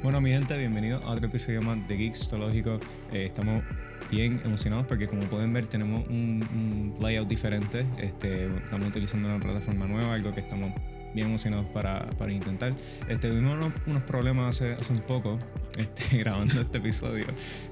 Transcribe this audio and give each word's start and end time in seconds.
Bueno, 0.00 0.20
mi 0.20 0.30
gente, 0.30 0.56
bienvenidos 0.56 1.04
a 1.04 1.08
otro 1.08 1.26
episodio 1.26 1.60
más 1.60 1.86
de 1.88 1.96
Geeks 1.96 2.28
Zoológico. 2.28 2.78
Eh, 3.12 3.24
estamos 3.24 3.64
bien 4.08 4.40
emocionados 4.44 4.86
porque, 4.86 5.08
como 5.08 5.22
pueden 5.22 5.52
ver, 5.52 5.66
tenemos 5.66 6.06
un, 6.08 6.94
layout 7.00 7.26
diferente. 7.26 7.84
Este, 7.98 8.46
estamos 8.46 8.86
utilizando 8.86 9.28
una 9.28 9.40
plataforma 9.40 9.86
nueva, 9.86 10.14
algo 10.14 10.32
que 10.32 10.40
estamos 10.40 10.72
bien 11.14 11.28
emocionados 11.28 11.66
para, 11.70 12.10
para 12.18 12.32
intentar. 12.32 12.74
Este, 13.08 13.28
tuvimos 13.28 13.72
unos, 13.86 14.02
problemas 14.02 14.56
hace, 14.56 14.74
hace, 14.74 14.92
un 14.92 15.00
poco 15.00 15.38
este, 15.78 16.18
grabando 16.18 16.60
este 16.60 16.78
episodio, 16.78 17.26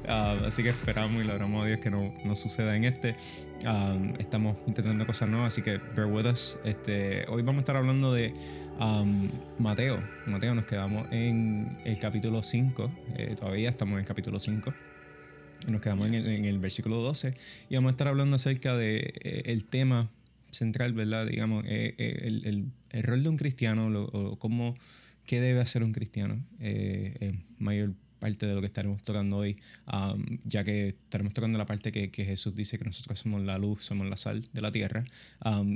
ah, 0.09 0.37
así 0.47 0.63
que 0.63 0.71
esperamos 0.71 1.23
y 1.23 1.27
logramos 1.27 1.65
a 1.65 1.67
Dios 1.67 1.81
que 1.81 1.91
no, 1.91 2.15
no 2.25 2.35
suceda 2.35 2.77
en 2.77 2.85
este. 2.85 3.17
Ah, 3.65 3.97
estamos 4.19 4.57
intentando 4.67 5.07
cosas 5.07 5.29
nuevas, 5.29 5.53
así 5.53 5.63
que 5.63 5.79
bear 5.95 6.07
with 6.07 6.27
us. 6.27 6.59
Este, 6.65 7.25
hoy 7.29 7.43
vamos 7.43 7.61
a 7.61 7.61
estar 7.61 7.77
hablando 7.77 8.13
de 8.13 8.35
um, 8.81 9.31
Mateo. 9.59 9.99
Mateo, 10.27 10.55
nos 10.55 10.65
quedamos 10.65 11.07
en 11.11 11.79
el 11.85 11.99
capítulo 11.99 12.43
5, 12.43 12.91
eh, 13.17 13.35
todavía 13.39 13.69
estamos 13.69 13.95
en 13.95 14.01
el 14.01 14.07
capítulo 14.07 14.39
5 14.39 14.73
nos 15.69 15.81
quedamos 15.81 16.07
en 16.07 16.15
el, 16.15 16.27
en 16.27 16.45
el, 16.45 16.59
versículo 16.59 16.97
12 16.99 17.35
y 17.69 17.75
vamos 17.75 17.91
a 17.91 17.93
estar 17.93 18.09
hablando 18.09 18.37
acerca 18.37 18.77
de 18.77 19.13
eh, 19.21 19.43
el 19.47 19.65
tema 19.65 20.11
central, 20.57 20.93
¿verdad? 20.93 21.27
Digamos, 21.27 21.65
eh, 21.67 21.95
eh, 21.99 22.21
el, 22.25 22.73
el, 22.91 23.03
rol 23.03 23.23
de 23.23 23.29
un 23.29 23.37
cristiano, 23.37 23.87
o 23.89 24.39
cómo, 24.39 24.75
qué 25.25 25.41
debe 25.41 25.61
hacer 25.61 25.85
un 25.85 25.93
cristiano, 25.93 26.43
eh, 26.61 27.39
mayor 27.59 27.95
parte 28.19 28.47
de 28.47 28.55
lo 28.55 28.61
que 28.61 28.67
estaremos 28.67 29.03
tocando 29.03 29.37
hoy, 29.37 29.59
ya 30.45 30.65
que 30.65 30.89
estaremos 30.89 31.35
tocando 31.35 31.59
la 31.59 31.67
parte 31.67 31.93
que, 31.93 32.11
que, 32.11 32.25
Jesús 32.25 32.57
dice 32.57 32.79
que 32.79 32.85
nosotros 32.85 33.19
somos 33.19 33.43
la 33.43 33.59
luz, 33.59 33.85
somos 33.85 34.09
la 34.09 34.17
sal 34.17 34.43
de 34.53 34.61
la 34.63 34.73
tierra, 34.73 35.05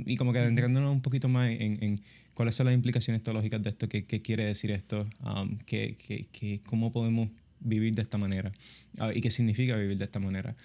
y 0.05 0.17
como 0.17 0.33
que 0.33 0.39
adentrándonos 0.39 0.91
un 0.91 1.01
poquito 1.01 1.29
más 1.29 1.49
en, 1.49 1.81
en, 1.83 2.01
cuáles 2.33 2.55
son 2.55 2.65
las 2.65 2.73
implicaciones 2.73 3.21
teológicas 3.21 3.61
de 3.61 3.69
esto, 3.69 3.87
qué, 3.87 4.05
qué 4.05 4.23
quiere 4.23 4.45
decir 4.45 4.71
esto, 4.71 5.07
um, 5.23 5.55
qué, 5.67 5.95
qué, 6.31 6.61
cómo 6.65 6.91
podemos 6.91 7.29
vivir 7.61 7.93
de 7.93 8.01
esta 8.01 8.17
manera 8.17 8.51
ah, 8.97 9.11
y 9.13 9.21
qué 9.21 9.29
significa 9.29 9.75
vivir 9.75 9.97
de 9.97 10.05
esta 10.05 10.19
manera. 10.19 10.55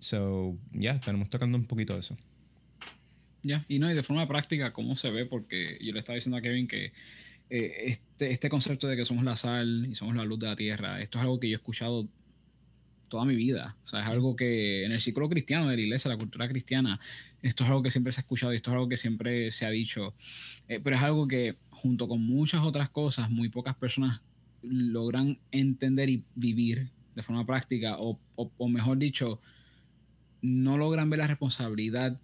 so, 0.00 0.56
ya, 0.72 0.92
estaremos 0.92 1.30
tocando 1.30 1.56
un 1.56 1.64
poquito 1.64 1.94
de 1.94 2.00
eso. 2.00 2.16
Ya, 3.42 3.64
y 3.68 3.78
no, 3.78 3.90
y 3.90 3.94
de 3.94 4.02
forma 4.02 4.28
práctica, 4.28 4.72
cómo 4.72 4.96
se 4.96 5.10
ve, 5.10 5.24
porque 5.24 5.78
yo 5.80 5.92
le 5.92 5.98
estaba 5.98 6.16
diciendo 6.16 6.36
a 6.36 6.42
Kevin 6.42 6.68
que 6.68 6.92
eh, 7.48 7.72
este, 7.86 8.30
este 8.30 8.48
concepto 8.48 8.86
de 8.86 8.96
que 8.96 9.04
somos 9.04 9.24
la 9.24 9.36
sal 9.36 9.86
y 9.90 9.94
somos 9.94 10.14
la 10.14 10.24
luz 10.24 10.38
de 10.38 10.46
la 10.46 10.56
tierra, 10.56 11.00
esto 11.00 11.18
es 11.18 11.22
algo 11.22 11.40
que 11.40 11.48
yo 11.48 11.54
he 11.54 11.56
escuchado 11.56 12.08
toda 13.08 13.24
mi 13.24 13.34
vida. 13.34 13.76
O 13.82 13.86
sea, 13.86 14.00
es 14.00 14.06
algo 14.06 14.36
que 14.36 14.84
en 14.84 14.92
el 14.92 15.00
ciclo 15.00 15.28
cristiano 15.28 15.68
de 15.68 15.76
la 15.76 15.82
iglesia, 15.82 16.10
la 16.10 16.16
cultura 16.16 16.48
cristiana, 16.48 17.00
esto 17.42 17.64
es 17.64 17.70
algo 17.70 17.82
que 17.82 17.90
siempre 17.90 18.12
se 18.12 18.20
ha 18.20 18.22
escuchado 18.22 18.52
y 18.52 18.56
esto 18.56 18.70
es 18.70 18.74
algo 18.74 18.88
que 18.88 18.96
siempre 18.96 19.50
se 19.50 19.66
ha 19.66 19.70
dicho. 19.70 20.14
Eh, 20.68 20.80
pero 20.82 20.96
es 20.96 21.02
algo 21.02 21.26
que, 21.26 21.56
junto 21.70 22.08
con 22.08 22.22
muchas 22.22 22.62
otras 22.62 22.88
cosas, 22.88 23.30
muy 23.30 23.48
pocas 23.48 23.74
personas 23.74 24.20
logran 24.62 25.38
entender 25.50 26.08
y 26.08 26.24
vivir 26.34 26.90
de 27.14 27.22
forma 27.22 27.44
práctica, 27.44 27.96
o, 27.98 28.20
o 28.36 28.68
mejor 28.68 28.98
dicho, 28.98 29.40
no 30.42 30.78
logran 30.78 31.10
ver 31.10 31.18
la 31.18 31.26
responsabilidad 31.26 32.20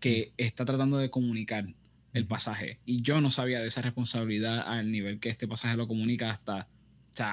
que 0.00 0.32
está 0.36 0.64
tratando 0.64 0.98
de 0.98 1.10
comunicar 1.10 1.66
el 2.12 2.26
pasaje. 2.26 2.80
Y 2.84 3.02
yo 3.02 3.20
no 3.20 3.30
sabía 3.30 3.60
de 3.60 3.68
esa 3.68 3.82
responsabilidad 3.82 4.66
al 4.66 4.90
nivel 4.90 5.20
que 5.20 5.28
este 5.28 5.46
pasaje 5.46 5.76
lo 5.76 5.86
comunica 5.86 6.30
hasta 6.30 6.68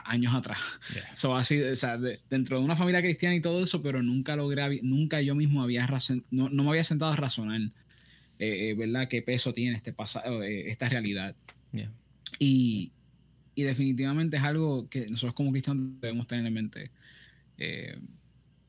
años 0.06 0.34
atrás. 0.34 0.60
así, 1.36 1.58
dentro 2.30 2.60
de 2.60 2.66
una 2.66 2.76
familia 2.76 3.02
cristiana 3.02 3.36
y 3.36 3.42
todo 3.42 3.64
eso, 3.64 3.82
pero 3.82 4.02
nunca 4.04 4.36
logré, 4.36 4.82
nunca 4.84 5.22
yo 5.22 5.36
mismo 5.36 5.62
había 5.62 5.88
no, 6.32 6.50
no, 6.50 6.64
me 6.64 6.70
había 6.70 6.84
sentado 6.84 7.14
a 7.14 7.16
razonar, 7.16 7.62
eh, 8.40 8.70
eh, 8.70 8.74
¿verdad? 8.76 9.08
¿Qué 9.08 9.22
peso 9.22 9.54
tiene 9.54 9.78
este 9.78 9.92
eh, 9.92 10.64
esta 10.68 10.90
realidad? 10.90 11.36
Y, 12.40 12.92
y, 13.56 13.64
definitivamente 13.64 14.38
es 14.38 14.44
algo 14.44 14.88
que 14.90 15.08
nosotros 15.08 15.34
como 15.34 15.52
cristianos 15.52 16.00
debemos 16.00 16.28
tener 16.28 16.46
en 16.46 16.54
mente 16.54 16.92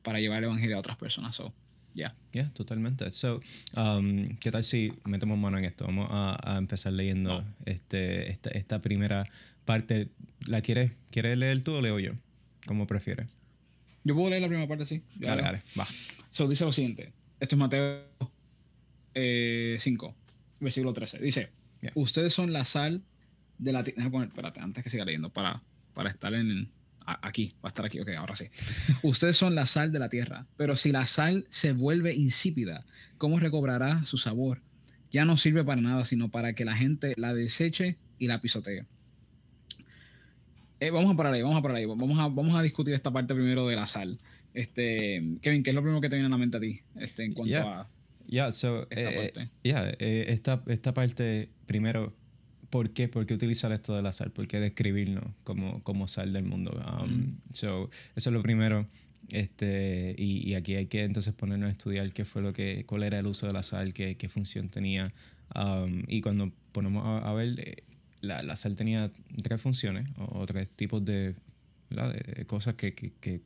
para 0.01 0.19
llevar 0.19 0.39
el 0.39 0.45
evangelio 0.45 0.77
a 0.77 0.79
otras 0.79 0.97
personas. 0.97 1.35
Ya. 1.35 1.53
Yeah, 1.93 2.49
totalmente. 2.53 3.11
So, 3.11 3.41
um, 3.75 4.35
¿qué 4.37 4.51
tal 4.51 4.63
si 4.63 4.93
metemos 5.05 5.37
mano 5.37 5.57
en 5.57 5.65
esto? 5.65 5.85
Vamos 5.85 6.07
a, 6.11 6.57
empezar 6.57 6.93
leyendo 6.93 7.43
este, 7.65 8.29
esta, 8.29 8.49
esta, 8.51 8.81
primera 8.81 9.25
parte. 9.65 10.09
¿La 10.47 10.61
quieres, 10.61 10.91
quieres 11.11 11.37
leer 11.37 11.61
tú 11.63 11.73
o 11.73 11.81
leo 11.81 11.99
yo? 11.99 12.13
Como 12.65 12.87
prefieres. 12.87 13.27
Yo 14.03 14.15
puedo 14.15 14.29
leer 14.29 14.41
la 14.41 14.47
primera 14.47 14.67
parte, 14.67 14.85
sí. 14.85 15.01
dale, 15.15 15.41
dale, 15.41 15.63
va. 15.77 15.85
So, 16.29 16.47
dice 16.47 16.63
lo 16.65 16.71
siguiente. 16.71 17.11
Esto 17.39 17.55
es 17.55 17.59
Mateo 17.59 18.03
5, 19.13 19.15
eh, 19.15 19.79
versículo 20.59 20.93
13. 20.93 21.19
Dice, 21.19 21.49
ustedes 21.95 22.33
son 22.33 22.53
la 22.53 22.65
sal 22.65 23.03
de 23.57 23.73
la 23.73 23.83
tierra. 23.83 24.09
poner, 24.09 24.29
espérate, 24.29 24.59
antes 24.61 24.83
que 24.83 24.89
siga 24.89 25.05
leyendo, 25.05 25.31
para, 25.31 25.63
para 25.93 26.09
estar 26.09 26.33
en, 26.33 26.69
aquí, 27.21 27.53
va 27.63 27.67
a 27.67 27.67
estar 27.69 27.85
aquí, 27.85 27.99
ok, 27.99 28.09
ahora 28.17 28.35
sí. 28.35 28.45
Ustedes 29.03 29.37
son 29.37 29.55
la 29.55 29.65
sal 29.65 29.91
de 29.91 29.99
la 29.99 30.09
tierra, 30.09 30.45
pero 30.57 30.75
si 30.75 30.91
la 30.91 31.05
sal 31.05 31.45
se 31.49 31.71
vuelve 31.73 32.13
insípida, 32.13 32.85
¿cómo 33.17 33.39
recobrará 33.39 34.05
su 34.05 34.17
sabor? 34.17 34.61
Ya 35.11 35.25
no 35.25 35.37
sirve 35.37 35.63
para 35.63 35.81
nada, 35.81 36.05
sino 36.05 36.29
para 36.29 36.53
que 36.53 36.65
la 36.65 36.75
gente 36.75 37.13
la 37.17 37.33
deseche 37.33 37.97
y 38.19 38.27
la 38.27 38.41
pisotee. 38.41 38.85
Eh, 40.79 40.91
vamos 40.91 41.13
a 41.13 41.17
parar 41.17 41.33
ahí, 41.33 41.41
vamos 41.41 41.57
a 41.57 41.61
parar 41.61 41.77
ahí. 41.77 41.85
Vamos 41.85 42.19
a, 42.19 42.27
vamos 42.27 42.55
a 42.55 42.61
discutir 42.61 42.93
esta 42.93 43.11
parte 43.11 43.33
primero 43.33 43.67
de 43.67 43.75
la 43.75 43.87
sal. 43.87 44.19
Este, 44.53 45.21
Kevin, 45.41 45.63
¿qué 45.63 45.71
es 45.71 45.75
lo 45.75 45.81
primero 45.81 46.01
que 46.01 46.09
te 46.09 46.15
viene 46.15 46.27
a 46.27 46.29
la 46.29 46.37
mente 46.37 46.57
a 46.57 46.59
ti 46.59 46.81
este, 46.95 47.23
en 47.23 47.33
cuanto 47.33 47.57
a 47.57 47.87
esta 48.89 49.11
eh, 49.11 49.15
parte? 49.15 49.49
Eh, 49.63 50.25
esta, 50.29 50.63
esta 50.67 50.93
parte, 50.93 51.49
primero, 51.65 52.13
¿por 52.69 52.91
qué? 52.91 53.07
¿Por 53.07 53.25
qué 53.25 53.33
utilizar 53.33 53.71
esto 53.71 53.95
de 53.95 54.01
la 54.01 54.13
sal? 54.13 54.31
¿Por 54.31 54.47
qué 54.47 54.59
describirnos 54.59 55.23
como, 55.43 55.81
como 55.83 56.07
sal 56.07 56.33
del 56.33 56.43
mundo? 56.43 56.71
Um, 57.01 57.37
so, 57.53 57.89
eso 58.15 58.29
es 58.29 58.33
lo 58.33 58.41
primero. 58.41 58.87
Este, 59.31 60.15
y, 60.17 60.49
y, 60.49 60.55
aquí 60.55 60.75
hay 60.75 60.87
que 60.87 61.03
entonces 61.03 61.33
ponernos 61.33 61.67
a 61.67 61.71
estudiar 61.71 62.11
qué 62.13 62.25
fue 62.25 62.41
lo 62.41 62.51
que, 62.51 62.83
cuál 62.85 63.03
era 63.03 63.19
el 63.19 63.27
uso 63.27 63.45
de 63.45 63.53
la 63.53 63.61
sal, 63.61 63.93
qué, 63.93 64.17
qué 64.17 64.29
función 64.29 64.69
tenía. 64.69 65.13
Um, 65.55 66.03
y 66.07 66.21
cuando 66.21 66.51
ponemos 66.71 67.05
a, 67.05 67.33
ver, 67.33 67.59
eh, 67.59 67.83
la, 68.21 68.41
la, 68.41 68.55
sal 68.55 68.75
tenía 68.75 69.11
tres 69.43 69.61
funciones 69.61 70.07
o, 70.17 70.45
tres 70.45 70.69
tipos 70.69 71.03
de, 71.05 71.35
de 71.89 72.45
cosas 72.45 72.75
que, 72.75 72.93
que, 72.93 73.11
que, 73.19 73.41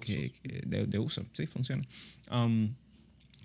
que 0.00 0.32
de, 0.66 0.86
de, 0.86 0.98
uso, 0.98 1.24
sí, 1.32 1.46
funciona. 1.46 1.82
Um, 2.30 2.74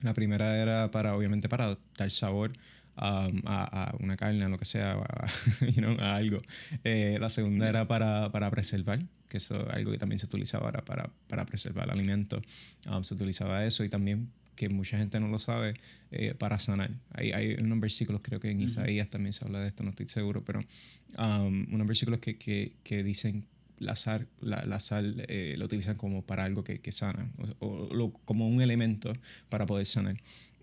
la 0.02 0.14
primera 0.14 0.62
era 0.62 0.92
para, 0.92 1.16
obviamente, 1.16 1.50
para 1.50 1.78
dar 1.98 2.12
sabor 2.12 2.52
A, 2.98 3.28
a, 3.46 3.96
una 4.00 4.16
carne, 4.16 4.46
a 4.46 4.50
lo 4.50 4.58
que 4.58 4.64
sea, 4.64 4.94
a, 4.94 5.28
you 5.68 5.82
know, 5.82 5.98
a 6.00 6.16
algo. 6.16 6.42
Eh, 6.84 7.18
la 7.20 7.30
segunda 7.30 7.68
era 7.68 7.88
para, 7.88 8.32
para, 8.32 8.50
preservar, 8.50 9.00
que 9.28 9.38
eso 9.38 9.68
es 9.68 9.74
algo 9.74 9.92
que 9.92 9.98
también 9.98 10.20
se 10.20 10.26
utilizaba 10.26 10.72
para, 10.72 10.86
para, 10.86 11.10
para 11.28 11.46
preservar 11.46 11.86
el 11.86 11.92
alimento. 11.92 12.42
Um, 12.90 13.04
se 13.04 13.14
utilizaba 13.14 13.66
eso 13.66 13.84
y 13.84 13.90
también 13.90 14.30
que 14.56 14.70
mucha 14.70 14.98
gente 14.98 15.20
no 15.20 15.28
lo 15.28 15.40
sabe, 15.40 15.74
eh, 16.12 16.34
para 16.34 16.60
sanar. 16.60 16.92
Hay, 17.12 17.32
hay 17.32 17.54
unos 17.56 17.80
versículos, 17.80 18.22
creo 18.24 18.40
que 18.40 18.50
en 18.50 18.62
Isaías 18.62 19.10
también 19.10 19.34
se 19.34 19.44
habla 19.44 19.60
de 19.60 19.68
esto, 19.68 19.84
no 19.84 19.90
estoy 19.90 20.08
seguro, 20.08 20.44
pero 20.44 20.62
um, 21.18 21.74
unos 21.74 21.88
versículos 21.88 22.20
que, 22.20 22.38
que, 22.38 22.74
que 22.84 23.04
dicen 23.04 23.46
la 23.80 23.96
sal, 23.96 24.28
la, 24.40 24.64
la 24.66 24.80
sal 24.80 25.26
eh, 25.28 25.56
lo 25.58 25.66
utilizan 25.66 25.96
como 25.96 26.22
para 26.22 26.46
algo 26.46 26.64
que, 26.64 26.80
que 26.80 26.92
sana, 26.92 27.30
o, 27.60 27.90
lo, 27.94 28.12
como 28.26 28.48
un 28.48 28.62
elemento 28.62 29.14
para 29.50 29.66
poder 29.66 29.86
sanar. 29.86 30.18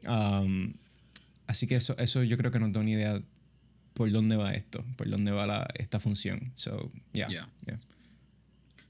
Um, 0.07 0.73
Así 1.53 1.67
que 1.67 1.77
eso, 1.77 1.95
eso 1.99 2.23
yo 2.23 2.39
creo 2.39 2.51
que 2.51 2.59
nos 2.59 2.73
da 2.73 2.81
una 2.81 2.93
idea 2.93 3.23
por 3.93 4.11
dónde 4.11 4.37
va 4.37 4.53
esto, 4.53 4.83
por 4.97 5.11
dónde 5.11 5.33
va 5.33 5.47
la, 5.47 5.69
esta 5.75 6.01
función. 6.01 6.51
So, 6.55 6.91
yeah. 7.13 7.29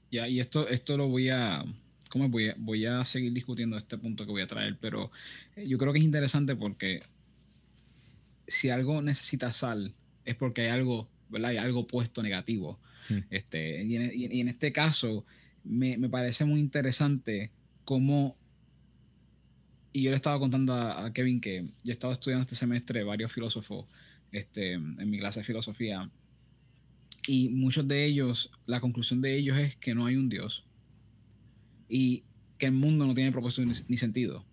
Ya, 0.09 0.29
y 0.29 0.39
esto, 0.39 0.65
esto 0.69 0.95
lo 0.95 1.09
voy 1.09 1.27
a, 1.27 1.65
¿cómo 2.07 2.29
voy 2.29 2.47
a, 2.47 2.55
voy 2.57 2.85
a 2.85 3.03
seguir 3.03 3.33
discutiendo 3.33 3.75
este 3.75 3.97
punto 3.97 4.25
que 4.25 4.31
voy 4.31 4.43
a 4.43 4.47
traer, 4.47 4.77
pero 4.79 5.11
eh, 5.57 5.67
yo 5.67 5.77
creo 5.77 5.91
que 5.91 5.99
es 5.99 6.05
interesante 6.05 6.55
porque 6.55 7.01
si 8.47 8.69
algo 8.69 9.01
necesita 9.01 9.51
sal 9.51 9.93
es 10.23 10.35
porque 10.35 10.61
hay 10.61 10.67
algo, 10.69 11.09
¿verdad? 11.27 11.49
Hay 11.49 11.57
algo 11.57 11.85
puesto 11.85 12.23
negativo. 12.23 12.79
Hmm. 13.09 13.19
Este, 13.29 13.83
y, 13.83 13.97
en, 14.39 14.47
este 14.47 14.71
caso 14.71 15.25
me, 15.65 15.97
me 15.97 16.07
parece 16.07 16.45
muy 16.45 16.61
interesante 16.61 17.51
cómo 17.83 18.37
y 19.93 20.01
yo 20.01 20.09
le 20.09 20.15
estaba 20.15 20.39
contando 20.39 20.73
a, 20.73 21.13
Kevin 21.13 21.39
que 21.39 21.67
yo 21.83 21.91
he 21.91 21.91
estado 21.91 22.11
estudiando 22.11 22.41
este 22.41 22.55
semestre 22.55 23.03
varios 23.03 23.31
filósofos 23.31 23.85
este, 24.31 24.73
en 24.73 25.09
mi 25.09 25.19
clase 25.19 25.41
de 25.41 25.43
filosofía. 25.43 26.09
Y 27.27 27.49
muchos 27.49 27.87
de 27.87 28.03
ellos, 28.03 28.51
la 28.65 28.81
conclusión 28.81 29.21
de 29.21 29.37
ellos 29.37 29.57
es 29.57 29.75
que 29.75 29.93
no 29.93 30.07
hay 30.07 30.15
un 30.15 30.29
Dios. 30.29 30.65
Y 31.87 32.23
que 32.57 32.65
el 32.65 32.71
mundo 32.71 33.05
no 33.05 33.13
tiene 33.13 33.31
propósito 33.31 33.71
ni, 33.87 33.97
sentido. 33.97 34.43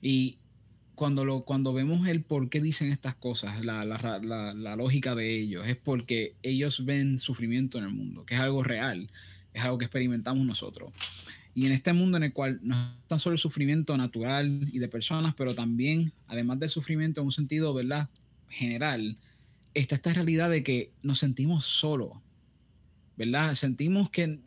Y 0.00 0.38
cuando, 0.96 1.24
lo, 1.24 1.44
cuando 1.44 1.72
vemos 1.72 2.08
el 2.08 2.22
por 2.22 2.50
qué 2.50 2.60
dicen 2.60 2.90
estas 2.90 3.14
cosas, 3.14 3.64
la, 3.64 3.84
la, 3.84 4.20
la, 4.20 4.52
la, 4.52 4.76
lógica 4.76 5.14
de 5.14 5.38
ellos, 5.38 5.66
es 5.68 5.76
porque 5.76 6.34
ellos 6.42 6.84
ven 6.84 7.18
sufrimiento 7.18 7.78
en 7.78 7.84
el 7.84 7.90
mundo, 7.90 8.26
que 8.26 8.34
es 8.34 8.40
algo 8.40 8.64
real, 8.64 9.08
es 9.54 9.62
algo 9.62 9.78
que 9.78 9.84
experimentamos 9.84 10.44
nosotros. 10.44 10.92
Y 11.54 11.66
en 11.66 11.72
este 11.72 11.92
mundo 11.92 12.16
en 12.16 12.24
el 12.24 12.32
cual 12.32 12.60
no 12.62 12.74
es 12.74 13.06
tan 13.08 13.18
solo 13.18 13.34
el 13.34 13.38
sufrimiento 13.38 13.96
natural 13.96 14.68
y 14.72 14.78
de 14.78 14.88
personas, 14.88 15.34
pero 15.34 15.54
también, 15.54 16.12
además 16.26 16.58
del 16.58 16.70
sufrimiento 16.70 17.20
en 17.20 17.26
un 17.26 17.32
sentido, 17.32 17.74
¿verdad? 17.74 18.08
General, 18.48 19.18
está 19.74 19.94
esta 19.94 20.12
realidad 20.14 20.50
de 20.50 20.62
que 20.62 20.92
nos 21.02 21.18
sentimos 21.18 21.64
solos. 21.64 22.12
¿verdad? 23.16 23.54
Sentimos 23.54 24.10
que, 24.10 24.40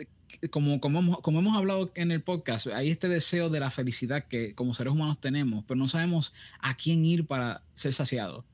como, 0.49 0.79
como, 0.79 0.99
hemos, 0.99 1.21
como 1.21 1.39
hemos 1.39 1.57
hablado 1.57 1.91
en 1.95 2.11
el 2.11 2.21
podcast, 2.21 2.67
hay 2.67 2.89
este 2.89 3.07
deseo 3.07 3.49
de 3.49 3.59
la 3.59 3.71
felicidad 3.71 4.25
que 4.25 4.53
como 4.55 4.73
seres 4.73 4.93
humanos 4.93 5.19
tenemos, 5.19 5.63
pero 5.67 5.77
no 5.77 5.87
sabemos 5.87 6.33
a 6.59 6.75
quién 6.75 7.05
ir 7.05 7.25
para 7.25 7.63
ser 7.73 7.93
saciados. 7.93 8.45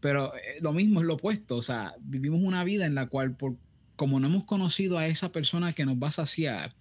Pero 0.00 0.34
eh, 0.36 0.58
lo 0.60 0.72
mismo 0.72 1.00
es 1.00 1.06
lo 1.06 1.14
opuesto, 1.14 1.56
o 1.56 1.62
sea, 1.62 1.94
vivimos 2.00 2.40
una 2.42 2.64
vida 2.64 2.86
en 2.86 2.94
la 2.94 3.06
cual, 3.06 3.36
por, 3.36 3.56
como 3.96 4.20
no 4.20 4.28
hemos 4.28 4.44
conocido 4.44 4.98
a 4.98 5.06
esa 5.06 5.32
persona 5.32 5.72
que 5.72 5.84
nos 5.84 5.96
va 5.96 6.08
a 6.08 6.12
saciar, 6.12 6.74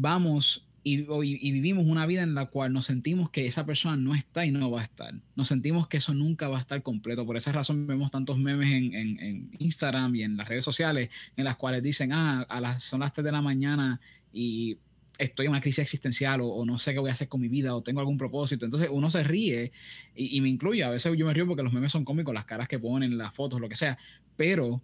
vamos 0.00 0.64
y, 0.84 1.52
vivimos 1.52 1.84
una 1.86 2.06
vida 2.06 2.22
en 2.22 2.34
la 2.34 2.46
cual 2.46 2.72
nos 2.72 2.86
sentimos 2.86 3.30
que 3.30 3.46
esa 3.46 3.66
persona 3.66 3.96
no 3.96 4.14
está 4.14 4.46
y 4.46 4.52
no 4.52 4.70
va 4.70 4.80
a 4.80 4.84
estar. 4.84 5.12
Nos 5.36 5.48
sentimos 5.48 5.88
que 5.88 5.98
eso 5.98 6.14
nunca 6.14 6.48
va 6.48 6.56
a 6.56 6.60
estar 6.60 6.82
completo. 6.82 7.26
Por 7.26 7.36
esa 7.36 7.52
razón 7.52 7.86
vemos 7.86 8.10
tantos 8.10 8.38
memes 8.38 8.70
en, 8.70 9.50
Instagram 9.58 10.14
y 10.16 10.22
en 10.22 10.36
las 10.36 10.48
redes 10.48 10.64
sociales 10.64 11.10
en 11.36 11.44
las 11.44 11.56
cuales 11.56 11.82
dicen, 11.82 12.12
ah, 12.12 12.46
a 12.48 12.60
las, 12.60 12.82
son 12.84 13.00
las 13.00 13.12
3 13.12 13.24
de 13.24 13.32
la 13.32 13.42
mañana 13.42 14.00
y 14.32 14.78
estoy 15.18 15.46
en 15.46 15.50
una 15.50 15.60
crisis 15.60 15.80
existencial 15.80 16.40
o, 16.42 16.64
no 16.64 16.78
sé 16.78 16.92
qué 16.92 17.00
voy 17.00 17.10
a 17.10 17.12
hacer 17.12 17.28
con 17.28 17.40
mi 17.40 17.48
vida 17.48 17.74
o 17.74 17.82
tengo 17.82 18.00
algún 18.00 18.16
propósito. 18.16 18.64
Entonces 18.64 18.88
uno 18.90 19.10
se 19.10 19.24
ríe 19.24 19.72
y, 20.14 20.40
me 20.40 20.48
incluye. 20.48 20.84
A 20.84 20.90
veces 20.90 21.12
yo 21.18 21.26
me 21.26 21.34
río 21.34 21.46
porque 21.46 21.64
los 21.64 21.72
memes 21.72 21.92
son 21.92 22.04
cómicos, 22.04 22.32
las 22.32 22.44
caras 22.44 22.68
que 22.68 22.78
ponen, 22.78 23.18
las 23.18 23.34
fotos, 23.34 23.60
lo 23.60 23.68
que 23.68 23.74
sea. 23.74 23.98
Pero 24.36 24.80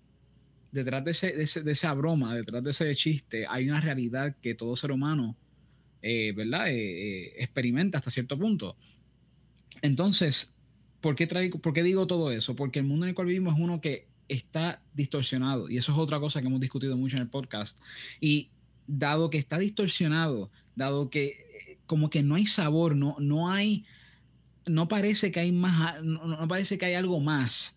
detrás 0.74 1.04
de, 1.04 1.12
ese, 1.12 1.62
de, 1.62 1.72
esa 1.72 1.94
broma, 1.94 2.34
detrás 2.34 2.62
de 2.64 2.70
ese 2.70 2.94
chiste, 2.96 3.46
hay 3.48 3.68
una 3.70 3.80
realidad 3.80 4.36
que 4.42 4.54
todo 4.54 4.74
ser 4.74 4.90
humano, 4.90 5.36
eh, 6.02 6.32
¿verdad? 6.36 6.68
Eh, 6.68 6.74
eh, 6.74 7.32
experimenta 7.38 7.98
hasta 7.98 8.10
cierto 8.10 8.36
punto. 8.36 8.76
Entonces, 9.82 10.56
¿por 11.00 11.14
qué, 11.14 11.28
traigo, 11.28 11.60
¿por 11.60 11.72
qué 11.72 11.84
digo 11.84 12.08
todo 12.08 12.32
eso? 12.32 12.56
Porque 12.56 12.80
el 12.80 12.86
mundo 12.86 13.06
en 13.06 13.10
el 13.10 13.14
cual 13.14 13.28
vivimos 13.28 13.54
es 13.54 13.60
uno 13.60 13.80
que 13.80 14.08
está 14.26 14.82
distorsionado 14.94 15.70
y 15.70 15.76
eso 15.76 15.92
es 15.92 15.98
otra 15.98 16.18
cosa 16.18 16.40
que 16.40 16.48
hemos 16.48 16.60
discutido 16.60 16.96
mucho 16.96 17.16
en 17.16 17.22
el 17.22 17.28
podcast. 17.28 17.80
Y 18.20 18.50
dado 18.88 19.30
que 19.30 19.38
está 19.38 19.58
distorsionado, 19.58 20.50
dado 20.74 21.08
que 21.08 21.78
como 21.86 22.10
que 22.10 22.24
no 22.24 22.34
hay 22.34 22.46
sabor, 22.46 22.96
no, 22.96 23.14
no 23.20 23.52
hay, 23.52 23.84
no 24.66 24.88
parece 24.88 25.30
que 25.30 25.38
hay 25.38 25.52
más, 25.52 26.02
no 26.02 26.48
parece 26.48 26.78
que 26.78 26.86
hay 26.86 26.94
algo 26.94 27.20
más 27.20 27.76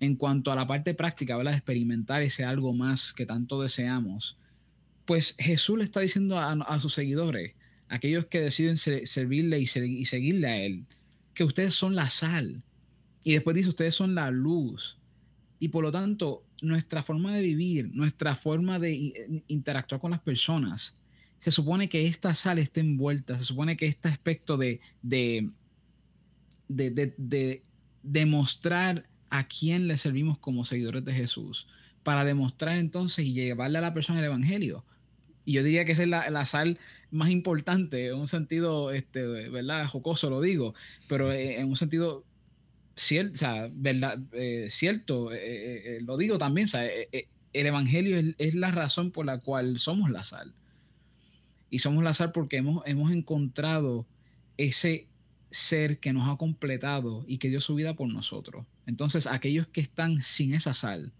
en 0.00 0.16
cuanto 0.16 0.52
a 0.52 0.56
la 0.56 0.66
parte 0.66 0.94
práctica, 0.94 1.36
¿verdad? 1.36 1.54
Experimentar 1.54 2.22
ese 2.22 2.44
algo 2.44 2.72
más 2.72 3.12
que 3.12 3.26
tanto 3.26 3.60
deseamos, 3.60 4.38
pues 5.04 5.34
Jesús 5.38 5.78
le 5.78 5.84
está 5.84 6.00
diciendo 6.00 6.38
a, 6.38 6.80
sus 6.80 6.94
seguidores, 6.94 7.54
aquellos 7.88 8.26
que 8.26 8.40
deciden 8.40 8.76
servirle 8.76 9.58
y, 9.58 9.62
y 9.62 10.04
seguirle 10.04 10.46
a 10.46 10.56
Él, 10.58 10.84
que 11.34 11.44
ustedes 11.44 11.74
son 11.74 11.94
la 11.94 12.08
sal. 12.08 12.62
Y 13.24 13.32
después 13.32 13.56
dice, 13.56 13.70
ustedes 13.70 13.94
son 13.94 14.14
la 14.14 14.30
luz. 14.30 14.98
Y 15.58 15.68
por 15.68 15.82
lo 15.82 15.90
tanto, 15.90 16.44
nuestra 16.60 17.02
forma 17.02 17.34
de 17.34 17.42
vivir, 17.42 17.90
nuestra 17.94 18.34
forma 18.34 18.78
de 18.78 19.42
interactuar 19.48 20.00
con 20.00 20.10
las 20.10 20.20
personas, 20.20 20.98
se 21.38 21.50
supone 21.50 21.88
que 21.88 22.06
esta 22.06 22.34
sal 22.34 22.58
esté 22.58 22.80
envuelta, 22.80 23.38
se 23.38 23.44
supone 23.44 23.76
que 23.76 23.86
este 23.86 24.08
aspecto 24.08 24.56
de, 24.56 24.80
de, 25.02 25.50
de, 26.68 26.90
de, 26.90 27.14
de 27.16 27.62
demostrar 28.02 29.08
a 29.30 29.46
quién 29.46 29.88
le 29.88 29.98
servimos 29.98 30.38
como 30.38 30.64
seguidores 30.64 31.04
de 31.04 31.12
Jesús, 31.12 31.66
para 32.02 32.24
demostrar 32.24 32.76
entonces 32.76 33.24
y 33.24 33.32
llevarle 33.32 33.78
a 33.78 33.82
la 33.82 33.94
persona 33.94 34.18
el 34.20 34.26
Evangelio. 34.26 34.84
Y 35.44 35.52
yo 35.52 35.62
diría 35.62 35.84
que 35.84 35.92
esa 35.92 36.02
es 36.02 36.08
la, 36.08 36.46
sal 36.46 36.78
más 37.10 37.30
importante, 37.30 38.08
en 38.08 38.14
un 38.16 38.28
sentido, 38.28 38.90
este, 38.90 39.48
¿verdad? 39.48 39.86
Jocoso 39.86 40.28
lo 40.28 40.40
digo, 40.40 40.74
pero 41.08 41.32
eh, 41.32 41.58
en 41.58 41.68
un 41.68 41.76
sentido 41.76 42.24
cierto, 42.96 43.38
sea, 43.38 43.70
verdad, 43.72 44.18
eh, 44.32 44.68
cierto, 44.70 45.30
eh, 45.32 46.00
lo 46.02 46.16
digo 46.16 46.36
también, 46.36 46.68
el 47.52 47.66
Evangelio 47.66 48.34
es, 48.36 48.54
la 48.54 48.70
razón 48.70 49.10
por 49.10 49.24
la 49.24 49.38
cual 49.38 49.78
somos 49.78 50.10
la 50.10 50.24
sal. 50.24 50.52
Y 51.70 51.80
somos 51.80 52.04
la 52.04 52.14
sal 52.14 52.32
porque 52.32 52.58
hemos, 52.58 52.82
hemos 52.86 53.10
encontrado 53.10 54.06
ese 54.56 55.06
ser 55.50 55.98
que 55.98 56.12
nos 56.12 56.28
ha 56.28 56.36
completado 56.36 57.24
y 57.26 57.38
que 57.38 57.48
dio 57.48 57.60
su 57.60 57.74
vida 57.74 57.94
por 57.94 58.08
nosotros. 58.08 58.66
Entonces, 58.86 59.26
aquellos 59.26 59.66
que 59.66 59.80
están 59.80 60.22
sin 60.22 60.54
esa 60.54 60.74
sal, 60.74 61.12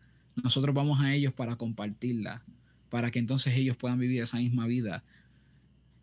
nosotros 0.43 0.75
vamos 0.75 1.01
a 1.01 1.15
ellos 1.15 1.33
para 1.33 1.57
compartirla, 1.57 2.43
para 2.91 3.11
que 3.11 3.19
entonces 3.19 3.55
ellos 3.55 3.77
puedan 3.77 3.99
vivir 3.99 4.23
esa 4.23 4.39
misma 4.39 4.67
vida 4.67 5.05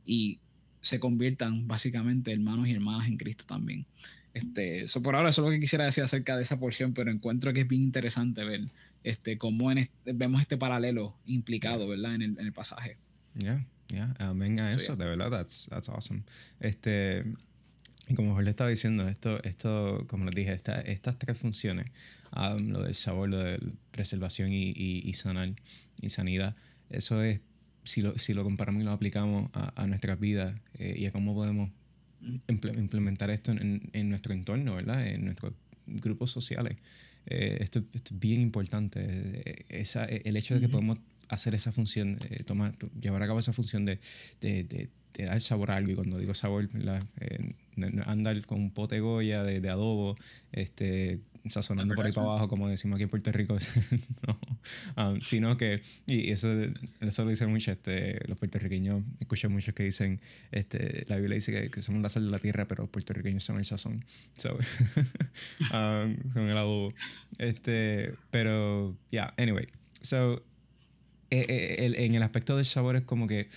y 0.05 0.39
se 0.81 0.99
conviertan 0.99 1.67
básicamente 1.67 2.31
hermanos 2.31 2.67
y 2.67 2.71
hermanas 2.71 3.07
en 3.07 3.17
Cristo 3.17 3.45
también. 3.47 3.85
Este, 4.33 4.81
eso 4.81 5.01
por 5.01 5.15
ahora 5.15 5.29
eso 5.29 5.41
es 5.41 5.45
lo 5.45 5.51
que 5.51 5.59
quisiera 5.59 5.85
decir 5.85 6.03
acerca 6.03 6.35
de 6.35 6.43
esa 6.43 6.59
porción, 6.59 6.93
pero 6.93 7.09
encuentro 7.09 7.53
que 7.53 7.61
es 7.61 7.67
bien 7.67 7.81
interesante 7.81 8.43
ver 8.43 8.69
este, 9.03 9.37
cómo 9.37 9.71
vemos 10.03 10.41
este 10.41 10.57
paralelo 10.57 11.15
implicado, 11.25 11.87
¿verdad? 11.87 12.15
En 12.15 12.21
el, 12.21 12.31
en 12.39 12.45
el 12.45 12.53
pasaje. 12.53 12.97
Ya, 13.35 13.65
ya, 13.87 14.13
amén 14.19 14.59
a 14.59 14.73
eso, 14.73 14.95
de 14.95 15.05
verdad, 15.05 15.31
that's, 15.31 15.67
that's 15.69 15.89
awesome. 15.89 16.23
Este, 16.59 17.23
y 18.07 18.13
como 18.13 18.33
Jorge 18.33 18.49
estaba 18.49 18.69
diciendo, 18.69 19.07
esto, 19.07 19.41
esto 19.43 20.05
como 20.07 20.25
les 20.25 20.35
dije, 20.35 20.53
estas 20.53 21.17
tres 21.17 21.37
funciones, 21.37 21.87
um, 22.35 22.69
lo 22.69 22.83
del 22.83 22.93
sabor, 22.93 23.29
lo 23.29 23.37
de 23.37 23.59
preservación 23.91 24.53
y, 24.53 24.73
y, 24.75 25.13
sanar, 25.13 25.53
y 26.01 26.09
sanidad, 26.09 26.55
eso 26.89 27.23
es, 27.23 27.39
si 27.83 28.01
lo, 28.01 28.17
si 28.17 28.33
lo 28.33 28.43
comparamos 28.43 28.81
y 28.81 28.85
lo 28.85 28.91
aplicamos 28.91 29.49
a, 29.53 29.81
a 29.81 29.87
nuestras 29.87 30.19
vidas 30.19 30.55
eh, 30.77 30.95
y 30.97 31.05
a 31.05 31.11
cómo 31.11 31.33
podemos 31.33 31.69
implementar 32.47 33.29
esto 33.29 33.51
en, 33.51 33.89
en, 33.93 34.09
nuestro 34.09 34.33
entorno, 34.33 34.75
¿verdad? 34.75 35.07
En 35.07 35.25
nuestros 35.25 35.53
grupos 35.85 36.31
sociales. 36.31 36.77
Eh, 37.27 37.57
esto, 37.59 37.83
esto, 37.93 38.13
es 38.13 38.19
bien 38.19 38.41
importante. 38.41 38.99
Eh, 39.03 39.65
esa, 39.69 40.05
el 40.05 40.35
hecho 40.37 40.55
de 40.55 40.61
que 40.61 40.69
podemos 40.69 40.97
hacer 41.29 41.55
esa 41.55 41.71
función, 41.71 42.19
tomar, 42.45 42.73
llevar 42.99 43.23
a 43.23 43.27
cabo 43.27 43.39
esa 43.39 43.53
función 43.53 43.85
de, 43.85 43.99
de, 44.41 44.63
de 44.63 44.89
te 45.15 45.23
da 45.23 45.33
el 45.33 45.41
sabor 45.41 45.71
a 45.71 45.77
algo. 45.77 45.91
Y 45.91 45.95
cuando 45.95 46.17
digo 46.17 46.33
sabor, 46.33 46.67
eh, 47.21 47.53
andar 48.05 48.45
con 48.45 48.59
un 48.59 48.71
pote 48.71 48.99
Goya 48.99 49.43
de, 49.43 49.69
adobo, 49.69 50.17
este, 50.51 51.21
sazonando 51.47 51.95
por 51.95 52.05
ahí 52.05 52.11
para 52.11 52.27
abajo, 52.27 52.49
como 52.49 52.67
decimos 52.67 52.97
aquí 52.97 53.03
en 53.03 53.09
Puerto 53.09 53.31
Rico, 53.31 53.57
no, 54.27 54.39
um, 54.97 55.21
sino 55.21 55.55
que, 55.55 55.81
y 56.05 56.31
eso, 56.31 56.49
eso 56.99 57.23
lo 57.23 57.29
dicen 57.29 57.49
mucho, 57.49 57.71
este, 57.71 58.19
los 58.27 58.37
puertorriqueños, 58.37 59.03
escucho 59.21 59.49
muchos 59.49 59.73
que 59.73 59.83
dicen, 59.83 60.19
este, 60.51 61.05
la 61.07 61.15
Biblia 61.15 61.35
dice 61.35 61.69
que, 61.69 61.81
somos 61.81 62.01
la 62.01 62.09
sal 62.09 62.25
de 62.25 62.31
la 62.31 62.39
tierra, 62.39 62.67
pero 62.67 62.83
los 62.83 62.89
puertorriqueños 62.89 63.43
son 63.43 63.57
el 63.57 63.65
sazón, 63.65 64.03
um, 65.71 66.31
son 66.31 66.49
el 66.49 66.57
adobo. 66.57 66.93
Este, 67.37 68.15
pero, 68.31 68.97
yeah, 69.11 69.33
anyway, 69.37 69.67
so, 70.01 70.33
eh, 70.33 70.39
eh, 70.39 70.54
en 71.29 72.15
el 72.15 72.23
aspecto 72.23 72.55
del 72.55 72.65
sabor 72.65 72.95
es 72.95 73.03
como 73.03 73.27
que, 73.27 73.47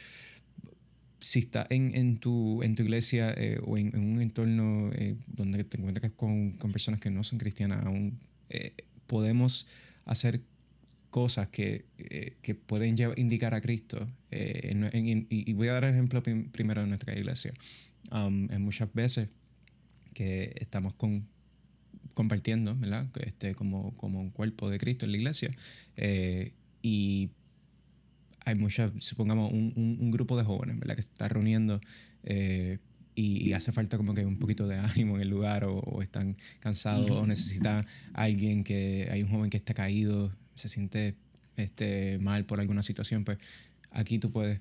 si 1.21 1.41
estás 1.41 1.67
en, 1.71 1.95
en, 1.95 2.19
tu, 2.19 2.63
en 2.63 2.75
tu 2.75 2.83
iglesia 2.83 3.33
eh, 3.37 3.59
o 3.65 3.77
en, 3.77 3.97
un 3.99 4.21
entorno 4.21 4.91
eh, 4.95 5.17
donde 5.27 5.65
te 5.65 5.79
encuentras 5.79 6.13
con, 6.13 6.53
con, 6.53 6.73
personas 6.73 7.01
que 7.01 7.11
no 7.11 7.25
son 7.25 7.39
cristianas, 7.39 7.85
aún 7.85 8.19
eh, 8.51 8.73
podemos 9.07 9.67
hacer 10.05 10.41
cosas 11.11 11.49
que, 11.49 11.87
que 12.43 12.55
pueden 12.55 12.97
indicar 13.17 13.55
a 13.55 13.61
Cristo. 13.61 14.07
y 14.31 15.53
voy 15.55 15.69
a 15.69 15.73
dar 15.73 15.85
ejemplo 15.85 16.23
primero 16.23 16.83
de 16.83 16.87
nuestra 16.87 17.19
iglesia. 17.19 17.53
Um, 18.13 18.51
en 18.51 18.63
muchas 18.63 18.93
veces 18.93 19.29
que 20.13 20.53
estamos 20.57 20.95
con, 20.95 21.27
compartiendo, 22.13 22.77
¿verdad? 22.77 23.09
Este, 23.21 23.55
como, 23.55 23.95
como 23.97 24.21
un 24.21 24.31
cuerpo 24.31 24.69
de 24.69 24.79
Cristo 24.79 25.07
en 25.07 25.13
la 25.13 25.19
iglesia. 25.19 25.51
y 26.83 27.31
hay 28.45 28.54
muchas, 28.54 28.92
supongamos, 28.99 29.52
un, 29.52 29.73
un, 29.76 30.11
grupo 30.11 30.37
de 30.37 30.45
jóvenes, 30.45 30.78
¿verdad? 30.78 30.97
Que 30.97 31.02
se 31.02 31.09
está 31.09 31.28
reuniendo 31.28 31.80
eh, 32.25 32.78
y, 33.14 33.52
hace 33.52 33.73
falta 33.73 33.97
como 33.97 34.14
que 34.14 34.25
un 34.25 34.38
poquito 34.38 34.66
de 34.68 34.76
ánimo 34.78 35.16
en 35.16 35.23
el 35.23 35.28
lugar 35.28 35.64
o, 35.64 36.02
están 36.02 36.37
cansados 36.61 37.11
o 37.11 37.26
necesita 37.26 37.85
alguien 38.12 38.64
que, 38.64 39.09
hay 39.11 39.23
un 39.23 39.28
joven 39.28 39.50
que 39.50 39.57
está 39.57 39.75
caído, 39.75 40.33
se 40.54 40.68
siente 40.68 41.16
este, 41.57 42.18
mal 42.21 42.45
por 42.45 42.61
alguna 42.61 42.83
situación, 42.83 43.25
pues 43.25 43.38
aquí 43.90 44.18
tú 44.18 44.30
puedes 44.30 44.61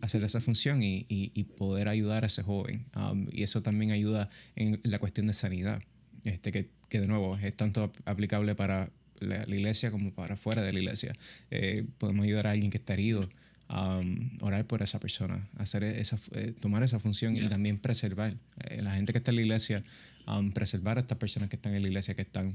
hacer 0.00 0.22
esa 0.24 0.40
función 0.40 0.82
y, 0.82 1.06
y, 1.08 1.44
poder 1.44 1.88
ayudar 1.88 2.24
a 2.24 2.28
ese 2.28 2.42
joven. 2.42 2.86
Um, 2.96 3.26
y 3.32 3.42
eso 3.42 3.62
también 3.62 3.90
ayuda 3.90 4.30
en 4.54 4.80
la 4.84 4.98
cuestión 4.98 5.26
de 5.26 5.34
sanidad, 5.34 5.82
este, 6.24 6.52
que, 6.52 6.70
que 6.88 7.00
de 7.00 7.08
nuevo 7.08 7.36
es 7.36 7.54
tanto 7.56 7.92
aplicable 8.04 8.54
para 8.54 8.90
la, 9.20 9.42
iglesia 9.44 9.90
como 9.90 10.12
para 10.12 10.36
fuera 10.36 10.62
de 10.62 10.72
la 10.72 10.78
iglesia. 10.78 11.14
Eh, 11.50 11.84
podemos 11.98 12.24
ayudar 12.24 12.46
a 12.46 12.50
alguien 12.52 12.70
que 12.70 12.78
está 12.78 12.94
herido, 12.94 13.28
a 13.68 13.98
um, 13.98 14.30
orar 14.40 14.66
por 14.66 14.82
esa 14.82 14.98
persona, 14.98 15.46
hacer 15.56 15.84
esa, 15.84 16.18
eh, 16.32 16.54
tomar 16.60 16.82
esa 16.82 16.98
función 16.98 17.36
y 17.36 17.40
también 17.48 17.78
preservar. 17.78 18.34
Eh, 18.70 18.82
la 18.82 18.94
gente 18.94 19.12
que 19.12 19.18
está 19.18 19.30
en 19.30 19.36
la 19.36 19.42
iglesia, 19.42 19.84
um, 20.26 20.52
preservar 20.52 20.96
a 20.96 21.00
estas 21.00 21.18
personas 21.18 21.48
que 21.48 21.56
están 21.56 21.74
en 21.74 21.82
la 21.82 21.88
iglesia, 21.88 22.14
que 22.14 22.22
están 22.22 22.54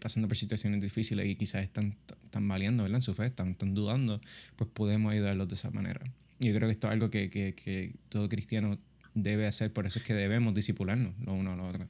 pasando 0.00 0.26
por 0.26 0.36
situaciones 0.36 0.80
difíciles 0.80 1.24
y 1.26 1.36
quizás 1.36 1.62
están, 1.62 1.94
están 2.24 2.48
valiendo 2.48 2.84
en 2.84 3.00
su 3.00 3.14
fe, 3.14 3.26
están, 3.26 3.50
están 3.50 3.74
dudando, 3.74 4.20
pues 4.56 4.68
podemos 4.74 5.12
ayudarlos 5.12 5.48
de 5.48 5.54
esa 5.54 5.70
manera. 5.70 6.00
Yo 6.40 6.52
creo 6.52 6.66
que 6.68 6.72
esto 6.72 6.88
es 6.88 6.94
algo 6.94 7.10
que, 7.10 7.30
que, 7.30 7.54
que 7.54 7.94
todo 8.08 8.28
cristiano 8.28 8.76
debe 9.14 9.46
hacer, 9.46 9.72
por 9.72 9.86
eso 9.86 10.00
es 10.00 10.04
que 10.04 10.14
debemos 10.14 10.52
disipularnos 10.52 11.14
lo 11.24 11.34
uno 11.34 11.52
a 11.52 11.56
lo 11.56 11.68
otro. 11.68 11.86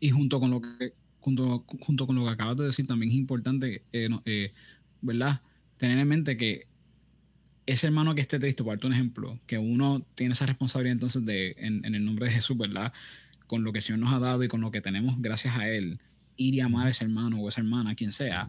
Y 0.00 0.10
junto 0.10 0.40
con 0.40 0.50
lo 0.50 0.60
que 0.60 0.92
junto, 1.26 1.64
junto 1.80 2.06
con 2.06 2.14
lo 2.14 2.24
que 2.24 2.30
acabas 2.30 2.56
de 2.56 2.66
decir, 2.66 2.86
también 2.86 3.10
es 3.10 3.18
importante, 3.18 3.82
eh, 3.92 4.08
eh, 4.26 4.52
¿verdad? 5.00 5.40
tener 5.76 5.98
en 5.98 6.06
mente 6.06 6.36
que 6.36 6.68
ese 7.66 7.88
hermano 7.88 8.14
que 8.14 8.20
esté 8.20 8.38
triste, 8.38 8.62
por 8.62 8.74
darte 8.74 8.86
un 8.86 8.92
ejemplo, 8.92 9.36
que 9.44 9.58
uno 9.58 10.06
tiene 10.14 10.34
esa 10.34 10.46
responsabilidad 10.46 10.92
entonces 10.92 11.24
de, 11.24 11.56
en, 11.58 11.84
el 11.84 12.04
nombre 12.04 12.26
de 12.26 12.32
Jesús, 12.32 12.56
¿verdad? 12.56 12.92
Con 13.48 13.64
lo 13.64 13.72
que 13.72 13.78
el 13.78 13.82
Señor 13.82 13.98
nos 13.98 14.12
ha 14.12 14.20
dado 14.20 14.44
y 14.44 14.48
con 14.48 14.60
lo 14.60 14.70
que 14.70 14.80
tenemos 14.80 15.20
gracias 15.20 15.56
a 15.58 15.68
Él, 15.68 15.98
ir 16.36 16.54
y 16.54 16.60
amar 16.60 16.86
a 16.86 16.90
ese 16.90 17.02
hermano 17.02 17.40
o 17.40 17.48
esa 17.48 17.60
hermana, 17.60 17.96
quien 17.96 18.12
sea. 18.12 18.48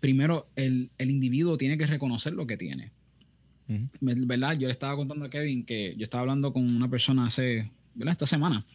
Primero, 0.00 0.48
el, 0.56 0.90
el 0.98 1.12
individuo 1.12 1.56
tiene 1.56 1.78
que 1.78 1.86
reconocer 1.86 2.32
lo 2.32 2.48
que 2.48 2.56
tiene. 2.56 2.90
¿Verdad? 4.00 4.58
Yo 4.58 4.66
le 4.66 4.72
estaba 4.72 4.96
contando 4.96 5.24
a 5.24 5.30
Kevin 5.30 5.64
que 5.64 5.94
yo 5.96 6.02
estaba 6.02 6.22
hablando 6.22 6.52
con 6.52 6.64
una 6.64 6.90
persona 6.90 7.26
hace, 7.26 7.70
¿verdad? 7.94 8.10
Esta 8.10 8.26
semana. 8.26 8.66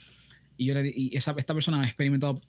Y, 0.56 0.68
yo 0.68 0.76
le, 0.76 0.94
y 0.96 1.14
esa, 1.14 1.36
esta 1.38 1.54
persona 1.54 1.82
ha 1.82 1.86
experimentado, 1.86 2.42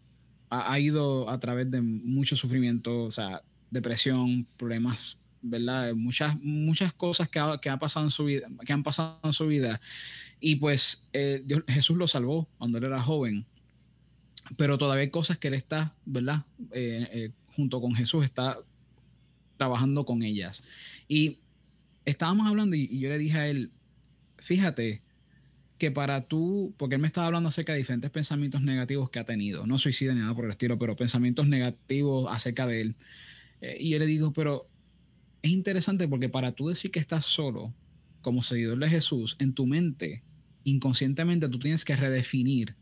ha, 0.52 0.72
ha 0.72 0.78
ido 0.78 1.28
a 1.28 1.38
través 1.40 1.70
de 1.70 1.80
mucho 1.80 2.36
sufrimiento, 2.36 3.04
o 3.04 3.10
sea, 3.10 3.42
depresión, 3.70 4.46
problemas 4.56 5.16
¿verdad? 5.42 5.92
Muchas, 5.94 6.40
muchas 6.40 6.92
cosas 6.92 7.28
que, 7.28 7.38
ha, 7.40 7.58
que, 7.58 7.68
ha 7.68 7.78
pasado 7.78 8.06
en 8.06 8.10
su 8.10 8.24
vida, 8.24 8.48
que 8.64 8.72
han 8.72 8.82
pasado 8.82 9.18
en 9.24 9.32
su 9.32 9.46
vida. 9.46 9.80
Y 10.40 10.56
pues 10.56 11.08
eh, 11.12 11.44
Jesús 11.68 11.96
lo 11.96 12.06
salvó 12.06 12.48
cuando 12.58 12.78
él 12.78 12.84
era 12.84 13.02
joven. 13.02 13.44
Pero 14.56 14.78
todavía 14.78 15.02
hay 15.02 15.10
cosas 15.10 15.38
que 15.38 15.48
él 15.48 15.54
está, 15.54 15.94
¿verdad? 16.04 16.44
Eh, 16.70 17.08
eh, 17.12 17.30
junto 17.56 17.80
con 17.80 17.94
Jesús 17.94 18.24
está 18.24 18.58
trabajando 19.56 20.04
con 20.04 20.22
ellas. 20.22 20.62
Y 21.08 21.38
estábamos 22.04 22.46
hablando 22.46 22.76
y, 22.76 22.98
yo 22.98 23.08
le 23.08 23.18
dije 23.18 23.38
a 23.38 23.48
él, 23.48 23.70
fíjate 24.38 25.02
que 25.82 25.90
para 25.90 26.28
tú, 26.28 26.72
porque 26.76 26.94
él 26.94 27.00
me 27.00 27.08
estaba 27.08 27.26
hablando 27.26 27.48
acerca 27.48 27.72
de 27.72 27.78
diferentes 27.78 28.08
pensamientos 28.08 28.62
negativos 28.62 29.10
que 29.10 29.18
ha 29.18 29.24
tenido, 29.24 29.66
no 29.66 29.78
suicida 29.78 30.14
ni 30.14 30.20
nada 30.20 30.32
por 30.32 30.44
el 30.44 30.52
estilo, 30.52 30.78
pero 30.78 30.94
pensamientos 30.94 31.48
negativos 31.48 32.28
acerca 32.30 32.68
de 32.68 32.82
él. 32.82 32.96
y 33.80 33.90
yo 33.90 33.98
le 33.98 34.06
digo, 34.06 34.32
pero 34.32 34.68
es 35.42 35.50
interesante 35.50 36.06
porque 36.06 36.28
para 36.28 36.52
tú 36.52 36.68
decir 36.68 36.92
que 36.92 37.00
estás 37.00 37.26
solo 37.26 37.74
como 38.20 38.42
seguidor 38.42 38.78
de 38.78 38.88
Jesús, 38.88 39.34
en 39.40 39.54
tu 39.54 39.66
mente, 39.66 40.22
inconscientemente 40.62 41.48
tú 41.48 41.58
tienes 41.58 41.84
que 41.84 41.96
redefinir 41.96 42.76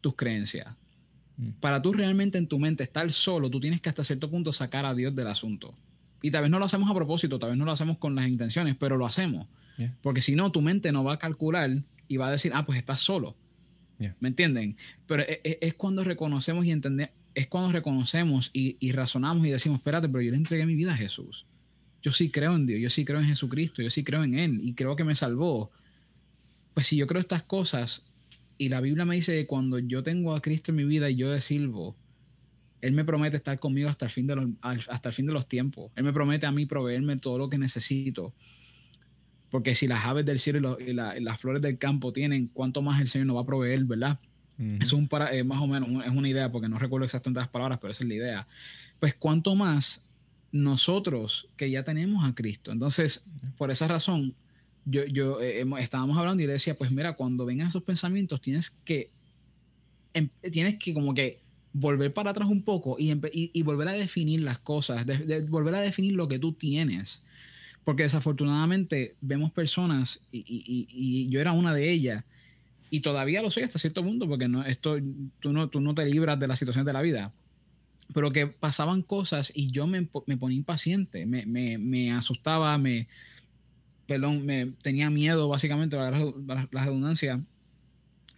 tus 0.00 0.14
creencias. 0.14 0.76
Mm. 1.38 1.58
Para 1.58 1.82
tú 1.82 1.92
realmente 1.92 2.38
en 2.38 2.46
tu 2.46 2.60
mente 2.60 2.84
estar 2.84 3.12
solo, 3.12 3.50
tú 3.50 3.58
tienes 3.58 3.80
que 3.80 3.88
hasta 3.88 4.04
cierto 4.04 4.30
punto 4.30 4.52
sacar 4.52 4.86
a 4.86 4.94
Dios 4.94 5.12
del 5.16 5.26
asunto. 5.26 5.74
Y 6.24 6.30
tal 6.30 6.40
vez 6.40 6.50
no 6.50 6.58
lo 6.58 6.64
hacemos 6.64 6.90
a 6.90 6.94
propósito, 6.94 7.38
tal 7.38 7.50
vez 7.50 7.58
no 7.58 7.66
lo 7.66 7.72
hacemos 7.72 7.98
con 7.98 8.14
las 8.14 8.26
intenciones, 8.26 8.76
pero 8.76 8.96
lo 8.96 9.04
hacemos. 9.04 9.46
Porque 10.00 10.22
si 10.22 10.34
no, 10.34 10.50
tu 10.50 10.62
mente 10.62 10.90
no 10.90 11.04
va 11.04 11.12
a 11.12 11.18
calcular 11.18 11.82
y 12.08 12.16
va 12.16 12.28
a 12.28 12.30
decir, 12.30 12.52
ah, 12.54 12.64
pues 12.64 12.78
estás 12.78 13.00
solo. 13.00 13.36
¿Me 14.20 14.28
entienden? 14.28 14.78
Pero 15.06 15.20
es, 15.20 15.40
e, 15.44 15.58
es, 15.60 15.74
cuando 15.74 16.02
reconocemos 16.02 16.64
y 16.64 16.70
entendemos, 16.70 17.12
es 17.34 17.46
cuando 17.46 17.72
reconocemos 17.72 18.48
y, 18.54 18.90
razonamos 18.92 19.46
y 19.46 19.50
decimos, 19.50 19.80
espérate, 19.80 20.08
pero 20.08 20.22
yo 20.22 20.30
le 20.30 20.38
entregué 20.38 20.64
mi 20.64 20.74
vida 20.74 20.94
a 20.94 20.96
Jesús. 20.96 21.44
Yo 22.02 22.10
sí 22.10 22.30
creo 22.30 22.56
en 22.56 22.64
Dios, 22.64 22.80
yo 22.80 22.88
sí 22.88 23.04
creo 23.04 23.20
en 23.20 23.26
Jesucristo, 23.26 23.82
yo 23.82 23.90
sí 23.90 24.02
creo 24.02 24.24
en 24.24 24.38
Él 24.38 24.60
y 24.62 24.72
creo 24.72 24.96
que 24.96 25.04
me 25.04 25.14
salvó. 25.14 25.72
Pues 26.72 26.86
si 26.86 26.96
yo 26.96 27.06
creo 27.06 27.20
estas 27.20 27.42
cosas 27.42 28.06
y 28.56 28.70
la 28.70 28.80
Biblia 28.80 29.04
me 29.04 29.14
dice 29.14 29.36
que 29.36 29.46
cuando 29.46 29.78
yo 29.78 30.02
tengo 30.02 30.34
a 30.34 30.40
Cristo 30.40 30.72
en 30.72 30.76
mi 30.76 30.84
vida 30.84 31.10
y 31.10 31.16
yo 31.16 31.30
le 31.30 31.42
sirvo, 31.42 31.96
Él 32.84 32.92
me 32.92 33.02
promete 33.02 33.38
estar 33.38 33.58
conmigo 33.58 33.88
hasta 33.88 34.04
el 34.04 34.10
fin 34.10 34.26
de 34.26 34.36
los, 34.36 34.46
hasta 34.62 35.08
el 35.08 35.14
fin 35.14 35.24
de 35.24 35.32
los 35.32 35.48
tiempos. 35.48 35.90
Él 35.96 36.04
me 36.04 36.12
promete 36.12 36.44
a 36.44 36.52
mí 36.52 36.66
proveerme 36.66 37.16
todo 37.16 37.38
lo 37.38 37.48
que 37.48 37.56
necesito. 37.56 38.34
Porque 39.50 39.74
si 39.74 39.88
las 39.88 40.04
aves 40.04 40.26
del 40.26 40.38
cielo 40.38 40.76
y, 40.78 40.92
las 40.92 41.40
flores 41.40 41.62
del 41.62 41.78
campo 41.78 42.12
tienen, 42.12 42.48
¿cuánto 42.48 42.82
más 42.82 43.00
el 43.00 43.08
Señor 43.08 43.26
nos 43.28 43.36
va 43.36 43.40
a 43.40 43.46
proveer, 43.46 43.84
verdad? 43.84 44.18
Es 44.58 44.92
un 44.92 45.08
para, 45.08 45.34
eh, 45.34 45.44
más 45.44 45.62
o 45.62 45.66
menos, 45.66 46.04
es 46.04 46.12
una 46.12 46.28
idea, 46.28 46.52
porque 46.52 46.68
no 46.68 46.78
recuerdo 46.78 47.06
exactamente 47.06 47.40
las 47.40 47.48
palabras, 47.48 47.78
pero 47.80 47.90
esa 47.90 48.04
es 48.04 48.08
la 48.08 48.14
idea. 48.14 48.48
Pues 49.00 49.14
cuánto 49.14 49.56
más 49.56 50.04
nosotros 50.52 51.48
que 51.56 51.70
ya 51.70 51.84
tenemos 51.84 52.24
a 52.28 52.34
Cristo. 52.34 52.70
Entonces, 52.70 53.24
por 53.56 53.70
esa 53.70 53.88
razón, 53.88 54.34
yo, 54.84 55.06
yo 55.06 55.40
eh, 55.40 55.64
estábamos 55.78 56.18
hablando 56.18 56.42
y 56.42 56.46
le 56.46 56.52
decía, 56.52 56.76
pues 56.76 56.90
mira, 56.90 57.14
cuando 57.14 57.46
vengan 57.46 57.68
esos 57.68 57.82
pensamientos, 57.82 58.42
tienes 58.42 58.70
que, 58.70 59.10
em, 60.12 60.28
tienes 60.52 60.78
que 60.78 60.92
como 60.92 61.14
que 61.14 61.43
volver 61.74 62.14
para 62.14 62.30
atrás 62.30 62.48
un 62.48 62.62
poco 62.62 62.96
y, 62.98 63.12
y, 63.32 63.62
volver 63.62 63.88
a 63.88 63.92
definir 63.92 64.40
las 64.40 64.58
cosas, 64.60 65.04
volver 65.48 65.74
a 65.74 65.80
definir 65.80 66.14
lo 66.14 66.28
que 66.28 66.38
tú 66.38 66.52
tienes. 66.52 67.20
Porque 67.82 68.04
desafortunadamente 68.04 69.16
vemos 69.20 69.52
personas, 69.52 70.20
y, 70.32 70.86
y 70.88 71.28
yo 71.28 71.40
era 71.40 71.52
una 71.52 71.74
de 71.74 71.90
ellas, 71.90 72.24
y 72.94 73.00
todavía 73.00 73.42
lo 73.42 73.50
soy 73.50 73.64
hasta 73.64 73.80
cierto 73.80 74.04
punto, 74.04 74.28
porque 74.28 74.46
no, 74.46 74.64
esto, 74.64 74.96
tú, 75.40 75.52
no, 75.52 75.68
tú 75.68 75.80
no 75.80 75.96
te 75.96 76.06
libras 76.06 76.38
de 76.38 76.46
las 76.46 76.60
situaciones 76.60 76.86
de 76.86 76.92
la 76.92 77.02
vida. 77.02 77.32
Pero 78.14 78.30
que 78.30 78.46
pasaban 78.46 79.02
cosas 79.02 79.50
y 79.52 79.72
yo 79.72 79.88
me, 79.88 80.08
me 80.26 80.36
ponía 80.36 80.56
impaciente, 80.56 81.26
me, 81.26 81.44
me, 81.44 81.76
me, 81.76 82.12
asustaba, 82.12 82.78
me, 82.78 83.08
perdón, 84.06 84.46
me 84.46 84.66
tenía 84.80 85.10
miedo, 85.10 85.48
básicamente, 85.48 85.96
para 85.96 86.16
la, 86.20 86.68
la 86.70 86.84
redundancia. 86.84 87.42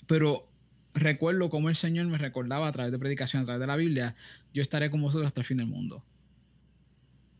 Pero 0.07 0.49
recuerdo 0.97 1.50
cómo 1.50 1.69
el 1.69 1.76
Señor 1.76 2.07
me 2.07 2.19
recordaba 2.19 2.67
a 2.67 2.73
través 2.73 2.91
de 2.91 2.99
predicación, 2.99 3.43
a 3.43 3.45
través 3.45 3.61
de 3.61 3.67
la 3.67 3.76
Biblia, 3.76 4.17
yo 4.53 4.62
estaré 4.62 4.91
con 4.91 5.03
vosotros 5.03 5.26
hasta 5.26 5.43
el 5.43 5.47
fin 5.47 5.59
del 5.59 5.67
mundo. 5.67 6.03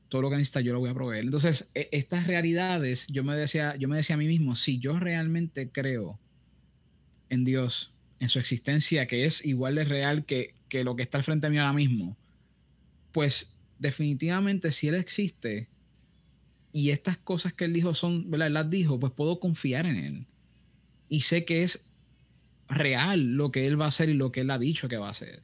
Todo 0.09 0.23
lo 0.23 0.31
que 0.31 0.37
necesita 0.37 0.61
yo 0.61 0.73
lo 0.73 0.81
voy 0.81 0.91
a 0.91 0.95
proveer. 0.95 1.25
Entonces, 1.25 1.69
e, 1.75 1.89
estas 1.91 2.27
realidades, 2.27 3.07
yo 3.09 3.25
me 3.25 3.35
decía, 3.35 3.75
yo 3.77 3.89
me 3.89 3.97
decía 3.97 4.15
a 4.15 4.19
mí 4.19 4.27
mismo, 4.27 4.55
si 4.55 4.79
yo 4.79 4.99
realmente 4.99 5.71
creo 5.71 6.21
en 7.29 7.45
Dios, 7.45 7.93
en 8.21 8.29
su 8.29 8.39
existencia, 8.39 9.07
que 9.07 9.25
es 9.25 9.45
igual 9.45 9.75
de 9.75 9.85
real 9.85 10.25
que, 10.25 10.55
lo 10.85 10.95
que 10.95 11.03
está 11.03 11.17
al 11.19 11.25
frente 11.25 11.49
mío 11.49 11.63
ahora 11.63 11.73
mismo, 11.73 12.17
pues 13.13 13.57
definitivamente 13.79 14.71
si 14.71 14.89
Él 14.89 14.95
existe 14.95 15.69
y 16.73 16.91
estas 16.91 17.17
cosas 17.17 17.55
que 17.55 17.65
Él 17.65 17.73
dijo 17.73 17.95
son, 17.95 18.31
¿verdad? 18.31 18.49
Él 18.49 18.55
las 18.55 18.69
dijo, 18.69 19.01
pues 19.01 19.13
puedo 19.13 19.41
confiar 19.41 19.87
en 19.87 19.97
Él. 19.97 20.27
Y 21.09 21.21
sé 21.21 21.47
que 21.47 21.63
es 21.63 21.86
real 22.69 23.37
lo 23.37 23.51
que 23.51 23.67
Él 23.67 23.81
va 23.81 23.87
a 23.87 23.89
hacer 23.89 24.09
y 24.09 24.15
lo 24.15 24.33
que 24.33 24.41
Él 24.41 24.51
ha 24.51 24.59
dicho 24.59 24.89
que 24.89 24.97
va 24.97 25.09
a 25.09 25.11
hacer. 25.11 25.43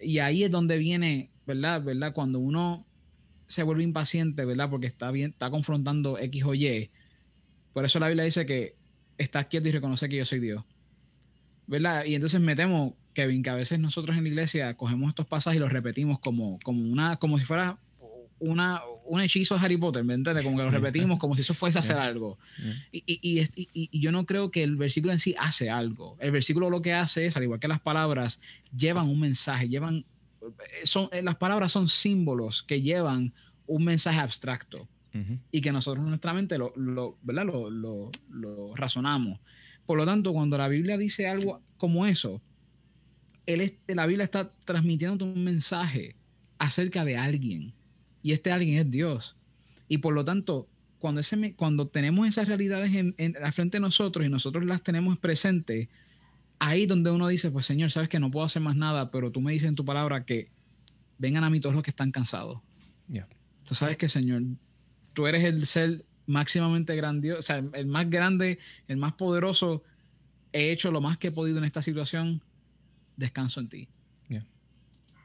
Y 0.00 0.18
ahí 0.18 0.44
es 0.44 0.50
donde 0.50 0.78
viene, 0.78 1.30
¿verdad? 1.46 1.82
¿verdad? 1.82 2.12
Cuando 2.12 2.38
uno 2.38 2.86
se 3.46 3.62
vuelve 3.62 3.82
impaciente, 3.82 4.44
¿verdad? 4.44 4.70
Porque 4.70 4.86
está 4.86 5.10
bien, 5.10 5.30
está 5.30 5.50
confrontando 5.50 6.18
X 6.18 6.44
o 6.44 6.54
Y. 6.54 6.90
Por 7.72 7.84
eso 7.84 7.98
la 7.98 8.08
Biblia 8.08 8.24
dice 8.24 8.46
que 8.46 8.74
está 9.18 9.44
quieto 9.44 9.68
y 9.68 9.72
reconoce 9.72 10.08
que 10.08 10.16
yo 10.16 10.24
soy 10.24 10.40
Dios. 10.40 10.64
¿verdad? 11.66 12.04
Y 12.04 12.14
entonces 12.14 12.40
metemos, 12.40 12.92
Kevin, 13.12 13.42
que 13.42 13.50
a 13.50 13.54
veces 13.54 13.78
nosotros 13.78 14.16
en 14.16 14.24
la 14.24 14.28
iglesia 14.28 14.76
cogemos 14.76 15.08
estos 15.08 15.26
pasajes 15.26 15.56
y 15.56 15.60
los 15.60 15.72
repetimos 15.72 16.18
como, 16.18 16.58
como, 16.62 16.82
una, 16.82 17.16
como 17.16 17.38
si 17.38 17.44
fuera 17.44 17.78
una, 18.38 18.82
un 19.06 19.20
hechizo 19.20 19.56
de 19.56 19.64
Harry 19.64 19.76
Potter, 19.76 20.04
¿me 20.04 20.14
entiendes? 20.14 20.44
Como 20.44 20.56
que 20.56 20.64
lo 20.64 20.70
repetimos 20.82 21.18
como 21.18 21.34
si 21.34 21.42
eso 21.42 21.54
fuese 21.54 21.78
a 21.78 21.80
hacer 21.80 21.96
algo. 21.96 22.38
Y, 22.92 23.02
y, 23.06 23.40
y, 23.40 23.68
y, 23.72 24.00
yo 24.00 24.12
no 24.12 24.26
creo 24.26 24.50
que 24.50 24.62
el 24.62 24.76
versículo 24.76 25.12
en 25.12 25.20
sí 25.20 25.34
hace 25.38 25.70
algo. 25.70 26.16
El 26.20 26.30
versículo 26.30 26.70
lo 26.70 26.82
que 26.82 26.92
hace 26.92 27.26
es, 27.26 27.36
al 27.36 27.42
igual 27.42 27.60
que 27.60 27.68
las 27.68 27.80
palabras, 27.80 28.40
llevan 28.76 29.08
un 29.08 29.20
mensaje, 29.20 29.68
llevan, 29.68 30.04
son, 30.84 31.08
las 31.22 31.36
palabras 31.36 31.72
son 31.72 31.88
símbolos 31.88 32.62
que 32.62 32.82
llevan 32.82 33.34
un 33.66 33.84
mensaje 33.84 34.18
abstracto 34.18 34.88
y 35.52 35.60
que 35.60 35.70
nosotros 35.70 36.04
nuestra 36.04 36.32
mente 36.34 36.58
lo, 36.58 36.72
lo, 36.74 37.18
¿verdad? 37.22 37.46
Lo, 37.46 37.70
lo, 37.70 38.10
lo 38.30 38.74
razonamos. 38.74 39.38
Por 39.86 39.96
lo 39.96 40.04
tanto, 40.04 40.32
cuando 40.32 40.58
la 40.58 40.66
Biblia 40.66 40.98
dice 40.98 41.28
algo 41.28 41.62
como 41.76 42.04
eso, 42.04 42.42
él 43.46 43.78
la 43.86 44.06
Biblia 44.06 44.24
está 44.24 44.52
transmitiendo 44.64 45.24
un 45.24 45.44
mensaje 45.44 46.16
acerca 46.58 47.04
de 47.04 47.16
alguien. 47.16 47.72
Y 48.24 48.32
este 48.32 48.50
alguien 48.50 48.78
es 48.78 48.90
Dios. 48.90 49.36
Y 49.86 49.98
por 49.98 50.14
lo 50.14 50.24
tanto, 50.24 50.66
cuando, 50.98 51.20
ese, 51.20 51.54
cuando 51.54 51.88
tenemos 51.88 52.26
esas 52.26 52.48
realidades 52.48 52.94
en, 52.94 53.14
en, 53.18 53.34
frente 53.52 53.76
de 53.76 53.82
nosotros 53.82 54.24
y 54.24 54.30
nosotros 54.30 54.64
las 54.64 54.82
tenemos 54.82 55.18
presentes, 55.18 55.88
ahí 56.58 56.86
donde 56.86 57.10
uno 57.10 57.28
dice, 57.28 57.50
pues 57.50 57.66
Señor, 57.66 57.90
sabes 57.90 58.08
que 58.08 58.18
no 58.18 58.30
puedo 58.30 58.46
hacer 58.46 58.62
más 58.62 58.76
nada, 58.76 59.10
pero 59.10 59.30
tú 59.30 59.42
me 59.42 59.52
dices 59.52 59.68
en 59.68 59.74
tu 59.74 59.84
palabra 59.84 60.24
que 60.24 60.48
vengan 61.18 61.44
a 61.44 61.50
mí 61.50 61.60
todos 61.60 61.74
los 61.74 61.84
que 61.84 61.90
están 61.90 62.10
cansados. 62.10 62.60
Tú 63.66 63.74
sabes 63.74 63.98
que, 63.98 64.08
Señor, 64.08 64.42
tú 65.12 65.26
eres 65.26 65.44
el 65.44 65.66
ser 65.66 66.06
máximamente 66.24 66.96
grandioso, 66.96 67.38
o 67.38 67.42
sea, 67.42 67.62
el 67.74 67.86
más 67.86 68.08
grande, 68.08 68.58
el 68.88 68.96
más 68.96 69.12
poderoso, 69.12 69.82
he 70.54 70.70
hecho 70.72 70.90
lo 70.90 71.02
más 71.02 71.18
que 71.18 71.28
he 71.28 71.32
podido 71.32 71.58
en 71.58 71.64
esta 71.64 71.82
situación, 71.82 72.40
descanso 73.16 73.60
en 73.60 73.68
ti. 73.68 73.88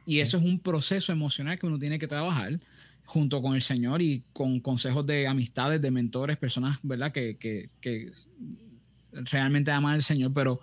Y 0.06 0.22
eso 0.22 0.38
es 0.38 0.44
un 0.44 0.60
proceso 0.60 1.12
emocional 1.12 1.60
que 1.60 1.68
uno 1.68 1.78
tiene 1.78 2.00
que 2.00 2.08
trabajar 2.08 2.60
junto 3.10 3.42
con 3.42 3.56
el 3.56 3.64
Señor 3.64 4.04
y 4.04 4.24
con 4.34 4.60
consejos 4.60 5.04
de 5.04 5.26
amistades, 5.26 5.82
de 5.82 5.90
mentores, 5.90 6.38
personas, 6.38 6.78
¿verdad? 6.84 7.12
Que, 7.12 7.38
que, 7.38 7.72
que 7.82 8.12
realmente 9.12 9.72
aman 9.72 9.96
al 9.96 10.04
Señor, 10.04 10.32
pero, 10.32 10.60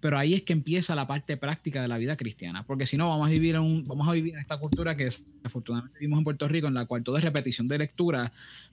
pero 0.00 0.18
ahí 0.18 0.34
es 0.34 0.42
que 0.42 0.52
empieza 0.52 0.96
la 0.96 1.06
parte 1.06 1.36
práctica 1.36 1.80
de 1.80 1.86
la 1.86 1.96
vida 1.96 2.16
cristiana, 2.16 2.66
porque 2.66 2.84
si 2.84 2.96
no 2.96 3.08
vamos 3.08 3.28
a 3.28 3.30
vivir 3.30 3.54
en 3.54 3.60
un, 3.60 3.84
vamos 3.84 4.08
a 4.08 4.12
vivir 4.12 4.34
en 4.34 4.40
esta 4.40 4.58
cultura 4.58 4.96
que 4.96 5.08
afortunadamente 5.44 6.00
vivimos 6.00 6.18
en 6.18 6.24
Puerto 6.24 6.48
Rico, 6.48 6.66
en 6.66 6.74
la 6.74 6.84
cual 6.84 7.04
todo 7.04 7.16
es 7.16 7.22
repetición 7.22 7.68
de 7.68 7.78
lectura, 7.78 8.32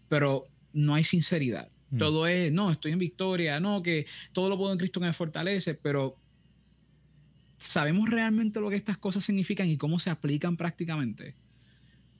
pero 0.09 0.47
no 0.73 0.95
hay 0.95 1.03
sinceridad. 1.03 1.69
Mm. 1.91 1.97
Todo 1.99 2.25
es, 2.25 2.51
no, 2.51 2.71
estoy 2.71 2.93
en 2.93 2.99
victoria, 2.99 3.59
no, 3.59 3.83
que 3.83 4.07
todo 4.33 4.49
lo 4.49 4.57
puedo 4.57 4.71
en 4.71 4.79
Cristo 4.79 4.99
que 4.99 5.05
me 5.05 5.13
fortalece, 5.13 5.75
pero 5.75 6.17
¿sabemos 7.59 8.09
realmente 8.09 8.59
lo 8.59 8.71
que 8.71 8.77
estas 8.77 8.97
cosas 8.97 9.23
significan 9.23 9.67
y 9.67 9.77
cómo 9.77 9.99
se 9.99 10.09
aplican 10.09 10.57
prácticamente? 10.57 11.35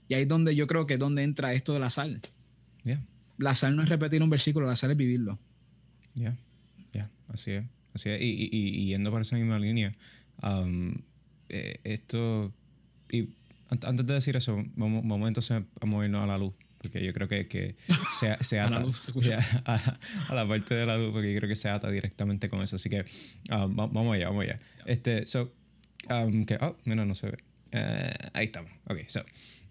Y 0.07 0.13
ahí 0.13 0.23
es 0.23 0.27
donde 0.27 0.55
yo 0.55 0.67
creo 0.67 0.85
que 0.85 0.95
es 0.95 0.99
donde 0.99 1.23
entra 1.23 1.53
esto 1.53 1.73
de 1.73 1.79
la 1.79 1.89
sal. 1.89 2.21
La 3.37 3.55
sal 3.55 3.75
no 3.75 3.81
es 3.81 3.89
repetir 3.89 4.21
un 4.21 4.29
versículo, 4.29 4.67
la 4.67 4.75
sal 4.75 4.91
es 4.91 4.97
vivirlo. 4.97 5.39
Ya, 6.13 6.37
ya, 6.93 7.09
así 7.27 7.51
es. 7.51 7.65
Así 7.93 8.09
es. 8.09 8.21
Y, 8.21 8.49
y, 8.51 8.85
yendo 8.85 9.09
por 9.09 9.21
esa 9.21 9.35
misma 9.35 9.57
línea, 9.57 9.95
um, 10.43 10.93
eh, 11.49 11.79
esto. 11.83 12.53
Y 13.11 13.29
antes 13.69 14.05
de 14.05 14.13
decir 14.13 14.35
eso, 14.35 14.63
vamos, 14.75 15.01
vamos 15.05 15.27
entonces 15.27 15.63
a 15.79 15.85
movernos 15.87 16.23
a 16.23 16.27
la 16.27 16.37
luz 16.37 16.53
porque 16.81 17.03
yo 17.03 17.13
creo 17.13 17.27
que, 17.27 17.47
que 17.47 17.75
se, 18.19 18.35
se 18.43 18.59
ata 18.59 18.83
a, 19.65 20.35
la 20.35 20.47
parte 20.47 20.73
de 20.73 20.85
la 20.85 20.97
luz, 20.97 21.11
porque 21.11 21.31
yo 21.31 21.39
creo 21.39 21.49
que 21.49 21.55
se 21.55 21.69
ata 21.69 21.89
directamente 21.91 22.49
con 22.49 22.61
eso. 22.61 22.75
Así 22.75 22.89
que 22.89 23.05
um, 23.51 23.75
vamos 23.75 24.15
allá, 24.15 24.27
vamos 24.29 24.43
allá. 24.43 24.59
Este, 24.85 25.25
so, 25.25 25.53
um, 26.09 26.45
que, 26.45 26.57
oh, 26.59 26.75
mira, 26.85 27.05
no 27.05 27.13
se 27.15 27.27
ve. 27.27 27.37
Uh, 27.73 28.29
ahí 28.33 28.45
estamos. 28.45 28.71
Ok, 28.85 28.99
so. 29.07 29.23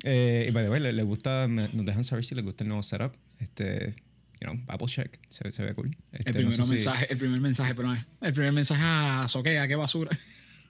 Eh, 0.05 0.47
y 0.49 0.51
by 0.53 0.65
the 0.65 0.71
way, 0.71 0.81
le, 0.81 1.03
gusta, 1.03 1.47
nos 1.49 1.85
dejan 1.85 2.05
saber 2.05 2.25
si 2.25 2.35
les 2.35 2.45
gusta 2.45 2.65
el 2.65 2.69
nuevo 2.69 2.83
setup. 2.83 3.13
Este, 3.39 3.95
you 4.41 4.49
know, 4.49 4.59
Apple 4.69 4.87
check, 4.87 5.19
se, 5.29 5.53
se 5.53 5.63
ve 5.65 5.75
cool. 5.75 5.95
Este, 6.13 6.31
el, 6.31 6.47
primer 6.49 6.67
mensaje, 6.67 7.07
el 7.11 7.19
primer 7.19 7.41
mensaje, 7.41 7.75
pero 7.75 7.89
no, 7.89 8.07
el 8.21 8.33
primer 8.33 8.53
mensaje 8.53 8.83
a 8.83 9.27
Soquea, 9.29 9.69
qué 9.69 9.77
basura. 9.77 10.17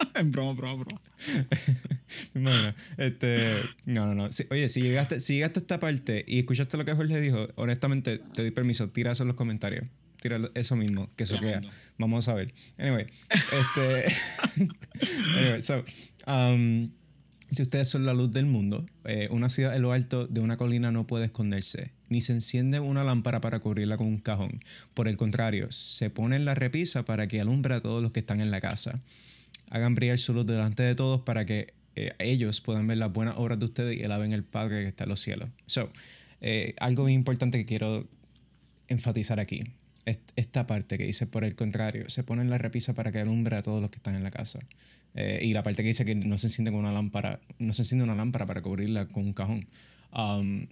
en 0.14 0.32
broma, 0.32 0.54
broma, 0.54 0.84
broma. 0.84 1.02
bueno, 2.34 2.74
este, 2.96 3.62
no, 3.84 4.06
no, 4.06 4.14
no. 4.14 4.28
oye, 4.50 4.68
si 4.68 4.82
llegaste, 4.82 5.20
si 5.20 5.34
llegaste 5.34 5.60
a 5.60 5.62
esta 5.62 5.78
parte 5.78 6.24
y 6.26 6.40
escuchaste 6.40 6.76
lo 6.76 6.84
que 6.84 6.94
Jorge 6.94 7.20
dijo, 7.20 7.48
honestamente 7.54 8.18
te 8.18 8.42
doy 8.42 8.50
permiso, 8.50 8.88
tira 8.88 9.12
eso 9.12 9.22
en 9.22 9.28
los 9.28 9.36
comentarios. 9.36 9.84
Tira 10.20 10.38
eso 10.54 10.76
mismo, 10.76 11.10
que 11.16 11.24
eso 11.24 11.40
queda. 11.40 11.62
Vamos 11.96 12.28
a 12.28 12.34
ver. 12.34 12.52
Anyway, 12.76 13.06
este. 13.30 14.14
anyway, 15.38 15.62
so, 15.62 15.82
um, 16.26 16.90
si 17.50 17.62
ustedes 17.62 17.88
son 17.88 18.04
la 18.04 18.14
luz 18.14 18.30
del 18.30 18.46
mundo, 18.46 18.86
eh, 19.04 19.28
una 19.30 19.48
ciudad 19.48 19.74
en 19.74 19.82
lo 19.82 19.92
alto 19.92 20.26
de 20.26 20.40
una 20.40 20.56
colina 20.56 20.92
no 20.92 21.06
puede 21.06 21.26
esconderse, 21.26 21.92
ni 22.08 22.20
se 22.20 22.32
enciende 22.32 22.80
una 22.80 23.04
lámpara 23.04 23.40
para 23.40 23.60
cubrirla 23.60 23.96
con 23.96 24.06
un 24.06 24.18
cajón. 24.18 24.60
Por 24.94 25.08
el 25.08 25.16
contrario, 25.16 25.70
se 25.72 26.10
pone 26.10 26.36
en 26.36 26.44
la 26.44 26.54
repisa 26.54 27.04
para 27.04 27.26
que 27.26 27.40
alumbre 27.40 27.74
a 27.74 27.80
todos 27.80 28.02
los 28.02 28.12
que 28.12 28.20
están 28.20 28.40
en 28.40 28.50
la 28.50 28.60
casa 28.60 29.00
hagan 29.70 29.94
brillar 29.94 30.18
su 30.18 30.34
luz 30.34 30.46
delante 30.46 30.82
de 30.82 30.94
todos 30.94 31.22
para 31.22 31.46
que 31.46 31.72
eh, 31.96 32.12
ellos 32.18 32.60
puedan 32.60 32.86
ver 32.86 32.98
las 32.98 33.12
buenas 33.12 33.36
obras 33.38 33.58
de 33.58 33.64
ustedes 33.64 33.98
y 33.98 34.04
alaben 34.04 34.32
el 34.32 34.44
Padre 34.44 34.82
que 34.82 34.88
está 34.88 35.04
en 35.04 35.10
los 35.10 35.20
cielos. 35.20 35.48
So, 35.66 35.90
eh, 36.40 36.74
algo 36.80 37.04
bien 37.04 37.20
importante 37.20 37.58
que 37.58 37.66
quiero 37.66 38.06
enfatizar 38.88 39.40
aquí. 39.40 39.62
Esta 40.34 40.66
parte 40.66 40.98
que 40.98 41.04
dice, 41.04 41.26
por 41.26 41.44
el 41.44 41.54
contrario, 41.54 42.08
se 42.10 42.24
pone 42.24 42.42
en 42.42 42.50
la 42.50 42.58
repisa 42.58 42.94
para 42.94 43.12
que 43.12 43.20
alumbre 43.20 43.56
a 43.56 43.62
todos 43.62 43.80
los 43.80 43.90
que 43.90 43.98
están 43.98 44.16
en 44.16 44.24
la 44.24 44.30
casa. 44.30 44.58
Eh, 45.14 45.40
y 45.42 45.52
la 45.52 45.62
parte 45.62 45.82
que 45.82 45.88
dice 45.88 46.04
que 46.04 46.14
no 46.14 46.38
se 46.38 46.46
enciende 46.46 46.70
con 46.70 46.80
una 46.80 46.92
lámpara, 46.92 47.40
no 47.58 47.72
se 47.72 47.82
enciende 47.82 48.04
una 48.04 48.14
lámpara 48.14 48.46
para 48.46 48.62
cubrirla 48.62 49.06
con 49.06 49.24
un 49.24 49.32
cajón. 49.32 49.66
Um, 50.12 50.66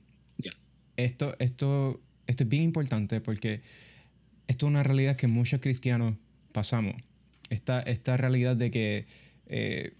esto, 0.97 1.35
esto, 1.39 2.01
esto 2.27 2.45
es 2.45 2.49
bien 2.49 2.65
importante 2.65 3.21
porque 3.21 3.63
esto 4.47 4.67
es 4.67 4.71
una 4.71 4.83
realidad 4.83 5.17
que 5.17 5.27
muchos 5.27 5.61
cristianos 5.61 6.15
pasamos 6.53 6.95
esta, 7.51 7.81
esta 7.83 8.17
realidad 8.17 8.57
de 8.57 8.71
que 8.71 9.07
eh, 9.47 9.95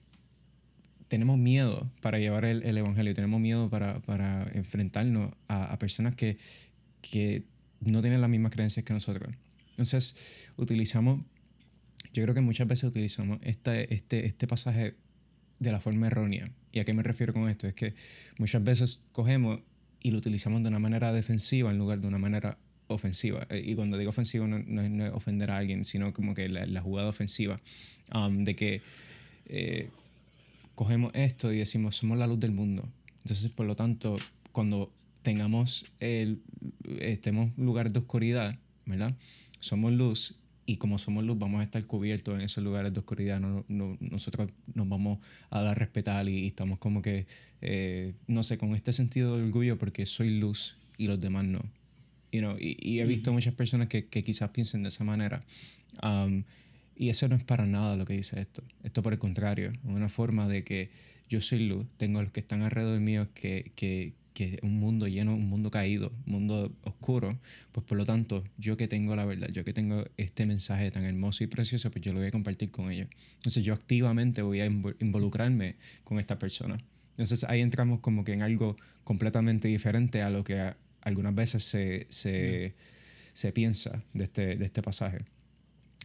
tenemos 1.09 1.39
miedo 1.39 1.91
para 2.01 2.19
llevar 2.19 2.45
el, 2.45 2.63
el 2.63 2.77
Evangelio, 2.77 3.15
tenemos 3.15 3.41
miedo 3.41 3.71
para, 3.71 4.01
para 4.01 4.47
enfrentarnos 4.55 5.33
a, 5.49 5.73
a, 5.73 5.79
personas 5.79 6.15
que, 6.15 6.37
que 7.01 7.45
no 7.81 8.03
tienen 8.03 8.21
las 8.21 8.31
mismas 8.31 8.53
creencias 8.53 8.85
que 8.85 8.93
nosotros. 8.93 9.35
Entonces, 9.71 10.17
utilizamos, 10.57 11.21
yo 12.13 12.23
creo 12.23 12.35
que 12.35 12.41
muchas 12.41 12.67
veces 12.67 12.85
utilizamos 12.85 13.39
este, 13.43 13.95
este, 13.95 14.27
este 14.27 14.47
pasaje 14.47 14.95
de 15.59 15.73
la 15.73 15.81
forma 15.81 16.07
errónea. 16.07 16.51
¿Y 16.73 16.81
a 16.81 16.85
qué 16.85 16.93
me 16.93 17.03
refiero 17.03 17.33
con 17.33 17.49
esto? 17.49 17.67
Es 17.67 17.75
que 17.75 17.95
muchas 18.39 18.63
veces 18.63 19.01
cogemos 19.13 19.61
y 20.01 20.11
lo 20.11 20.19
utilizamos 20.19 20.63
de 20.63 20.69
una 20.69 20.79
manera 20.79 21.13
defensiva 21.13 21.71
en 21.71 21.79
lugar 21.79 22.01
de 22.01 22.09
una 22.09 22.19
manera 22.19 22.59
ofensiva. 22.87 23.47
Eh, 23.51 23.63
y 23.65 23.75
cuando 23.75 23.99
digo 23.99 24.11
ofensiva 24.11 24.47
no, 24.47 24.59
no, 24.59 25.07
es 25.07 25.13
ofender 25.13 25.51
a 25.51 25.59
alguien, 25.59 25.85
sino 25.85 26.13
como 26.13 26.35
que 26.35 26.49
la, 26.49 26.81
jugada 26.81 27.09
ofensiva. 27.09 27.61
Um, 28.15 28.45
de 28.45 28.57
que 28.57 28.83
eh, 29.47 29.91
cogemos 30.75 31.13
esto 31.15 31.53
y 31.53 31.59
decimos, 31.59 31.97
somos 31.97 32.19
la 32.19 32.27
luz 32.27 32.41
del 32.41 32.53
mundo. 32.53 32.89
Entonces, 33.25 33.51
por 33.51 33.67
lo 33.67 33.77
tanto, 33.77 34.17
cuando 34.53 34.93
tengamos 35.23 35.85
el, 36.01 36.41
estemos 37.01 37.51
en 37.57 37.65
lugares 37.65 37.93
de 37.93 37.99
oscuridad, 37.99 38.57
¿verdad? 38.87 39.15
Somos 39.61 39.93
luz 39.93 40.38
y 40.69 40.77
como 40.77 40.99
somos 40.99 41.25
luz 41.25 41.39
vamos 41.39 41.63
a 41.63 41.65
estar 41.65 41.83
cubiertos 41.87 42.35
en 42.35 42.43
esos 42.43 42.63
lugares 42.63 42.93
de 42.93 43.01
oscuridad. 43.01 43.41
No, 43.41 43.65
no, 43.69 43.97
nosotros 44.01 44.51
nos 44.75 44.87
vamos 44.87 45.19
a 45.49 45.63
dar 45.63 45.69
a 45.69 45.75
respetar 45.75 46.29
y, 46.29 46.47
estamos 46.47 46.79
como 46.79 47.01
que, 47.01 47.27
eh, 47.63 48.13
no 48.27 48.43
sé, 48.43 48.59
con 48.59 48.75
este 48.75 48.93
sentido 48.93 49.39
de 49.39 49.45
orgullo 49.45 49.79
porque 49.79 50.05
soy 50.05 50.39
luz 50.39 50.77
y 50.99 51.07
los 51.07 51.19
demás 51.19 51.47
no. 51.47 51.61
You 52.33 52.41
know, 52.41 52.57
y, 52.61 52.99
he 52.99 53.07
visto 53.07 53.33
muchas 53.33 53.55
personas 53.55 53.89
que, 53.89 54.09
que, 54.09 54.23
quizás 54.23 54.51
piensen 54.51 54.83
de 54.83 54.91
esa 54.91 55.05
manera. 55.05 55.43
Um, 56.03 56.45
y 56.95 57.09
eso 57.09 57.27
no 57.29 57.37
es 57.37 57.45
para 57.45 57.65
nada 57.65 57.97
lo 57.97 58.05
que 58.05 58.13
dice 58.13 58.39
esto. 58.39 58.63
Esto 58.83 59.03
por 59.03 59.15
el 59.15 59.19
contrario, 59.19 59.71
es 59.71 59.79
una 59.85 60.11
forma 60.11 60.49
de 60.49 60.65
que 60.65 60.91
yo 61.31 61.41
soy 61.41 61.67
luz, 61.67 61.87
tengo 61.97 62.19
a 62.19 62.25
los 62.25 62.33
que 62.33 62.41
están 62.41 62.61
alrededor 62.61 63.01
mío 63.01 63.29
que, 63.33 63.73
que, 63.75 64.13
que 64.39 64.61
un 64.63 64.79
mundo 64.79 65.09
lleno, 65.09 65.35
un 65.35 65.49
mundo 65.49 65.69
caído, 65.69 66.13
un 66.27 66.33
mundo 66.33 66.73
oscuro, 66.85 67.37
pues 67.73 67.85
por 67.85 67.99
lo 67.99 68.05
tanto, 68.05 68.45
yo 68.57 68.77
que 68.77 68.87
tengo 68.87 69.17
la 69.17 69.25
verdad, 69.25 69.49
yo 69.49 69.65
que 69.65 69.73
tengo 69.73 70.05
este 70.17 70.47
mensaje 70.47 70.93
tan 70.93 71.03
hermoso 71.03 71.43
y 71.43 71.49
precioso, 71.49 71.91
pues 71.91 72.05
yo 72.05 72.13
lo 72.13 72.21
voy 72.21 72.29
a 72.29 72.31
compartir 72.31 72.71
con 72.71 72.93
ellos. 72.93 73.09
Entonces 73.35 73.65
yo 73.65 73.75
activamente 73.75 74.43
voy 74.43 74.61
a 74.61 74.67
involucrarme 74.67 75.75
con 76.05 76.21
esta 76.21 76.39
persona. 76.39 76.79
Entonces 77.11 77.43
ahí 77.43 77.63
entramos 77.63 77.99
como 77.99 78.23
que 78.23 78.33
en 78.33 78.43
algo 78.43 78.77
completamente 79.03 79.67
diferente 79.67 80.23
a 80.23 80.31
lo 80.31 80.45
que 80.45 80.73
algunas 81.01 81.35
veces 81.35 81.65
se, 81.65 82.07
se, 82.09 82.77
se 83.33 83.53
piensa 83.53 84.05
de 84.15 84.23
este, 84.23 84.55
de 84.55 84.65
este 84.65 84.83
pasaje. 84.83 85.19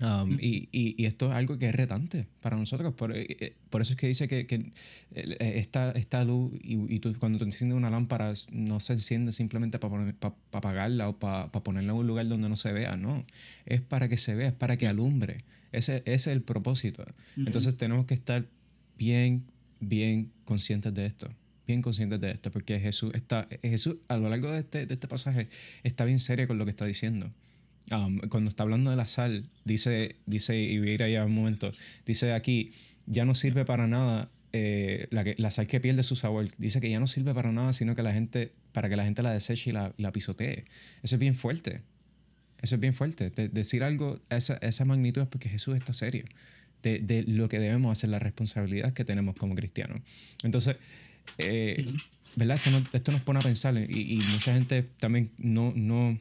Um, 0.02 0.40
y, 0.42 0.70
y, 0.72 1.06
esto 1.06 1.28
es 1.28 1.34
algo 1.34 1.60
que 1.60 1.70
es 1.70 1.76
retante 1.76 2.28
para 2.42 2.58
nosotros. 2.58 2.94
Por, 2.94 3.16
eh, 3.16 3.28
eh, 3.30 3.56
por 3.70 3.82
eso 3.82 3.94
es 3.94 4.00
que 4.00 4.08
dice 4.08 4.28
que, 4.28 4.48
que 4.48 4.56
eh, 5.14 5.36
esta, 5.40 5.92
esta, 5.92 6.24
luz, 6.26 6.52
y, 6.64 6.98
tú, 7.00 7.14
cuando 7.20 7.38
tú 7.38 7.46
enciendes 7.46 7.78
una 7.78 7.92
lámpara, 7.92 8.34
no 8.52 8.80
se 8.80 8.94
enciende 8.94 9.32
simplemente 9.32 9.78
para, 9.78 10.14
para, 10.14 10.36
apagarla 10.52 11.10
o 11.10 11.20
para, 11.20 11.52
para, 11.52 11.64
ponerla 11.64 11.94
en 11.94 12.00
un 12.00 12.08
lugar 12.08 12.28
donde 12.28 12.50
no 12.50 12.56
se 12.56 12.74
vea, 12.74 12.98
no. 12.98 13.24
Es 13.68 13.82
para 13.82 14.10
que 14.10 14.18
se 14.18 14.34
vea, 14.34 14.48
es 14.48 14.54
para 14.54 14.78
que 14.78 14.88
alumbre. 14.88 15.38
Ese, 15.72 15.98
ese 16.06 16.14
es 16.14 16.28
el 16.28 16.42
propósito. 16.42 17.06
Entonces 17.38 17.78
tenemos 17.78 18.08
que 18.08 18.16
estar 18.16 18.48
bien, 18.98 19.46
bien 19.80 20.32
conscientes 20.44 20.94
de 20.94 21.06
esto 21.06 21.30
bien 21.66 21.82
conscientes 21.82 22.20
de 22.20 22.30
esto, 22.30 22.52
porque 22.52 22.78
Jesús 22.78 23.14
está, 23.14 23.48
Jesús 23.62 23.96
a 24.10 24.18
lo 24.18 24.30
largo 24.30 24.52
de 24.52 24.60
este, 24.60 24.86
de 24.86 24.96
este 24.96 25.08
pasaje 25.08 25.48
está 25.84 26.04
bien 26.04 26.20
serio 26.20 26.46
con 26.46 26.58
lo 26.58 26.66
que 26.66 26.72
está 26.72 26.86
diciendo. 26.86 27.32
Um, 27.92 28.20
cuando 28.30 28.50
está 28.50 28.64
hablando 28.64 28.92
de 28.92 28.98
la 28.98 29.06
sal, 29.06 29.50
dice, 29.66 30.16
dice, 30.26 30.58
y 30.58 30.80
voy 30.80 30.90
a 30.90 30.94
ir 30.94 31.04
allá 31.04 31.26
un 31.26 31.36
momento, 31.36 31.72
dice 32.06 32.32
aquí, 32.32 32.72
ya 33.06 33.26
no 33.26 33.36
sirve 33.36 33.66
para 33.66 33.88
nada 33.88 34.30
eh, 34.54 35.08
la, 35.10 35.26
la, 35.38 35.52
sal 35.52 35.68
que 35.68 35.80
pierde 35.80 36.04
su 36.04 36.16
sabor. 36.16 36.48
Dice 36.58 36.80
que 36.80 36.90
ya 36.90 37.00
no 37.00 37.08
sirve 37.08 37.34
para 37.34 37.52
nada, 37.52 37.74
sino 37.74 37.96
que 37.96 38.04
la 38.04 38.14
gente, 38.14 38.54
para 38.72 38.88
que 38.88 38.96
la 38.96 39.04
gente 39.04 39.24
la 39.24 39.32
deseche 39.32 39.72
y 39.72 39.74
la, 39.74 39.94
la 39.98 40.12
pisotee. 40.12 40.66
Eso 41.02 41.16
es 41.16 41.20
bien 41.20 41.36
fuerte. 41.36 41.82
Eso 42.62 42.76
es 42.76 42.82
bien 42.82 42.94
fuerte. 42.94 43.30
decir 43.30 43.84
algo 43.84 44.20
a 44.30 44.38
esa, 44.38 44.56
esa 44.62 44.86
magnitud 44.86 45.24
es 45.24 45.28
porque 45.28 45.50
Jesús 45.50 45.76
está 45.76 45.92
serio. 45.92 46.24
De, 46.84 47.00
de, 47.00 47.24
lo 47.24 47.50
que 47.50 47.60
debemos 47.60 47.92
hacer, 47.92 48.10
la 48.10 48.20
responsabilidad 48.20 48.94
que 48.94 49.04
tenemos 49.04 49.36
como 49.36 49.56
cristianos. 49.56 50.02
Entonces, 50.44 50.76
eh, 51.38 51.86
¿verdad? 52.36 52.60
Esto, 52.94 53.12
nos 53.12 53.22
pone 53.22 53.40
a 53.40 53.42
pensar 53.42 53.76
y, 53.78 54.22
mucha 54.32 54.54
gente 54.54 54.84
también 54.84 55.32
no, 55.38 55.74
no 55.76 56.20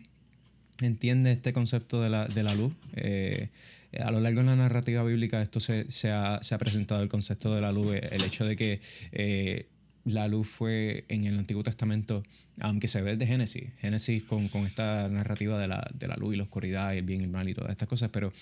entiende 0.80 1.32
este 1.32 1.52
concepto 1.52 2.00
de 2.00 2.11
la, 2.11 2.26
de 2.26 2.42
la 2.42 2.54
luz. 2.54 2.72
Eh, 2.94 3.48
a 4.00 4.11
lo 4.11 4.20
largo 4.20 4.40
de 4.40 4.46
la 4.46 4.56
narrativa 4.56 5.04
bíblica 5.04 5.42
esto 5.42 5.61
se, 5.61 5.90
se, 5.90 6.11
ha, 6.11 6.42
se, 6.42 6.54
ha, 6.54 6.58
presentado 6.58 7.02
el 7.02 7.08
concepto 7.08 7.54
de 7.54 7.61
la 7.61 7.72
luz, 7.72 7.94
el 7.94 8.24
hecho 8.24 8.44
de 8.44 8.56
que 8.56 8.80
eh, 9.12 9.66
la 10.04 10.28
luz 10.28 10.48
fue 10.48 11.04
en 11.08 11.24
el 11.24 11.38
Antiguo 11.38 11.62
Testamento, 11.62 12.22
aunque 12.61 12.88
se 12.88 13.02
ve 13.02 13.16
de 13.16 13.26
Génesis, 13.26 13.70
Génesis 13.80 14.22
con, 14.22 14.48
con 14.48 14.66
esta 14.66 15.08
narrativa 15.08 15.61
de 15.61 15.68
la, 15.68 15.87
de 15.94 16.08
la, 16.08 16.16
luz 16.16 16.35
y 16.35 16.37
la 16.38 16.44
oscuridad 16.44 16.96
el 16.96 17.04
bien 17.04 17.20
y 17.20 17.24
el 17.24 17.30
mal 17.30 17.48
y 17.48 17.54
todas 17.54 17.70
estas 17.70 17.88
cosas, 17.88 18.08
pero 18.11 18.32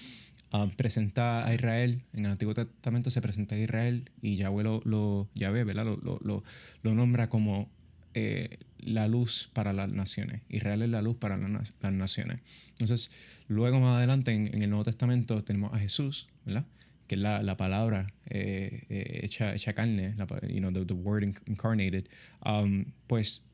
Ah, 0.53 0.69
presenta 0.77 1.47
a 1.47 1.55
Israel, 1.55 2.03
en 2.13 2.25
el 2.25 2.33
Antiguo 2.33 2.55
Testamento 2.55 3.09
se 3.11 3.23
presenta 3.23 3.55
a 3.55 3.59
Israel 3.59 4.11
y 4.21 4.35
Yahweh 4.35 4.65
lo, 4.65 4.81
lo, 4.85 5.29
¿verdad? 5.37 5.85
Lo, 5.85 6.19
lo, 6.21 6.43
lo, 6.83 6.95
nombra 6.95 7.29
como 7.29 7.71
eh, 8.15 8.59
la 8.85 9.09
luz 9.09 9.51
para 9.53 9.73
las 9.73 9.91
naciones. 9.91 10.43
Israel 10.49 10.83
es 10.83 10.91
la 10.91 11.03
luz 11.03 11.17
para 11.17 11.37
las 11.37 11.93
naciones. 11.93 12.41
Entonces, 12.71 13.11
luego 13.49 13.81
más 13.81 13.99
adelante 13.99 14.33
en, 14.33 14.63
el 14.63 14.71
Nuevo 14.71 14.85
Testamento 14.85 15.43
tenemos 15.45 15.73
a 15.75 15.79
Jesús, 15.79 16.29
¿verdad? 16.45 16.67
que 17.07 17.17
es 17.17 17.21
la, 17.21 17.43
la 17.43 17.57
palabra 17.57 18.13
eh, 18.27 18.85
eh, 18.89 19.21
hecha, 19.25 19.53
hecha, 19.55 19.73
carne, 19.73 20.15
la, 20.17 20.27
you 20.49 20.59
know, 20.59 20.71
the, 20.73 20.95
word 20.95 21.25
incarnated, 21.47 22.07
um, 22.47 22.85
pues 23.09 23.45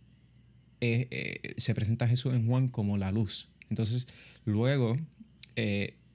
se 0.80 1.74
presenta 1.74 2.04
a 2.04 2.08
Jesús 2.08 2.34
en 2.34 2.46
Juan 2.46 2.68
como 2.68 2.98
la 2.98 3.10
luz. 3.10 3.48
Entonces, 3.70 4.06
luego 4.44 4.96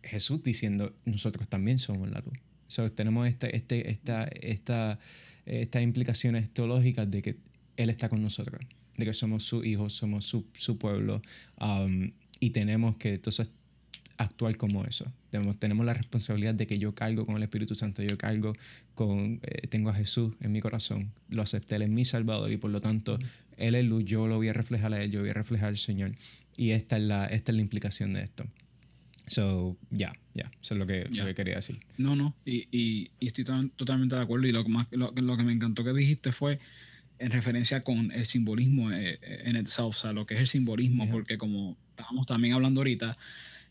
Jesús 0.03 0.43
diciendo, 0.43 0.95
nosotros 1.05 1.47
también 1.47 1.79
somos 1.79 2.09
la 2.09 2.19
luz. 2.19 2.37
So, 2.67 2.89
tenemos 2.91 3.27
este, 3.27 3.55
este, 3.55 3.89
esta, 3.89 4.25
esta, 4.39 4.99
estas 5.45 5.81
implicaciones 5.81 6.49
teológicas 6.53 7.09
de 7.09 7.21
que 7.21 7.37
Él 7.77 7.89
está 7.89 8.09
con 8.09 8.21
nosotros, 8.21 8.61
de 8.97 9.05
que 9.05 9.13
somos 9.13 9.43
sus 9.43 9.65
hijos, 9.65 9.93
somos 9.93 10.25
su, 10.25 10.45
su 10.53 10.77
pueblo 10.77 11.21
um, 11.59 12.11
y 12.39 12.51
tenemos 12.51 12.97
que 12.97 13.15
entonces 13.15 13.49
actuar 14.17 14.55
como 14.57 14.85
eso. 14.85 15.11
Tenemos, 15.29 15.57
tenemos 15.57 15.85
la 15.85 15.93
responsabilidad 15.93 16.53
de 16.53 16.67
que 16.67 16.77
yo 16.79 16.93
cargo 16.93 17.25
con 17.25 17.35
el 17.37 17.43
Espíritu 17.43 17.75
Santo, 17.75 18.03
yo 18.03 18.17
cargo 18.17 18.53
con, 18.93 19.39
eh, 19.43 19.67
tengo 19.67 19.89
a 19.89 19.93
Jesús 19.93 20.33
en 20.41 20.51
mi 20.51 20.61
corazón, 20.61 21.11
lo 21.29 21.41
acepté, 21.41 21.75
Él 21.75 21.83
es 21.83 21.89
mi 21.89 22.05
Salvador 22.05 22.51
y 22.51 22.57
por 22.57 22.71
lo 22.71 22.81
tanto 22.81 23.17
Él 23.57 23.75
es 23.75 23.85
luz, 23.85 24.05
yo 24.05 24.27
lo 24.27 24.37
voy 24.37 24.49
a 24.49 24.53
reflejar 24.53 24.93
a 24.93 25.03
Él, 25.03 25.11
yo 25.11 25.21
voy 25.21 25.29
a 25.29 25.33
reflejar 25.33 25.69
al 25.69 25.77
Señor. 25.77 26.13
Y 26.57 26.71
esta 26.71 26.97
es 26.97 27.03
la, 27.03 27.25
esta 27.25 27.51
es 27.51 27.55
la 27.55 27.61
implicación 27.61 28.13
de 28.13 28.23
esto. 28.23 28.45
So, 29.27 29.77
ya, 29.89 30.13
ya, 30.33 30.51
eso 30.61 30.73
es 30.73 30.77
lo 30.77 30.85
que, 30.85 31.07
lo 31.09 31.25
que, 31.25 31.33
quería 31.33 31.55
decir. 31.55 31.79
No, 31.97 32.17
no, 32.17 32.35
y, 32.45 32.67
y, 32.69 33.11
y 33.17 33.27
estoy 33.27 33.45
totalmente 33.77 34.15
de 34.15 34.21
acuerdo. 34.21 34.45
Y 34.45 34.51
lo 34.51 34.67
más, 34.67 34.87
lo, 34.91 35.13
lo, 35.15 35.37
que 35.37 35.43
me 35.43 35.53
encantó 35.53 35.85
que 35.85 35.93
dijiste 35.93 36.33
fue 36.33 36.59
en 37.21 37.31
referencia 37.31 37.81
con 37.81 38.11
el 38.11 38.25
simbolismo 38.25 38.91
eh, 38.91 39.19
en 39.21 39.55
el 39.55 39.65
o 39.77 39.93
sea, 39.93 40.11
lo 40.11 40.25
que 40.25 40.33
es 40.33 40.39
el 40.39 40.47
simbolismo, 40.47 41.09
porque 41.09 41.37
como 41.37 41.77
estábamos 41.91 42.25
también 42.25 42.53
hablando 42.53 42.81
ahorita, 42.81 43.17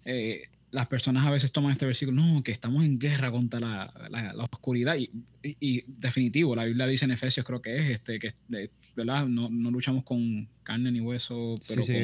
eh, 0.04 0.44
las 0.70 0.86
personas 0.86 1.26
a 1.26 1.30
veces 1.30 1.50
toman 1.50 1.72
este 1.72 1.84
versículo, 1.84 2.22
no, 2.22 2.42
que 2.44 2.52
estamos 2.52 2.84
en 2.84 2.98
guerra 2.98 3.32
contra 3.32 3.58
la, 3.58 3.92
la, 4.08 4.44
oscuridad. 4.44 4.96
Y, 4.96 5.10
y, 5.42 5.82
definitivo, 5.86 6.54
la 6.54 6.64
Biblia 6.64 6.86
dice 6.86 7.06
en 7.06 7.10
Efesios, 7.10 7.44
creo 7.44 7.60
que 7.60 7.76
es, 7.76 7.90
este, 7.90 8.20
que 8.20 8.34
¿verdad? 8.94 9.26
No, 9.26 9.48
no 9.50 9.70
luchamos 9.70 10.04
con 10.04 10.48
carne 10.62 10.92
ni 10.92 11.00
hueso, 11.00 11.56
pero 11.68 11.82
sí, 11.82 11.94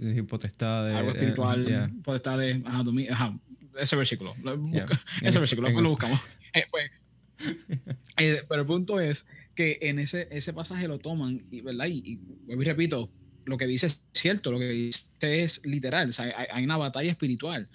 sí, 0.00 0.16
con 0.16 0.26
potestad 0.26 0.96
algo 0.96 1.10
espiritual, 1.10 1.92
potestad 2.02 2.38
de, 2.38 2.62
ajá, 3.10 3.38
ese 3.78 3.96
versículo, 3.96 4.34
ese 5.22 5.38
versículo, 5.38 5.68
lo 5.68 5.90
buscamos. 5.90 6.20
Eh, 6.56 6.64
pues, 6.70 6.90
eh, 8.16 8.42
pero 8.48 8.62
el 8.62 8.66
punto 8.66 8.98
es 8.98 9.26
que 9.56 9.78
en 9.82 9.98
ese, 9.98 10.28
ese 10.30 10.52
pasaje 10.52 10.86
lo 10.86 10.98
toman, 11.00 11.44
y, 11.50 11.62
¿verdad? 11.62 11.86
Y, 11.86 12.02
y, 12.04 12.20
y 12.52 12.54
repito, 12.64 13.10
lo 13.44 13.56
que 13.56 13.66
dice 13.66 13.86
es 13.86 14.00
cierto, 14.12 14.52
lo 14.52 14.60
que 14.60 14.68
dice 14.68 15.06
es 15.20 15.64
literal, 15.66 16.10
o 16.10 16.12
sea, 16.12 16.26
hay, 16.26 16.46
hay, 16.50 16.64
una 16.64 16.76
batalla 16.76 17.10
espiritual, 17.10 17.68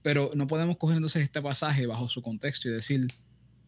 pero 0.00 0.30
no 0.34 0.46
podemos 0.46 0.78
coger 0.78 0.96
entonces 0.96 1.22
este 1.22 1.42
pasaje 1.42 1.86
bajo 1.86 2.08
su 2.08 2.22
contexto 2.22 2.68
y 2.68 2.72
decir, 2.72 3.08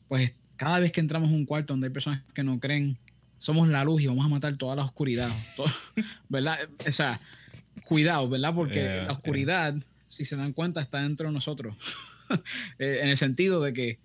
pues 0.09 0.33
cada 0.57 0.79
vez 0.79 0.93
que 0.93 1.01
entramos 1.01 1.31
a 1.31 1.35
un 1.35 1.45
cuarto 1.45 1.75
donde 1.75 1.89
hay 1.89 1.93
personas 1.93 2.23
que 2.33 2.43
no 2.43 2.59
creen, 2.61 2.99
somos 3.39 3.69
la 3.69 3.85
luz 3.85 4.03
y 4.03 4.07
vamos 4.07 4.25
a 4.25 4.29
matar 4.29 4.57
toda 4.57 4.77
la 4.77 4.85
oscuridad, 4.85 5.31
¿verdad? 6.29 6.59
O 6.87 6.93
sea, 6.93 7.21
cuidado, 7.85 8.29
¿verdad? 8.29 8.55
Porque 8.55 9.03
la 9.07 9.13
oscuridad, 9.13 9.75
si 10.07 10.25
se 10.25 10.37
dan 10.37 10.53
cuenta, 10.53 10.81
está 10.81 11.03
dentro 11.03 11.29
de 11.29 11.35
nosotros, 11.35 11.77
eh, 12.79 13.01
en 13.03 13.09
el 13.09 13.17
sentido 13.17 13.61
de 13.61 13.73
que, 13.73 13.99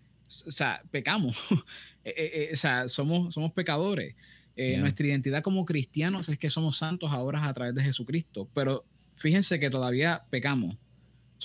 o 0.47 0.51
sea, 0.51 0.81
pecamos, 0.91 1.37
eh, 2.03 2.13
eh, 2.15 2.49
o 2.53 2.57
sea, 2.57 2.87
somos, 2.87 3.33
somos 3.33 3.51
pecadores. 3.53 4.15
Eh, 4.55 4.77
nuestra 4.77 5.07
identidad 5.07 5.41
como 5.41 5.65
cristianos 5.65 6.27
es 6.29 6.37
que 6.37 6.49
somos 6.49 6.77
santos 6.77 7.11
ahora 7.11 7.45
a 7.45 7.53
través 7.53 7.73
de 7.73 7.83
Jesucristo, 7.83 8.49
pero 8.53 8.85
fíjense 9.15 9.59
que 9.59 9.69
todavía 9.69 10.23
pecamos. 10.29 10.77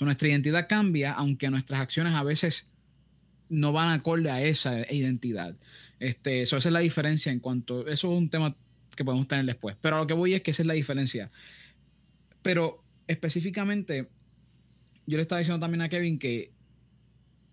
nuestra 0.01 0.29
identidad 0.29 0.68
cambia, 0.68 1.12
aunque 1.12 1.49
nuestras 1.49 1.81
acciones 1.81 2.14
a 2.14 2.22
veces 2.25 2.68
no 3.49 3.72
van 3.72 3.88
acorde 3.88 4.31
a 4.31 4.42
esa 4.42 4.92
identidad. 4.92 5.57
Este, 6.01 6.42
eso, 6.42 6.57
esa 6.57 6.68
es 6.68 6.72
la 6.72 6.81
diferencia 6.81 7.33
en 7.33 7.40
cuanto. 7.40 7.87
Eso 7.87 8.12
es 8.12 8.18
un 8.18 8.29
tema 8.29 8.57
que 8.96 9.05
podemos 9.05 9.29
tener 9.29 9.44
después. 9.44 9.77
Pero 9.81 9.96
a 9.96 9.99
lo 10.01 10.07
que 10.07 10.14
voy 10.14 10.35
es 10.35 10.42
que 10.42 10.51
esa 10.51 10.62
es 10.62 10.66
la 10.66 10.75
diferencia. 10.75 11.31
Pero 12.42 12.83
específicamente, 13.07 14.09
yo 15.07 15.16
le 15.16 15.22
estaba 15.22 15.38
diciendo 15.38 15.61
también 15.61 15.83
a 15.83 15.88
Kevin 15.88 16.18
que 16.18 16.51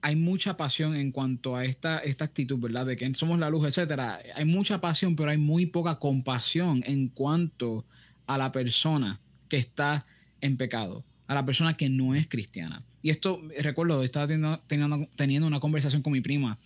hay 0.04 0.18
mucha 0.18 0.58
pasión 0.58 0.98
en 0.98 1.14
cuanto 1.14 1.56
a 1.56 1.64
esta, 1.64 2.00
esta 2.00 2.26
actitud, 2.26 2.60
¿verdad? 2.60 2.86
De 2.86 2.98
que 2.98 3.16
somos 3.16 3.40
la 3.40 3.50
luz, 3.50 3.66
etcétera. 3.66 4.20
Hay 4.36 4.44
mucha 4.44 4.82
pasión, 4.82 5.16
pero 5.16 5.32
hay 5.32 5.38
muy 5.38 5.66
poca 5.66 5.98
compasión 5.98 6.84
en 6.86 7.08
cuanto 7.08 7.86
a 8.28 8.38
la 8.38 8.52
persona 8.52 9.22
que 9.48 9.56
está 9.56 10.06
en 10.42 10.58
pecado, 10.58 11.06
a 11.26 11.34
la 11.34 11.46
persona 11.46 11.78
que 11.78 11.90
no 11.90 12.16
es 12.16 12.28
cristiana. 12.28 12.84
Y 13.02 13.12
esto, 13.12 13.42
recuerdo, 13.60 14.04
estaba 14.04 14.28
teniendo, 14.28 14.60
teniendo, 14.68 15.08
teniendo 15.16 15.48
una 15.48 15.62
conversación 15.62 16.02
con 16.02 16.12
mi 16.12 16.20
prima 16.20 16.60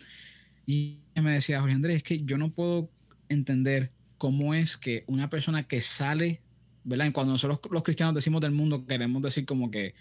y 0.66 0.98
me 1.14 1.32
decía, 1.32 1.60
Jorge 1.60 1.76
Andrés, 1.76 1.98
es 1.98 2.04
que 2.04 2.24
yo 2.26 2.40
no 2.40 2.50
puedo 2.50 2.90
entender 3.30 3.92
cómo 4.18 4.56
es 4.56 4.78
que 4.78 5.04
una 5.06 5.30
persona 5.30 5.68
que 5.68 5.82
sale, 5.82 6.42
¿verdad? 6.84 7.12
Cuando 7.12 7.34
nosotros 7.34 7.60
los 7.72 7.84
cristianos 7.84 8.16
decimos 8.16 8.42
del 8.42 8.52
mundo, 8.52 8.84
queremos 8.88 9.22
decir 9.22 9.46
como 9.46 9.70
que 9.70 9.94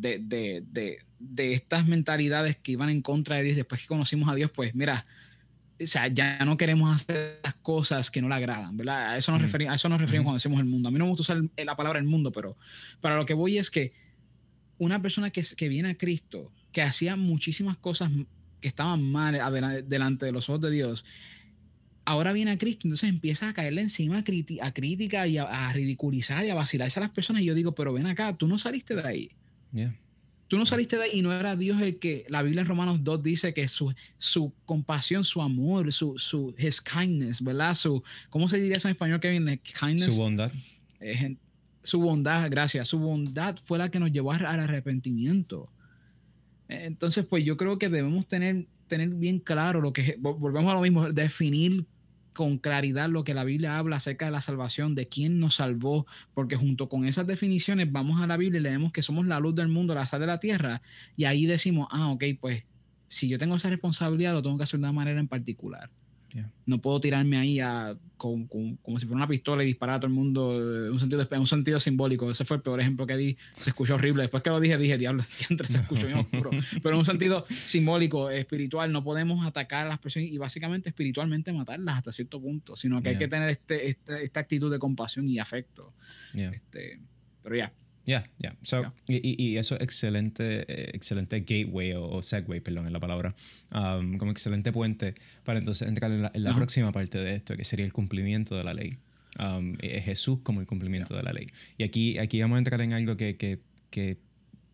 de, 0.00 0.18
de, 0.18 0.64
de, 0.70 0.98
de, 1.18 1.52
estas 1.52 1.86
mentalidades 1.86 2.56
que 2.56 2.72
iban 2.72 2.90
en 2.90 3.02
contra 3.02 3.36
de 3.36 3.44
Dios 3.44 3.56
después 3.56 3.80
que 3.80 3.86
conocimos 3.86 4.28
a 4.28 4.34
Dios, 4.34 4.50
pues 4.50 4.74
mira, 4.74 5.06
o 5.80 5.86
sea, 5.86 6.08
ya 6.08 6.44
no 6.44 6.56
queremos 6.56 6.94
hacer 6.94 7.40
las 7.42 7.54
cosas 7.54 8.10
que 8.10 8.22
no 8.22 8.28
le 8.28 8.34
agradan, 8.34 8.76
¿verdad? 8.76 9.10
A 9.10 9.16
eso 9.16 9.32
nos, 9.32 9.40
mm. 9.40 9.44
referimos, 9.44 9.72
a 9.72 9.74
eso 9.76 9.88
nos 9.88 10.00
referimos 10.00 10.24
cuando 10.24 10.36
decimos 10.36 10.60
el 10.60 10.66
mundo. 10.66 10.88
A 10.88 10.92
mí 10.92 10.98
no 10.98 11.04
me 11.04 11.10
gusta 11.10 11.22
usar 11.22 11.42
la 11.56 11.76
palabra 11.76 11.98
el 11.98 12.06
mundo, 12.06 12.32
pero 12.32 12.56
para 13.00 13.16
lo 13.16 13.26
que 13.26 13.34
voy 13.34 13.58
es 13.58 13.70
que 13.70 13.92
una 14.78 15.00
persona 15.02 15.30
que, 15.30 15.42
que 15.56 15.68
viene 15.68 15.90
a 15.90 15.94
Cristo, 15.96 16.52
que 16.72 16.82
hacía 16.82 17.16
muchísimas 17.16 17.76
cosas 17.76 18.10
que 18.60 18.68
estaban 18.68 19.02
mal 19.02 19.38
delante 19.86 20.26
de 20.26 20.32
los 20.32 20.48
ojos 20.48 20.62
de 20.62 20.70
Dios, 20.70 21.04
ahora 22.04 22.32
viene 22.32 22.52
a 22.52 22.58
Cristo, 22.58 22.82
entonces 22.84 23.08
empieza 23.08 23.48
a 23.48 23.52
caerle 23.54 23.82
encima 23.82 24.18
a, 24.18 24.24
crítica 24.72 25.26
y 25.26 25.38
a, 25.38 25.72
ridiculizar 25.72 26.44
y 26.44 26.50
a 26.50 26.54
vacilarse 26.54 26.98
a 26.98 27.02
las 27.02 27.10
personas. 27.10 27.42
Y 27.42 27.46
yo 27.46 27.54
digo, 27.54 27.74
pero 27.74 27.92
ven 27.92 28.06
acá, 28.06 28.36
tú 28.36 28.46
no 28.48 28.58
saliste 28.58 28.94
de 28.94 29.06
ahí. 29.06 29.30
Tú 30.46 30.58
no 30.58 30.66
saliste 30.66 30.96
de 30.96 31.04
ahí 31.04 31.10
y 31.14 31.22
no 31.22 31.32
era 31.32 31.56
Dios 31.56 31.80
el 31.80 31.98
que 31.98 32.26
la 32.28 32.42
Biblia 32.42 32.60
en 32.60 32.68
Romanos 32.68 33.02
2 33.02 33.22
dice 33.22 33.54
que 33.54 33.66
su, 33.66 33.92
su 34.18 34.52
compasión, 34.66 35.24
su 35.24 35.40
amor, 35.40 35.92
su, 35.92 36.18
su 36.18 36.54
his 36.58 36.80
kindness, 36.80 37.42
¿verdad? 37.42 37.74
Su, 37.74 38.02
¿Cómo 38.30 38.48
se 38.48 38.60
diría 38.60 38.76
eso 38.76 38.88
en 38.88 38.92
español, 38.92 39.20
Kevin? 39.20 39.60
Kindness. 39.78 40.14
Su 40.14 40.20
bondad. 40.20 40.52
su 41.82 42.00
bondad, 42.00 42.50
gracias. 42.50 42.88
Su 42.88 42.98
bondad 42.98 43.56
fue 43.62 43.78
la 43.78 43.90
que 43.90 43.98
nos 43.98 44.12
llevó 44.12 44.32
al 44.32 44.44
arrepentimiento. 44.44 45.70
Entonces, 46.68 47.24
pues 47.24 47.44
yo 47.44 47.56
creo 47.56 47.78
que 47.78 47.88
debemos 47.88 48.26
tener, 48.26 48.66
tener 48.86 49.08
bien 49.08 49.38
claro 49.38 49.80
lo 49.80 49.92
que, 49.92 50.16
volvemos 50.18 50.70
a 50.70 50.74
lo 50.74 50.82
mismo, 50.82 51.10
definir 51.10 51.86
con 52.34 52.58
claridad 52.58 53.08
lo 53.08 53.24
que 53.24 53.32
la 53.32 53.44
Biblia 53.44 53.78
habla 53.78 53.96
acerca 53.96 54.26
de 54.26 54.32
la 54.32 54.42
salvación, 54.42 54.94
de 54.94 55.08
quién 55.08 55.40
nos 55.40 55.54
salvó, 55.54 56.06
porque 56.34 56.56
junto 56.56 56.88
con 56.88 57.06
esas 57.06 57.26
definiciones 57.26 57.90
vamos 57.90 58.20
a 58.20 58.26
la 58.26 58.36
Biblia 58.36 58.60
y 58.60 58.62
leemos 58.62 58.92
que 58.92 59.02
somos 59.02 59.26
la 59.26 59.40
luz 59.40 59.54
del 59.54 59.68
mundo, 59.68 59.94
la 59.94 60.04
sal 60.04 60.20
de 60.20 60.26
la 60.26 60.40
tierra, 60.40 60.82
y 61.16 61.24
ahí 61.24 61.46
decimos, 61.46 61.88
ah, 61.90 62.08
ok, 62.08 62.24
pues 62.40 62.64
si 63.08 63.28
yo 63.28 63.38
tengo 63.38 63.56
esa 63.56 63.70
responsabilidad, 63.70 64.34
lo 64.34 64.42
tengo 64.42 64.58
que 64.58 64.64
hacer 64.64 64.80
de 64.80 64.84
una 64.84 64.92
manera 64.92 65.20
en 65.20 65.28
particular. 65.28 65.90
No 66.66 66.80
puedo 66.80 67.00
tirarme 67.00 67.36
ahí 67.36 67.60
a, 67.60 67.96
como 68.16 68.98
si 68.98 69.06
fuera 69.06 69.16
una 69.16 69.28
pistola 69.28 69.62
y 69.62 69.66
disparar 69.66 69.96
a 69.96 70.00
todo 70.00 70.08
el 70.08 70.14
mundo 70.14 70.54
en 70.86 70.92
un 70.92 70.98
sentido, 70.98 71.26
un 71.30 71.46
sentido 71.46 71.78
simbólico. 71.78 72.30
Ese 72.30 72.44
fue 72.44 72.56
el 72.56 72.62
peor 72.62 72.80
ejemplo 72.80 73.06
que 73.06 73.16
di. 73.16 73.36
Se 73.54 73.70
escuchó 73.70 73.94
horrible. 73.94 74.22
Después 74.22 74.42
que 74.42 74.50
lo 74.50 74.58
dije, 74.58 74.76
dije, 74.78 74.98
diablo, 74.98 75.22
se 75.28 75.54
escuchó 75.54 76.06
bien 76.06 76.18
oscuro. 76.18 76.50
Pero 76.82 76.94
en 76.94 76.98
un 76.98 77.04
sentido 77.04 77.46
simbólico, 77.48 78.30
espiritual, 78.30 78.90
no 78.90 79.04
podemos 79.04 79.46
atacar 79.46 79.86
a 79.86 79.90
las 79.90 79.98
personas 79.98 80.28
y 80.28 80.38
básicamente 80.38 80.88
espiritualmente 80.88 81.52
matarlas 81.52 81.98
hasta 81.98 82.12
cierto 82.12 82.40
punto, 82.40 82.76
sino 82.76 83.02
que 83.02 83.10
hay 83.10 83.18
que 83.18 83.28
tener 83.28 83.50
este, 83.50 83.88
este, 83.88 84.24
esta 84.24 84.40
actitud 84.40 84.72
de 84.72 84.78
compasión 84.78 85.28
y 85.28 85.38
afecto. 85.38 85.92
Este, 86.34 87.00
pero 87.42 87.56
ya. 87.56 87.72
Ya, 88.06 88.28
ya. 88.38 88.54
Y, 89.08 89.42
y, 89.42 89.56
eso 89.56 89.76
es 89.76 89.80
excelente, 89.80 90.94
excelente 90.94 91.40
gateway 91.40 91.92
o, 91.92 92.06
o, 92.06 92.22
segue, 92.22 92.60
perdón, 92.60 92.86
en 92.86 92.92
la 92.92 93.00
palabra, 93.00 93.34
um, 93.72 94.18
como 94.18 94.30
excelente 94.30 94.72
puente 94.72 95.14
para 95.42 95.58
entonces 95.58 95.88
entrar 95.88 96.10
en 96.12 96.44
la, 96.44 96.54
próxima 96.54 96.92
parte 96.92 97.18
de 97.18 97.34
esto, 97.34 97.56
que 97.56 97.64
sería 97.64 97.86
el 97.86 97.92
cumplimiento 97.92 98.56
de 98.56 98.64
la 98.64 98.74
ley. 98.74 98.98
Um, 99.38 99.76
Jesús 99.78 100.40
como 100.42 100.60
el 100.60 100.66
cumplimiento 100.66 101.16
de 101.16 101.22
la 101.22 101.32
ley. 101.32 101.48
Y 101.76 101.84
aquí, 101.84 102.18
aquí 102.18 102.40
vamos 102.40 102.56
a 102.56 102.58
entrar 102.58 102.80
en 102.82 102.92
algo 102.92 103.16
que, 103.16 103.36
que, 103.36 103.60
que 103.90 104.18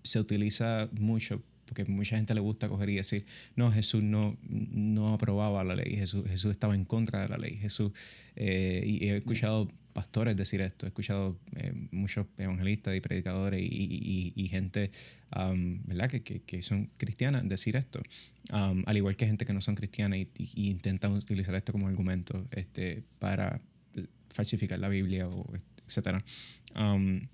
se 0.02 0.18
utiliza 0.18 0.88
mucho 0.92 1.42
porque 1.70 1.84
mucha 1.84 2.16
gente 2.16 2.34
le 2.34 2.40
gusta 2.40 2.68
coger 2.68 2.90
y 2.90 2.96
decir, 2.96 3.24
no, 3.54 3.70
Jesús 3.70 4.02
no, 4.02 4.36
no 4.42 5.14
aprobaba 5.14 5.62
la 5.62 5.76
ley, 5.76 5.94
Jesús, 5.94 6.26
Jesús 6.26 6.50
estaba 6.50 6.74
en 6.74 6.84
contra 6.84 7.22
de 7.22 7.28
la 7.28 7.38
ley, 7.38 7.54
Jesús, 7.58 7.92
eh, 8.34 8.82
y 8.84 9.06
he 9.06 9.18
escuchado 9.18 9.70
pastores 10.00 10.34
decir 10.34 10.62
esto, 10.62 10.86
he 10.86 10.88
escuchado 10.88 11.38
eh, 11.56 11.74
muchos 11.90 12.26
evangelistas 12.38 12.96
y 12.96 13.00
predicadores 13.00 13.60
y, 13.60 14.32
y, 14.34 14.48
gente, 14.48 14.90
um, 15.36 15.82
¿verdad?, 15.84 16.08
que, 16.08 16.22
que, 16.22 16.40
que, 16.40 16.62
son 16.62 16.88
cristianas 16.96 17.46
decir 17.46 17.76
esto, 17.76 18.00
um, 18.50 18.82
al 18.86 18.96
igual 18.96 19.14
que 19.14 19.26
gente 19.26 19.44
que 19.44 19.52
no 19.52 19.60
son 19.60 19.74
cristianas 19.74 20.18
y, 20.18 20.70
intentan 20.70 21.12
utilizar 21.12 21.54
esto 21.54 21.72
como 21.72 21.86
argumento 21.86 22.46
este, 22.52 23.02
para 23.18 23.60
falsificar 24.30 24.78
la 24.78 24.88
Biblia, 24.88 25.28
o 25.28 25.44
etcétera. 25.86 26.24
Um, 26.74 27.28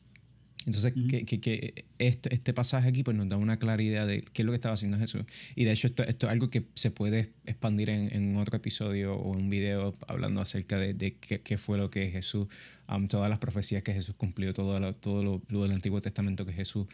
entonces, 0.66 0.94
que, 1.08 1.24
que, 1.24 1.84
este, 1.98 2.34
este, 2.34 2.52
pasaje 2.52 2.88
aquí 2.88 3.04
pues, 3.04 3.16
nos 3.16 3.28
da 3.28 3.36
una 3.36 3.56
clara 3.56 3.80
idea 3.80 4.04
de 4.04 4.22
qué 4.22 4.42
es 4.42 4.46
lo 4.46 4.50
que 4.50 4.56
estaba 4.56 4.74
haciendo 4.74 4.98
Jesús. 4.98 5.22
Y 5.54 5.64
de 5.64 5.70
hecho, 5.70 5.86
esto, 5.86 6.02
esto 6.02 6.26
es 6.26 6.32
algo 6.32 6.50
que 6.50 6.64
se 6.74 6.90
puede 6.90 7.30
expandir 7.44 7.88
en, 7.88 8.12
en 8.12 8.36
otro 8.36 8.56
episodio 8.56 9.14
o 9.14 9.30
un 9.30 9.48
video 9.48 9.94
hablando 10.08 10.40
acerca 10.40 10.76
de, 10.76 10.92
de 10.92 11.14
qué, 11.14 11.40
qué, 11.40 11.56
fue 11.56 11.78
lo 11.78 11.88
que 11.88 12.10
Jesús, 12.10 12.48
um, 12.88 13.06
todas 13.06 13.30
las 13.30 13.38
profecías 13.38 13.84
que 13.84 13.92
Jesús 13.92 14.16
cumplió, 14.16 14.52
todo 14.54 14.80
lo, 14.80 14.92
todo 14.92 15.40
lo, 15.48 15.62
del 15.62 15.70
Antiguo 15.70 16.00
Testamento 16.02 16.44
que 16.44 16.52
Jesús 16.52 16.88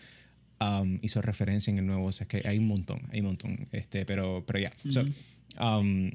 um, 0.60 0.98
hizo 1.00 1.22
referencia 1.22 1.70
en 1.70 1.78
el 1.78 1.86
Nuevo. 1.86 2.04
O 2.04 2.12
sea, 2.12 2.28
que 2.28 2.42
hay 2.44 2.58
un 2.58 2.66
montón, 2.66 3.00
hay 3.10 3.20
un 3.20 3.26
montón. 3.26 3.68
Este, 3.72 4.04
pero, 4.04 4.44
pero 4.46 4.58
ya, 4.58 4.72
um, 5.58 6.10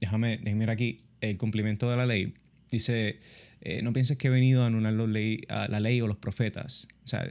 déjame, 0.00 0.38
déjame 0.38 0.60
ver 0.60 0.70
aquí 0.70 1.00
el 1.20 1.36
cumplimiento 1.38 1.90
de 1.90 1.96
la 1.96 2.06
ley 2.06 2.34
dice, 2.70 3.18
eh, 3.60 3.82
no 3.82 3.92
pienses 3.92 4.16
que 4.16 4.28
he 4.28 4.30
venido 4.30 4.62
a 4.62 4.66
anular 4.66 4.92
la 4.92 5.80
ley 5.80 6.00
o 6.00 6.06
los 6.06 6.16
profetas. 6.16 6.88
O 7.04 7.06
sea, 7.06 7.28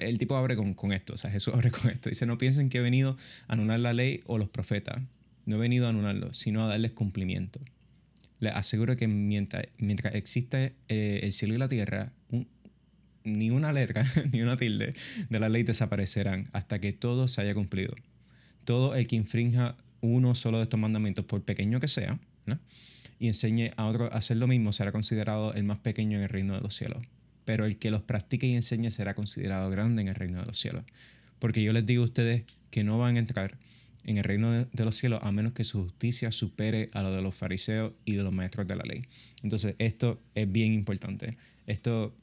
el 0.00 0.18
tipo 0.18 0.36
abre 0.36 0.56
con, 0.56 0.74
con, 0.74 0.92
esto, 0.92 1.14
o 1.14 1.16
sea, 1.16 1.30
Jesús 1.30 1.54
abre 1.54 1.70
con 1.70 1.90
esto. 1.90 2.08
Dice, 2.08 2.26
no 2.26 2.38
piensen 2.38 2.68
que 2.68 2.78
he 2.78 2.82
venido 2.82 3.16
a 3.48 3.54
anular 3.54 3.80
la 3.80 3.92
ley 3.92 4.20
o 4.26 4.38
los 4.38 4.48
profetas. 4.48 5.00
No 5.46 5.56
he 5.56 5.58
venido 5.58 5.86
a 5.86 5.90
anularlos, 5.90 6.38
sino 6.38 6.64
a 6.64 6.68
darles 6.68 6.92
cumplimiento. 6.92 7.60
Les 8.40 8.54
aseguro 8.54 8.96
que 8.96 9.08
mientras, 9.08 9.64
mientras 9.78 10.14
existe 10.14 10.74
eh, 10.88 11.20
el 11.22 11.32
cielo 11.32 11.54
y 11.54 11.58
la 11.58 11.68
tierra, 11.68 12.12
ni 13.24 13.50
una 13.50 13.72
letra, 13.72 14.06
ni 14.32 14.42
una 14.42 14.56
tilde 14.56 14.94
de 15.28 15.40
la 15.40 15.48
ley 15.48 15.62
desaparecerán 15.62 16.48
hasta 16.52 16.80
que 16.80 16.92
todo 16.92 17.28
se 17.28 17.40
haya 17.40 17.54
cumplido. 17.54 17.94
Todo 18.64 18.94
el 18.94 19.06
que 19.06 19.16
infrinja 19.16 19.76
uno 20.00 20.34
solo 20.34 20.58
de 20.58 20.64
estos 20.64 20.80
mandamientos, 20.80 21.24
por 21.24 21.42
pequeño 21.42 21.80
que 21.80 21.88
sea, 21.88 22.18
y 23.18 23.28
enseñe 23.28 23.72
a 23.76 23.86
otro 23.86 24.12
a 24.12 24.16
hacer 24.16 24.36
lo 24.36 24.46
mismo, 24.46 24.72
será 24.72 24.92
considerado 24.92 25.54
el 25.54 25.64
más 25.64 25.78
pequeño 25.78 26.16
en 26.16 26.24
el 26.24 26.28
reino 26.28 26.54
de 26.54 26.60
los 26.60 26.74
cielos. 26.74 27.02
Pero 27.44 27.64
el 27.64 27.78
que 27.78 27.90
los 27.90 28.02
practique 28.02 28.46
y 28.46 28.54
enseñe 28.54 28.90
será 28.90 29.14
considerado 29.14 29.70
grande 29.70 30.02
en 30.02 30.08
el 30.08 30.14
reino 30.14 30.40
de 30.40 30.46
los 30.46 30.58
cielos. 30.58 30.84
Porque 31.38 31.62
yo 31.62 31.72
les 31.72 31.84
digo 31.84 32.02
a 32.02 32.06
ustedes 32.06 32.44
que 32.70 32.84
no 32.84 32.98
van 32.98 33.16
a 33.16 33.18
entrar 33.18 33.58
en 34.04 34.18
el 34.18 34.24
reino 34.24 34.52
de 34.64 34.84
los 34.84 34.96
cielos 34.96 35.20
a 35.22 35.32
menos 35.32 35.52
que 35.52 35.64
su 35.64 35.82
justicia 35.82 36.30
supere 36.30 36.90
a 36.92 37.02
lo 37.02 37.14
de 37.14 37.22
los 37.22 37.34
fariseos 37.34 37.92
y 38.04 38.14
de 38.14 38.22
los 38.22 38.32
maestros 38.32 38.66
de 38.66 38.76
la 38.76 38.84
ley. 38.84 39.02
Entonces, 39.42 39.74
esto 39.78 40.20
es 40.34 40.50
bien 40.50 40.72
importante. 40.72 41.36
Esto 41.66 42.14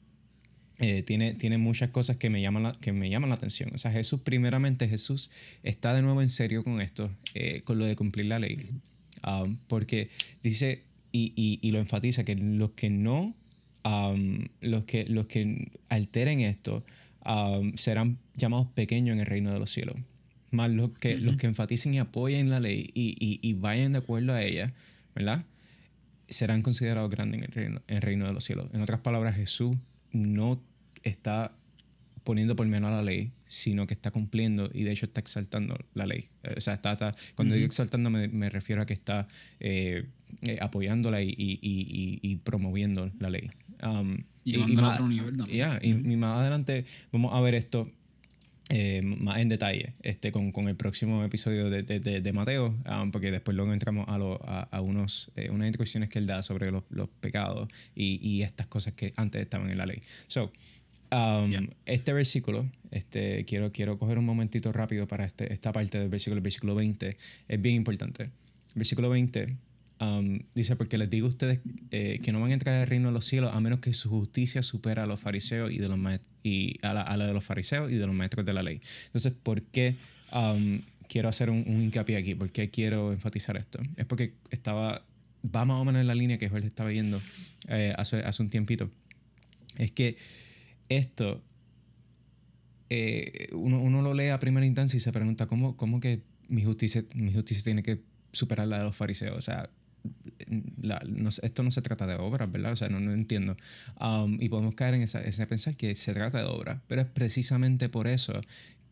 eh, 0.78 1.02
tiene, 1.02 1.34
tiene 1.34 1.58
muchas 1.58 1.90
cosas 1.90 2.16
que 2.16 2.30
me, 2.30 2.40
llaman 2.40 2.64
la, 2.64 2.72
que 2.72 2.92
me 2.92 3.10
llaman 3.10 3.30
la 3.30 3.36
atención. 3.36 3.70
O 3.74 3.78
sea, 3.78 3.92
Jesús, 3.92 4.20
primeramente, 4.20 4.88
Jesús 4.88 5.30
está 5.62 5.94
de 5.94 6.02
nuevo 6.02 6.22
en 6.22 6.28
serio 6.28 6.64
con 6.64 6.80
esto, 6.80 7.10
eh, 7.34 7.62
con 7.62 7.78
lo 7.78 7.84
de 7.84 7.96
cumplir 7.96 8.26
la 8.26 8.38
ley. 8.38 8.70
Um, 9.26 9.58
porque 9.68 10.10
dice 10.42 10.84
y, 11.12 11.32
y, 11.62 11.70
lo 11.70 11.78
enfatiza 11.78 12.24
que 12.24 12.34
los 12.34 12.70
que 12.72 12.90
no, 12.90 13.36
um, 13.84 14.46
los, 14.60 14.84
que, 14.84 15.04
los 15.04 15.26
que 15.26 15.70
alteren 15.90 16.40
esto, 16.40 16.84
um, 17.24 17.76
serán 17.76 18.18
llamados 18.34 18.68
pequeños 18.68 19.14
en 19.14 19.20
el 19.20 19.26
reino 19.26 19.52
de 19.52 19.58
los 19.58 19.70
cielos 19.70 19.96
más 20.52 20.70
los 20.70 20.90
que, 20.98 21.16
los 21.16 21.36
que 21.36 21.46
enfaticen 21.46 21.94
y 21.94 21.98
apoyen 21.98 22.50
la 22.50 22.60
ley 22.60 22.90
y, 22.94 23.16
y, 23.18 23.40
y, 23.42 23.54
vayan 23.54 23.92
de 23.92 23.98
acuerdo 23.98 24.34
a 24.34 24.42
ella, 24.42 24.74
¿verdad? 25.14 25.44
Serán 26.28 26.62
considerados 26.62 27.10
grandes 27.10 27.38
en 27.38 27.44
el, 27.44 27.52
reino, 27.52 27.82
en 27.88 27.96
el 27.96 28.02
reino 28.02 28.26
de 28.26 28.34
los 28.34 28.44
cielos. 28.44 28.68
En 28.74 28.82
otras 28.82 29.00
palabras, 29.00 29.34
Jesús 29.34 29.76
no 30.12 30.62
está 31.02 31.52
poniendo 32.24 32.56
por 32.56 32.66
menos 32.66 32.90
a 32.90 32.96
la 32.96 33.02
ley, 33.02 33.32
sino 33.46 33.86
que 33.86 33.94
está 33.94 34.10
cumpliendo 34.10 34.70
y 34.72 34.84
de 34.84 34.92
hecho 34.92 35.06
está 35.06 35.20
exaltando 35.20 35.76
la 35.94 36.06
ley. 36.06 36.28
O 36.56 36.60
sea, 36.60 36.74
está, 36.74 37.14
cuando 37.34 37.54
digo 37.54 37.66
exaltando 37.66 38.10
me, 38.10 38.28
me, 38.28 38.50
refiero 38.50 38.82
a 38.82 38.86
que 38.86 38.94
está 38.94 39.28
eh, 39.60 40.06
eh, 40.42 40.58
apoyándola 40.60 41.22
y, 41.22 41.34
y, 41.36 42.20
y, 42.22 42.36
promoviendo 42.36 43.10
la 43.18 43.30
ley. 43.30 43.50
Um, 43.82 44.18
y, 44.44 44.58
más, 44.76 44.94
otro 44.94 45.08
nivel 45.08 45.44
yeah, 45.46 45.78
y, 45.82 45.94
más 45.94 46.40
adelante 46.40 46.84
vamos 47.12 47.32
a 47.34 47.40
ver 47.40 47.54
esto 47.54 47.90
eh, 48.74 49.02
más 49.02 49.40
en 49.40 49.48
detalle 49.48 49.92
este, 50.02 50.32
con, 50.32 50.50
con, 50.50 50.68
el 50.68 50.76
próximo 50.76 51.22
episodio 51.24 51.68
de, 51.68 51.82
de, 51.82 52.20
de, 52.20 52.32
Mateo, 52.32 52.74
um, 52.90 53.10
porque 53.10 53.30
después 53.30 53.54
luego 53.56 53.72
entramos 53.72 54.06
a, 54.08 54.16
lo, 54.16 54.40
a, 54.48 54.62
a 54.62 54.80
unos, 54.80 55.30
eh, 55.36 55.50
unas 55.50 55.66
instrucciones 55.66 56.08
que 56.08 56.18
él 56.18 56.26
da 56.26 56.42
sobre 56.42 56.70
los, 56.70 56.84
los 56.88 57.08
pecados 57.08 57.68
y, 57.94 58.18
y, 58.26 58.42
estas 58.42 58.68
cosas 58.68 58.94
que 58.94 59.12
antes 59.16 59.42
estaban 59.42 59.68
en 59.68 59.76
la 59.76 59.84
ley. 59.84 60.00
So, 60.26 60.52
um, 61.12 61.68
Este 61.86 62.12
versículo, 62.12 62.70
este, 62.90 63.44
quiero, 63.44 63.72
quiero 63.72 63.98
coger 63.98 64.18
un 64.18 64.24
momentito 64.24 64.72
rápido 64.72 65.06
para 65.06 65.24
este, 65.24 65.52
esta 65.52 65.72
parte 65.72 65.98
del 65.98 66.08
versículo, 66.08 66.38
el 66.38 66.42
versículo 66.42 66.74
20, 66.74 67.16
es 67.48 67.62
bien 67.62 67.76
importante. 67.76 68.24
El 68.24 68.74
versículo 68.74 69.10
20 69.10 69.56
Um, 70.02 70.40
dice, 70.56 70.74
porque 70.74 70.98
les 70.98 71.08
digo 71.10 71.28
a 71.28 71.30
ustedes 71.30 71.60
eh, 71.92 72.18
que 72.24 72.32
no 72.32 72.40
van 72.40 72.50
a 72.50 72.54
entrar 72.54 72.80
al 72.80 72.88
reino 72.88 73.08
de 73.08 73.14
los 73.14 73.24
cielos 73.24 73.54
a 73.54 73.60
menos 73.60 73.78
que 73.78 73.92
su 73.92 74.10
justicia 74.10 74.60
supera 74.60 75.04
a 75.04 75.06
los 75.06 75.20
fariseos 75.20 75.70
y, 75.70 75.78
de 75.78 75.86
los 75.86 75.98
y 76.42 76.76
a, 76.82 76.92
la, 76.92 77.02
a 77.02 77.16
la 77.16 77.26
de 77.26 77.32
los 77.32 77.44
fariseos 77.44 77.88
y 77.88 77.94
de 77.94 78.06
los 78.06 78.14
maestros 78.14 78.44
de 78.44 78.52
la 78.52 78.64
ley. 78.64 78.80
Entonces, 79.06 79.32
¿por 79.32 79.62
qué 79.62 79.94
um, 80.32 80.80
quiero 81.08 81.28
hacer 81.28 81.50
un, 81.50 81.64
hincapié 81.68 82.16
aquí? 82.16 82.34
¿Por 82.34 82.50
qué 82.50 82.68
quiero 82.68 83.12
enfatizar 83.12 83.56
esto? 83.56 83.78
Es 83.96 84.04
porque 84.04 84.34
estaba, 84.50 85.04
va 85.44 85.64
más 85.64 85.80
o 85.80 85.84
menos 85.84 86.00
en 86.00 86.08
la 86.08 86.16
línea 86.16 86.36
que 86.36 86.48
Jorge 86.48 86.66
estaba 86.66 86.90
viendo 86.90 87.22
eh, 87.68 87.94
hace, 87.96 88.16
hace 88.16 88.42
un 88.42 88.48
tiempito. 88.48 88.90
Es 89.78 89.92
que 89.92 90.16
esto, 90.96 91.42
eh, 92.88 93.48
uno, 93.52 93.80
uno, 93.80 94.02
lo 94.02 94.14
lee 94.14 94.28
a 94.28 94.38
primera 94.38 94.66
instancia 94.66 94.96
y 94.96 95.00
se 95.00 95.12
pregunta, 95.12 95.46
¿cómo, 95.46 95.76
cómo 95.76 96.00
que 96.00 96.22
mi 96.48 96.62
justicia, 96.62 97.04
mi 97.14 97.32
justicia 97.32 97.64
tiene 97.64 97.82
que 97.82 98.02
superar 98.32 98.68
la 98.68 98.78
de 98.78 98.84
los 98.84 98.96
fariseos? 98.96 99.36
O 99.36 99.40
sea, 99.40 99.70
esto 101.42 101.62
no 101.62 101.70
se 101.70 101.82
trata 101.82 102.06
de 102.06 102.16
obras, 102.16 102.50
¿verdad? 102.50 102.72
O 102.72 102.76
sea, 102.76 102.88
no, 102.88 103.00
no 103.00 103.12
entiendo. 103.12 103.56
Um, 104.00 104.38
y 104.40 104.48
podemos 104.48 104.74
caer 104.74 104.94
en 104.94 105.02
esa, 105.02 105.20
ese 105.20 105.46
pensar 105.46 105.76
que 105.76 105.94
se 105.94 106.12
trata 106.12 106.38
de 106.38 106.44
obras, 106.44 106.80
pero 106.86 107.02
es 107.02 107.08
precisamente 107.08 107.88
por 107.88 108.06
eso 108.06 108.40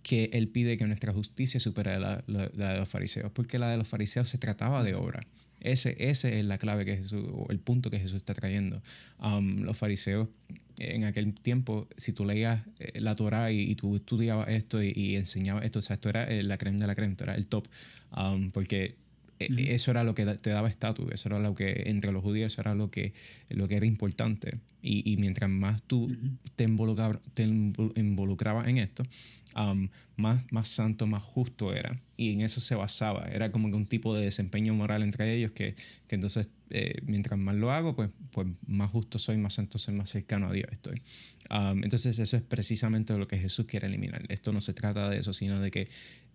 que 0.03 0.31
él 0.33 0.49
pide 0.49 0.77
que 0.77 0.87
nuestra 0.87 1.13
justicia 1.13 1.61
supere 1.61 1.99
la, 1.99 2.23
la, 2.27 2.49
de 2.49 2.79
los 2.79 2.89
fariseos, 2.89 3.31
porque 3.33 3.59
la 3.59 3.69
de 3.69 3.77
los 3.77 3.89
fariseos 3.89 4.29
se 4.29 4.39
trataba 4.39 4.83
de 4.83 4.95
obra. 4.95 5.21
Ese, 5.61 5.97
ese 5.99 6.39
es 6.39 6.45
la 6.45 6.59
clave 6.59 6.85
que 6.85 6.97
Jesús, 6.97 7.25
o 7.33 7.47
el 7.51 7.59
punto 7.59 7.91
que 7.91 7.99
Jesús 7.99 8.17
está 8.17 8.35
trayendo. 8.35 8.83
Um, 9.19 9.63
los 9.63 9.77
fariseos 9.77 10.29
en 10.81 11.05
aquel 11.05 11.35
tiempo, 11.35 11.89
si 11.97 12.13
tú 12.13 12.25
leías 12.25 12.63
eh, 12.79 13.01
la 13.01 13.15
Torah 13.15 13.53
y, 13.53 13.75
tú 13.75 13.97
estudiabas 13.97 14.49
esto 14.49 14.83
y, 14.83 15.17
enseñabas 15.17 15.65
esto, 15.65 15.79
o 15.79 15.83
sea, 15.83 15.95
esto 15.95 16.09
era 16.09 16.25
eh, 16.25 16.43
la 16.43 16.57
crema 16.57 16.79
de 16.79 16.87
la 16.87 16.95
crema, 16.95 17.15
era 17.21 17.35
el 17.35 17.47
top, 17.47 17.69
um, 18.17 18.51
porque 18.51 18.97
eso 19.41 19.91
era 19.91 20.05
lo 20.05 20.15
que 20.15 20.25
te 20.27 20.51
daba 20.51 20.69
estatus, 20.69 21.11
eso 21.13 21.29
era 21.29 21.39
lo 21.39 21.55
que 21.55 21.85
entre 21.87 22.13
los 22.13 22.23
judíos 22.23 22.59
era 22.59 22.75
lo 22.75 22.91
que, 22.91 23.15
lo 23.49 23.69
que 23.69 23.77
era 23.77 23.87
importante. 23.87 24.59
Y, 24.83 25.11
y 25.11 25.17
mientras 25.17 25.51
más 25.51 25.83
tú 25.83 26.17
te, 26.57 26.65
involucrabas 26.65 27.21
te 27.35 27.43
involucrabas 27.45 28.69
en 28.69 28.79
esto, 28.79 29.03
um, 29.57 29.89
más, 30.17 30.41
más 30.53 30.69
santo, 30.69 31.07
más 31.07 31.23
justo 31.23 31.75
era. 31.75 32.01
Y 32.17 32.33
en 32.33 32.43
eso 32.43 32.61
se 32.61 32.75
basaba. 32.75 33.27
Era 33.33 33.51
como 33.51 33.69
que 33.69 33.77
un 33.77 33.87
tipo 33.87 34.15
de 34.15 34.25
desempeño 34.25 34.75
moral 34.75 35.03
entre 35.03 35.35
ellos 35.35 35.53
que, 35.53 35.75
que 36.07 36.15
entonces, 36.15 36.51
eh, 36.71 37.01
mientras 37.05 37.39
más 37.39 37.55
lo 37.57 37.73
hago, 37.73 37.97
pues, 37.97 38.11
pues 38.31 38.47
más 38.67 38.91
justo 38.91 39.19
soy, 39.19 39.39
más 39.39 39.55
santo 39.55 39.79
soy, 39.79 39.95
más 39.95 40.11
cercano 40.11 40.49
a 40.49 40.53
Dios 40.53 40.69
estoy. 40.71 41.03
Um, 41.51 41.83
entonces 41.83 42.19
eso 42.19 42.37
es 42.37 42.43
precisamente 42.43 43.17
lo 43.17 43.27
que 43.27 43.39
Jesús 43.39 43.67
quiere 43.67 43.87
eliminar. 43.87 44.25
Esto 44.29 44.53
no 44.53 44.61
se 44.61 44.75
trata 44.75 45.09
de 45.09 45.19
eso, 45.19 45.33
sino 45.33 45.61
de 45.61 45.71
que 45.71 45.89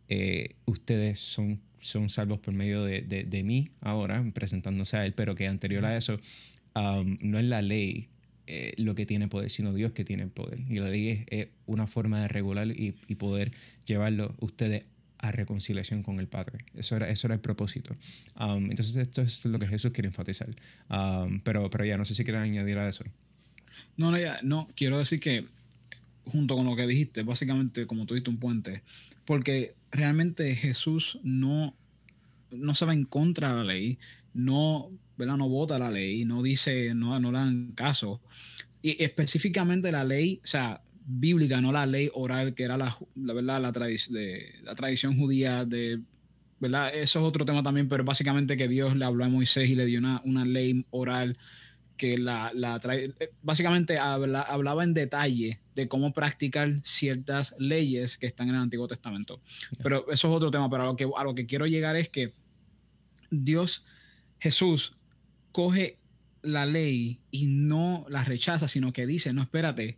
eh, 0.09 0.55
ustedes 0.65 1.19
son, 1.19 1.61
son 1.79 2.09
salvos 2.09 2.39
por 2.39 2.53
medio 2.53 2.83
de, 2.83 3.01
de, 3.01 3.43
mí 3.43 3.69
ahora, 3.81 4.23
presentándose 4.33 4.97
a 4.97 5.05
Él, 5.05 5.13
pero 5.13 5.35
que 5.35 5.47
anterior 5.47 5.85
a 5.85 5.97
eso 5.97 6.19
um, 6.75 7.17
no 7.21 7.39
es 7.39 7.45
la 7.45 7.61
ley 7.61 8.09
eh, 8.47 8.73
lo 8.77 8.93
que 8.93 9.05
tiene 9.05 9.27
poder, 9.27 9.49
sino 9.49 9.73
Dios 9.73 9.91
que 9.91 10.03
tiene 10.03 10.27
poder. 10.27 10.59
Y 10.69 10.79
la 10.79 10.89
ley 10.89 11.25
es, 11.29 11.47
una 11.65 11.87
forma 11.87 12.21
de 12.21 12.27
regular 12.27 12.67
y, 12.67 12.95
y, 13.07 13.15
poder 13.15 13.51
llevarlo 13.85 14.35
ustedes 14.39 14.85
a 15.19 15.31
reconciliación 15.31 16.03
con 16.03 16.19
el 16.19 16.27
Padre. 16.27 16.59
Eso 16.75 16.95
era, 16.95 17.09
eso 17.09 17.27
era 17.27 17.33
el 17.33 17.41
propósito. 17.41 17.95
Um, 18.39 18.69
entonces 18.69 18.95
esto 18.95 19.21
es 19.21 19.45
lo 19.45 19.57
que 19.57 19.67
Jesús 19.67 19.91
quiere 19.91 20.07
enfatizar. 20.07 20.49
Um, 20.89 21.39
pero, 21.39 21.69
pero 21.69 21.85
ya, 21.85 21.97
no 21.97 22.05
sé 22.05 22.13
si 22.13 22.23
quieren 22.23 22.43
añadir 22.43 22.77
a 22.77 22.87
eso. 22.87 23.03
No, 23.97 24.11
no, 24.11 24.19
ya, 24.19 24.39
no, 24.43 24.67
quiero 24.75 24.97
decir 24.97 25.19
que 25.19 25.45
junto 26.25 26.55
con 26.55 26.65
lo 26.65 26.75
que 26.75 26.87
dijiste, 26.87 27.23
básicamente 27.23 27.87
como 27.87 28.05
tuviste 28.05 28.29
un 28.29 28.37
puente, 28.37 28.83
porque 29.25 29.75
realmente 29.91 30.55
Jesús 30.55 31.19
no, 31.23 31.75
no 32.51 32.75
se 32.75 32.85
va 32.85 32.93
en 32.93 33.05
contra 33.05 33.49
de 33.49 33.55
la 33.55 33.63
ley, 33.63 33.97
no, 34.33 34.91
¿verdad? 35.17 35.37
no 35.37 35.49
vota 35.49 35.79
la 35.79 35.91
ley, 35.91 36.25
no 36.25 36.43
dice, 36.43 36.93
no, 36.93 37.19
no 37.19 37.31
le 37.31 37.37
dan 37.37 37.71
caso. 37.73 38.21
Y 38.81 39.01
específicamente 39.03 39.91
la 39.91 40.03
ley, 40.03 40.39
o 40.43 40.47
sea, 40.47 40.81
bíblica, 41.05 41.61
no 41.61 41.71
la 41.71 41.85
ley 41.85 42.09
oral, 42.13 42.53
que 42.53 42.63
era 42.63 42.77
la, 42.77 42.97
la 43.15 43.33
verdad, 43.33 43.61
la, 43.61 43.71
de, 43.71 44.55
la 44.63 44.75
tradición 44.75 45.17
judía 45.17 45.65
de 45.65 46.01
¿verdad? 46.59 46.95
Eso 46.95 47.19
es 47.19 47.25
otro 47.25 47.45
tema 47.45 47.63
también, 47.63 47.89
pero 47.89 48.03
básicamente 48.03 48.57
que 48.57 48.67
Dios 48.67 48.95
le 48.95 49.05
habló 49.05 49.25
a 49.25 49.29
Moisés 49.29 49.69
y 49.69 49.75
le 49.75 49.85
dio 49.85 49.99
una, 49.99 50.21
una 50.23 50.45
ley 50.45 50.85
oral 50.89 51.37
que 51.97 52.17
la, 52.17 52.51
la 52.53 52.79
trae, 52.79 53.13
eh, 53.19 53.31
básicamente 53.41 53.97
hablaba 53.97 54.83
en 54.83 54.93
detalle 54.93 55.59
de 55.75 55.87
cómo 55.87 56.13
practicar 56.13 56.79
ciertas 56.83 57.55
leyes 57.57 58.17
que 58.17 58.27
están 58.27 58.49
en 58.49 58.55
el 58.55 58.61
Antiguo 58.61 58.87
Testamento. 58.87 59.41
Pero 59.81 60.09
eso 60.11 60.27
es 60.27 60.33
otro 60.33 60.51
tema, 60.51 60.69
pero 60.69 60.83
a 60.83 60.85
lo 60.87 60.95
que, 60.95 61.09
a 61.15 61.23
lo 61.23 61.35
que 61.35 61.45
quiero 61.45 61.65
llegar 61.67 61.95
es 61.95 62.09
que 62.09 62.31
Dios, 63.29 63.85
Jesús, 64.39 64.97
coge 65.51 65.99
la 66.41 66.65
ley 66.65 67.21
y 67.31 67.47
no 67.47 68.05
la 68.09 68.23
rechaza, 68.23 68.67
sino 68.67 68.93
que 68.93 69.07
dice, 69.07 69.33
no, 69.33 69.41
espérate, 69.41 69.97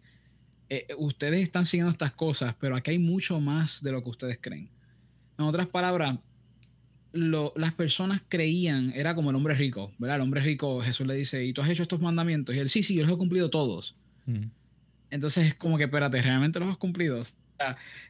eh, 0.70 0.88
ustedes 0.98 1.42
están 1.42 1.66
siguiendo 1.66 1.92
estas 1.92 2.14
cosas, 2.14 2.56
pero 2.60 2.76
aquí 2.76 2.92
hay 2.92 3.00
mucho 3.00 3.40
más 3.40 3.82
de 3.84 3.92
lo 3.92 4.04
que 4.04 4.10
ustedes 4.10 4.40
creen. 4.42 4.70
En 5.38 5.46
otras 5.46 5.68
palabras, 5.68 6.18
las 7.18 7.74
personas 7.74 8.22
creían, 8.28 8.92
era 8.96 9.16
como 9.16 9.30
el 9.30 9.36
hombre 9.36 9.56
rico, 9.56 9.92
¿verdad? 9.98 10.18
El 10.18 10.24
hombre 10.24 10.42
rico, 10.42 10.82
Jesús 10.82 11.08
le 11.08 11.16
dice, 11.16 11.44
¿y 11.44 11.54
tú 11.54 11.62
has 11.62 11.70
hecho 11.70 11.84
estos 11.84 12.02
mandamientos? 12.02 12.56
Y 12.56 12.60
él, 12.60 12.70
sí, 12.70 12.84
sí, 12.84 12.96
yo 12.96 13.04
los 13.04 13.12
he 13.12 13.18
cumplido 13.18 13.50
todos. 13.50 13.96
Mm. 14.26 14.46
Entonces 15.10 15.48
es 15.48 15.56
como 15.56 15.78
que, 15.78 15.86
espérate, 15.86 16.22
¿realmente 16.22 16.60
los 16.60 16.70
has 16.70 16.78
cumplido? 16.78 17.22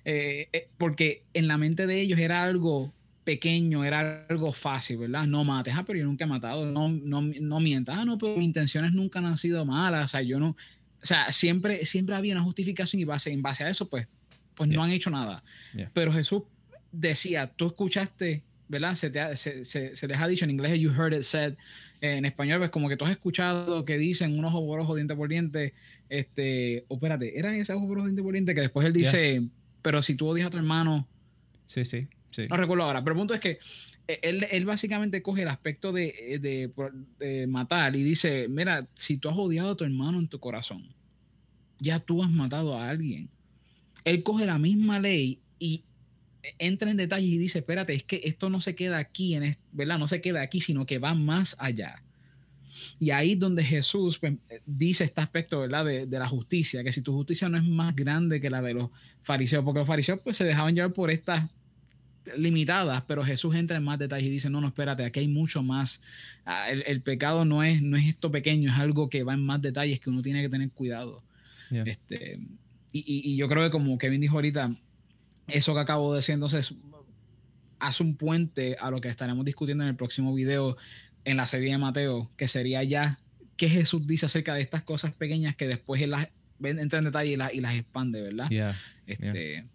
Eh, 0.04 0.50
eh, 0.52 0.70
porque 0.78 1.24
en 1.34 1.48
la 1.48 1.58
mente 1.58 1.88
de 1.88 2.02
ellos 2.02 2.20
era 2.20 2.44
algo 2.44 2.94
pequeño 3.28 3.84
era 3.84 4.26
algo 4.30 4.54
fácil, 4.54 5.00
¿verdad? 5.00 5.28
No 5.28 5.44
mates, 5.44 5.74
ah, 5.76 5.84
pero 5.86 6.00
yo 6.00 6.06
nunca 6.06 6.24
he 6.24 6.28
matado, 6.28 6.66
no, 6.72 6.88
no, 6.88 7.22
no 7.22 7.60
mientas, 7.60 7.98
ah, 7.98 8.06
no, 8.06 8.18
pero 8.18 8.38
mis 8.38 8.46
intenciones 8.46 8.94
nunca 8.94 9.20
han 9.20 9.38
sido 9.38 9.66
malas, 9.66 10.06
o 10.06 10.08
sea, 10.08 10.22
yo 10.22 10.40
no, 10.40 10.52
o 10.52 11.06
sea, 11.06 11.34
siempre, 11.34 11.86
siempre 11.86 12.16
había 12.16 12.36
una 12.36 12.44
justificación 12.44 13.02
y 13.02 13.04
base, 13.04 13.34
en 13.34 13.42
base 13.42 13.66
a 13.66 13.70
eso, 13.70 13.90
pues, 13.90 14.08
pues 14.56 14.70
no 14.70 14.82
han 14.82 14.92
hecho 14.92 15.10
nada. 15.10 15.44
Pero 15.92 16.14
Jesús 16.14 16.44
decía, 16.94 17.48
tú 17.48 17.68
escuchaste, 17.68 18.44
¿verdad? 18.68 18.96
Se, 18.96 19.10
te 19.10 19.36
se, 19.36 19.66
se, 19.66 20.08
les 20.08 20.18
ha 20.18 20.28
dicho 20.28 20.46
en 20.46 20.52
inglés, 20.52 20.80
you 20.80 20.92
heard 20.92 21.14
it 21.14 21.24
said, 21.24 21.56
en 22.02 22.26
español, 22.26 22.60
pues 22.60 22.70
como 22.70 22.90
que 22.90 22.98
tú 22.98 23.06
has 23.06 23.12
escuchado 23.12 23.86
que 23.86 23.98
dicen 23.98 24.38
un 24.38 24.46
ojo 24.46 24.66
por 24.66 24.80
ojo, 24.80 24.96
diente 24.96 25.16
por 25.16 25.30
diente, 25.30 25.74
este, 26.10 26.86
o 26.88 26.96
espérate, 26.96 27.38
¿era 27.38 27.56
ese 27.56 27.74
ojo 27.74 27.88
por 27.88 28.00
ojo, 28.00 28.08
diente 28.08 28.24
por 28.24 28.34
diente? 28.34 28.54
Que 28.54 28.62
después 28.62 28.86
él 28.86 28.94
dice, 28.94 29.44
pero 29.82 30.02
si 30.02 30.16
tú 30.16 30.28
odias 30.28 30.48
a 30.48 30.52
tu 30.52 30.58
hermano... 30.58 31.08
Sí, 31.66 31.86
sí, 31.86 32.08
sí. 32.32 32.48
No 32.50 32.58
recuerdo 32.58 32.84
ahora, 32.84 33.04
pero 33.04 33.14
el 33.14 33.20
punto 33.20 33.34
es 33.34 33.40
que 33.40 33.60
eh, 34.08 34.20
él, 34.24 34.48
él 34.52 34.66
básicamente 34.66 35.22
coge 35.22 35.42
el 35.42 35.50
aspecto 35.50 35.92
de, 35.92 36.40
de, 36.42 36.72
de, 37.20 37.48
matar 37.48 37.96
y 37.96 38.04
dice, 38.04 38.48
mira, 38.50 38.88
si 38.94 39.18
tú 39.18 39.30
has 39.30 39.38
odiado 39.38 39.72
a 39.72 39.76
tu 39.76 39.84
hermano 39.84 40.20
en 40.20 40.28
tu 40.28 40.40
corazón, 40.40 40.88
ya 41.80 42.00
tú 42.00 42.24
has 42.24 42.32
matado 42.32 42.78
a 42.78 42.90
alguien. 42.90 43.30
Él 44.04 44.24
coge 44.24 44.46
la 44.46 44.58
misma 44.58 45.00
ley 45.00 45.40
y 45.60 45.84
entra 46.60 46.90
en 46.90 46.98
detalles 46.98 47.30
y 47.30 47.38
dice, 47.38 47.60
espérate, 47.60 47.94
es 47.94 48.04
que 48.04 48.22
esto 48.24 48.50
no 48.50 48.62
se 48.62 48.76
queda 48.76 48.98
aquí, 48.98 49.36
en, 49.36 49.58
¿verdad? 49.72 49.98
No 49.98 50.08
se 50.08 50.22
queda 50.22 50.42
aquí, 50.42 50.62
sino 50.62 50.86
que 50.86 51.00
va 51.00 51.14
más 51.14 51.56
allá. 51.60 52.04
Y 53.00 53.12
ahí 53.12 53.36
donde 53.36 53.64
Jesús 53.64 54.20
pues, 54.20 54.34
dice 54.66 55.04
este 55.04 55.22
aspecto 55.22 55.62
¿verdad? 55.62 55.86
De, 55.86 56.06
de, 56.06 56.20
la 56.20 56.28
justicia, 56.28 56.84
que 56.84 56.92
si 56.92 57.02
tu 57.02 57.14
justicia 57.14 57.50
no 57.50 57.58
es 57.58 57.64
más 57.64 57.96
grande 57.96 58.40
que 58.40 58.50
la 58.50 58.62
de 58.62 58.74
los 58.74 58.90
fariseos, 59.24 59.64
porque 59.64 59.80
los 59.80 59.88
fariseos 59.88 60.22
pues, 60.22 60.38
se 60.38 60.44
dejaban 60.44 60.76
llevar 60.76 60.94
por 60.94 61.10
estas 61.10 61.50
limitadas, 62.36 63.04
pero 63.08 63.24
Jesús 63.24 63.56
entra 63.56 63.78
en 63.78 63.84
más 63.84 64.00
detalles 64.00 64.28
y 64.28 64.32
dice, 64.32 64.50
no, 64.50 64.60
no, 64.62 64.68
espérate, 64.68 65.06
aquí 65.06 65.22
hay 65.22 65.28
mucho 65.28 65.64
más. 65.64 66.02
Ah, 66.46 66.70
el, 66.70 66.84
el, 66.86 67.02
pecado 67.02 67.46
no 67.46 67.64
es, 67.64 67.82
no 67.82 67.96
es 67.98 68.08
esto 68.08 68.32
pequeño, 68.32 68.72
es 68.72 68.78
algo 68.78 69.10
que 69.10 69.24
va 69.24 69.34
en 69.34 69.46
más 69.46 69.62
detalles 69.62 70.00
que 70.00 70.10
uno 70.10 70.22
tiene 70.22 70.42
que 70.42 70.50
tener 70.50 70.70
cuidado. 70.72 71.24
Este, 71.72 72.40
y, 72.92 73.00
y, 73.00 73.32
y, 73.34 73.36
yo 73.36 73.50
creo 73.50 73.64
que 73.64 73.70
como 73.70 73.98
Kevin 73.98 74.22
dijo 74.22 74.36
ahorita, 74.36 74.74
eso 75.48 75.74
que 75.74 75.80
acabo 75.80 76.14
de 76.14 76.18
decir 76.18 76.34
entonces 76.34 76.74
hace 77.80 78.04
un 78.04 78.16
puente 78.16 78.76
a 78.80 78.92
lo 78.92 79.02
que 79.02 79.08
estaremos 79.08 79.46
discutiendo 79.46 79.84
en 79.84 79.90
el 79.90 79.96
próximo 79.96 80.34
video 80.34 80.78
en 81.26 81.38
la 81.38 81.46
serie 81.46 81.72
de 81.72 81.78
Mateo, 81.78 82.32
que 82.38 82.48
sería 82.48 82.84
ya 82.84 83.20
qué 83.56 83.70
Jesús 83.70 84.08
dice 84.08 84.28
acerca 84.28 84.54
de 84.54 84.62
estas 84.62 84.84
cosas 84.84 85.14
pequeñas 85.14 85.56
que 85.56 85.68
después 85.68 86.02
él 86.02 86.12
las 86.12 86.30
entra 86.62 87.00
en 87.00 87.06
detalle 87.06 87.32
y, 87.32 87.36
las, 87.36 87.54
y 87.54 87.62
las 87.62 87.76
expande, 87.76 88.22
¿verdad? 88.22 88.48
este, 89.06 89.66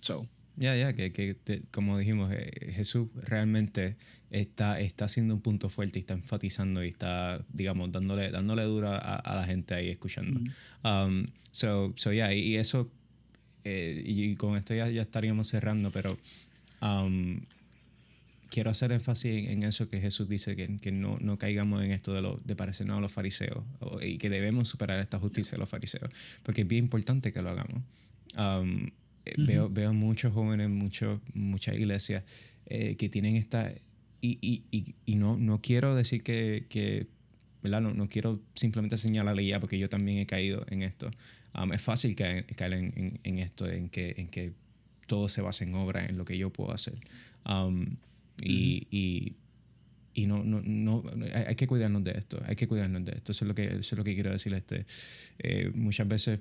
So. 0.00 0.26
Ya, 0.56 0.76
ya, 0.76 0.92
que, 0.92 1.12
que 1.12 1.36
como 1.70 1.96
dijimos, 1.98 2.30
eh, 2.32 2.50
Jesús 2.72 3.08
realmente 3.14 3.96
está, 4.30 4.78
está 4.78 5.06
haciendo 5.06 5.34
un 5.34 5.40
punto 5.40 5.70
fuerte 5.70 5.98
y 5.98 6.00
está 6.00 6.14
enfatizando 6.14 6.84
y 6.84 6.88
está, 6.88 7.44
digamos, 7.48 7.90
dándole, 7.92 8.30
dándole 8.30 8.64
duro 8.64 8.90
a, 8.92 9.34
la 9.34 9.44
gente 9.44 9.74
ahí 9.74 9.88
escuchando. 9.88 10.40
um, 10.84 11.26
so, 11.50 11.94
so, 11.96 12.12
yeah, 12.12 12.34
y, 12.34 12.40
y 12.40 12.56
eso 12.56 12.90
eh, 13.64 14.02
y 14.04 14.34
con 14.36 14.56
esto 14.56 14.74
ya, 14.74 14.88
ya 14.88 15.02
estaríamos 15.02 15.48
cerrando, 15.48 15.90
pero 15.90 16.18
um, 16.82 17.40
quiero 18.50 18.70
hacer 18.70 18.92
énfasis 18.92 19.48
en 19.48 19.62
eso 19.62 19.88
que 19.88 20.00
Jesús 20.00 20.28
dice, 20.28 20.56
que, 20.56 20.78
que 20.78 20.92
no, 20.92 21.16
no, 21.20 21.36
caigamos 21.36 21.82
en 21.82 21.92
esto 21.92 22.12
de, 22.12 22.22
lo, 22.22 22.38
de 22.44 22.56
parecernos 22.56 22.98
a 22.98 23.00
los 23.00 23.12
fariseos 23.12 23.64
y 24.02 24.18
que 24.18 24.28
debemos 24.28 24.68
superar 24.68 25.00
esta 25.00 25.18
justicia 25.18 25.52
de 25.52 25.58
los 25.58 25.68
fariseos, 25.68 26.10
porque 26.42 26.62
es 26.62 26.68
bien 26.68 26.84
importante 26.84 27.32
que 27.32 27.42
lo 27.42 27.50
hagamos. 27.50 27.82
Um, 28.36 28.88
eh, 29.24 29.34
veo, 29.38 29.68
veo 29.68 29.92
muchos 29.92 30.32
jóvenes, 30.32 30.68
muchos, 30.68 31.20
muchas 31.34 31.76
iglesias 31.76 32.24
eh, 32.66 32.96
que 32.96 33.08
tienen 33.08 33.36
esta... 33.36 33.72
Y, 34.22 34.38
y, 34.42 34.94
y, 35.06 35.16
no, 35.16 35.38
no 35.38 35.62
quiero 35.62 35.94
decir 35.96 36.22
que, 36.22 36.66
que 36.68 37.06
¿verdad? 37.62 37.80
No, 37.80 37.94
no 37.94 38.08
quiero 38.08 38.38
simplemente 38.54 38.98
señalarle 38.98 39.46
ya 39.46 39.60
porque 39.60 39.78
yo 39.78 39.88
también 39.88 40.18
he 40.18 40.26
caído 40.26 40.66
en 40.68 40.82
esto. 40.82 41.10
Um, 41.54 41.72
es 41.72 41.82
fácil 41.82 42.14
caer, 42.14 42.46
en, 42.58 43.20
en, 43.22 43.38
esto, 43.38 43.68
en 43.68 43.88
que, 43.88 44.14
en 44.16 44.28
que 44.28 44.52
todo 45.06 45.28
se 45.28 45.42
basa 45.42 45.64
en 45.64 45.74
obra, 45.74 46.06
en 46.06 46.16
lo 46.16 46.24
que 46.24 46.38
yo 46.38 46.50
puedo 46.50 46.72
hacer. 46.72 46.98
Um, 47.44 47.96
y, 48.40 48.86
y, 48.90 49.34
y, 50.14 50.26
no, 50.26 50.44
no, 50.44 50.62
no, 50.62 51.02
hay 51.46 51.56
que 51.56 51.66
cuidarnos 51.66 52.04
de 52.04 52.12
esto, 52.12 52.40
hay 52.46 52.56
que 52.56 52.68
cuidarnos 52.68 53.04
de 53.04 53.12
esto. 53.12 53.32
Eso 53.32 53.44
es 53.44 53.48
lo 53.48 53.54
que, 53.54 53.64
eso 53.64 53.78
es 53.78 53.92
lo 53.92 54.04
que 54.04 54.14
quiero 54.14 54.30
decir. 54.30 54.54
Este, 54.54 54.86
eh, 55.38 55.70
muchas 55.74 56.06
veces 56.06 56.40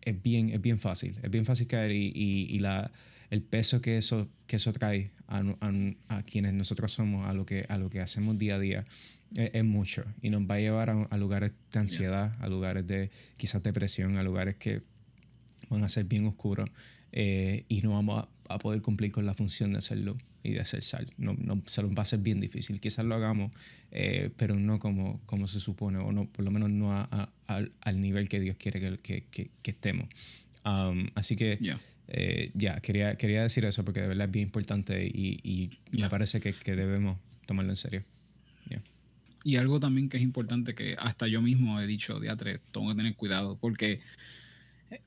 es 0.00 0.22
bien, 0.22 0.50
es 0.50 0.60
bien 0.60 0.78
fácil, 0.78 1.16
es 1.22 1.30
bien 1.30 1.44
fácil 1.44 1.66
caer 1.66 1.90
y, 1.90 2.12
y, 2.14 2.46
y 2.50 2.58
la, 2.60 2.92
el 3.34 3.42
peso 3.42 3.80
que 3.80 3.98
eso, 3.98 4.28
que 4.46 4.56
eso 4.56 4.72
trae 4.72 5.10
a, 5.26 5.38
a, 5.38 5.72
a, 6.08 6.22
quienes 6.22 6.54
nosotros 6.54 6.92
somos, 6.92 7.26
a 7.26 7.34
lo 7.34 7.44
que, 7.44 7.66
a 7.68 7.78
lo 7.78 7.90
que 7.90 8.00
hacemos 8.00 8.38
día 8.38 8.54
a 8.54 8.58
día, 8.60 8.86
es, 9.34 9.64
mucho 9.64 10.04
y 10.22 10.30
nos 10.30 10.42
va 10.42 10.54
a 10.54 10.60
llevar 10.60 10.90
a, 10.90 11.18
lugares 11.18 11.52
de 11.72 11.80
ansiedad, 11.80 12.36
a 12.40 12.48
lugares 12.48 12.86
de 12.86 13.10
quizás 13.36 13.60
depresión, 13.62 14.16
a 14.16 14.22
lugares 14.22 14.54
que 14.54 14.82
van 15.68 15.82
a 15.82 15.88
ser 15.88 16.04
bien 16.04 16.26
oscuros 16.26 16.70
eh, 17.10 17.64
y 17.68 17.82
no 17.82 17.90
vamos 17.90 18.28
a, 18.48 18.58
poder 18.58 18.82
cumplir 18.82 19.10
con 19.10 19.26
la 19.26 19.34
función 19.34 19.72
de 19.72 19.80
ser 19.80 19.98
luz 19.98 20.22
y 20.44 20.52
de 20.52 20.64
ser 20.64 20.82
sal. 20.82 21.12
No, 21.16 21.34
no, 21.36 21.60
se 21.66 21.82
nos 21.82 21.92
va 21.92 22.02
a 22.02 22.04
ser 22.04 22.20
bien 22.20 22.38
difícil. 22.38 22.80
Quizás 22.80 23.04
lo 23.04 23.16
hagamos, 23.16 23.50
eh, 23.90 24.30
pero 24.36 24.54
no 24.54 24.78
como, 24.78 25.20
como 25.26 25.48
se 25.48 25.58
supone, 25.58 25.98
o 25.98 26.12
no, 26.12 26.26
por 26.26 26.44
lo 26.44 26.52
menos 26.52 26.70
no 26.70 26.92
al 27.48 28.00
nivel 28.00 28.28
que 28.28 28.38
Dios 28.38 28.56
quiere 28.56 28.80
que, 28.98 29.24
que, 29.30 29.50
que, 29.60 29.70
estemos. 29.70 30.08
Um, 30.64 31.08
así 31.16 31.34
que 31.34 31.58
eh, 32.08 32.50
ya, 32.54 32.80
quería, 32.80 33.16
quería 33.16 33.42
decir 33.42 33.64
eso 33.64 33.84
porque 33.84 34.00
de 34.00 34.08
verdad 34.08 34.26
es 34.26 34.32
bien 34.32 34.46
importante 34.46 35.04
y, 35.06 35.40
y 35.42 35.70
me 35.96 36.08
parece 36.08 36.40
que, 36.40 36.52
que, 36.52 36.76
debemos 36.76 37.18
tomarlo 37.46 37.72
en 37.72 37.76
serio. 37.76 38.04
Y 39.46 39.56
algo 39.56 39.78
también 39.78 40.08
que 40.08 40.16
es 40.16 40.22
importante 40.22 40.74
que 40.74 40.96
hasta 40.98 41.26
yo 41.26 41.42
mismo 41.42 41.78
he 41.78 41.86
dicho, 41.86 42.18
diatre, 42.18 42.62
tengo 42.72 42.88
que 42.88 42.94
tener 42.94 43.14
cuidado, 43.14 43.58
porque 43.60 44.00
eh, 44.90 45.00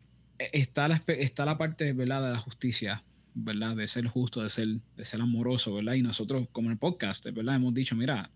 está 0.53 0.87
la, 0.87 1.01
está 1.07 1.43
la 1.43 1.57
parte 1.57 1.91
¿verdad? 1.93 2.23
de 2.23 2.31
la 2.33 2.37
justicia, 2.37 3.03
¿verdad? 3.33 3.75
De 3.75 3.87
ser 3.87 4.05
justo, 4.05 4.43
de 4.43 4.51
ser, 4.51 4.67
de 4.95 5.05
ser 5.05 5.21
amoroso, 5.21 5.73
¿verdad? 5.73 5.93
Y 5.93 6.03
nosotros, 6.03 6.47
como 6.51 6.67
en 6.67 6.73
el 6.73 6.77
podcast, 6.77 7.25
¿verdad? 7.25 7.55
Hemos 7.55 7.73
dicho, 7.73 7.95
mira, 7.95 8.29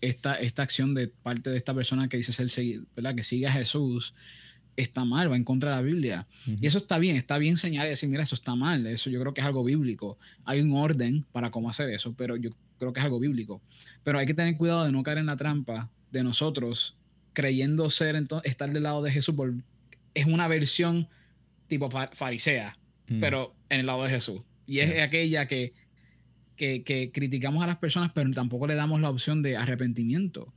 esta, 0.00 0.36
esta 0.36 0.62
acción 0.62 0.94
de 0.94 1.08
parte 1.08 1.50
de 1.50 1.58
esta 1.58 1.74
persona 1.74 2.08
que 2.08 2.16
dice 2.16 2.32
ser, 2.32 2.80
¿verdad? 2.96 3.14
Que 3.14 3.22
sigue 3.22 3.46
a 3.46 3.52
Jesús, 3.52 4.14
está 4.76 5.04
mal, 5.04 5.30
va 5.30 5.36
en 5.36 5.44
contra 5.44 5.70
de 5.70 5.76
la 5.76 5.82
Biblia. 5.82 6.26
Y 6.46 6.66
eso 6.66 6.78
está 6.78 6.98
bien, 6.98 7.16
está 7.16 7.38
bien 7.38 7.56
señalar 7.56 7.88
y 7.88 7.90
decir, 7.90 8.08
mira, 8.08 8.22
eso 8.22 8.34
está 8.34 8.54
mal, 8.54 8.86
eso 8.86 9.10
yo 9.10 9.20
creo 9.20 9.34
que 9.34 9.40
es 9.40 9.46
algo 9.46 9.64
bíblico. 9.64 10.18
Hay 10.44 10.60
un 10.60 10.72
orden 10.72 11.24
para 11.32 11.50
cómo 11.50 11.70
hacer 11.70 11.90
eso, 11.90 12.14
pero 12.14 12.36
yo 12.36 12.50
creo 12.78 12.92
que 12.92 13.00
es 13.00 13.04
algo 13.04 13.18
bíblico. 13.18 13.60
Pero 14.02 14.18
hay 14.18 14.26
que 14.26 14.34
tener 14.34 14.56
cuidado 14.56 14.84
de 14.84 14.92
no 14.92 15.02
caer 15.02 15.18
en 15.18 15.26
la 15.26 15.36
trampa 15.36 15.90
de 16.10 16.22
nosotros 16.22 16.96
creyendo 17.32 17.88
ser 17.90 18.16
entonces, 18.16 18.50
estar 18.50 18.70
del 18.70 18.82
lado 18.82 19.02
de 19.02 19.10
Jesús. 19.10 19.34
Por, 19.34 19.54
es 20.14 20.26
una 20.26 20.48
versión 20.48 21.08
tipo 21.68 21.90
farisea, 21.90 22.78
mm. 23.08 23.20
pero 23.20 23.54
en 23.68 23.80
el 23.80 23.86
lado 23.86 24.02
de 24.02 24.10
Jesús. 24.10 24.42
Y 24.66 24.78
es 24.80 25.02
aquella 25.02 25.46
que, 25.46 25.74
que, 26.56 26.82
que, 26.82 27.10
criticamos 27.12 27.62
a 27.62 27.66
las 27.66 27.76
personas, 27.76 28.12
pero 28.14 28.30
tampoco 28.30 28.66
le 28.66 28.74
damos 28.74 29.00
la 29.00 29.10
opción 29.10 29.42
de 29.42 29.56
arrepentimiento. 29.56 30.52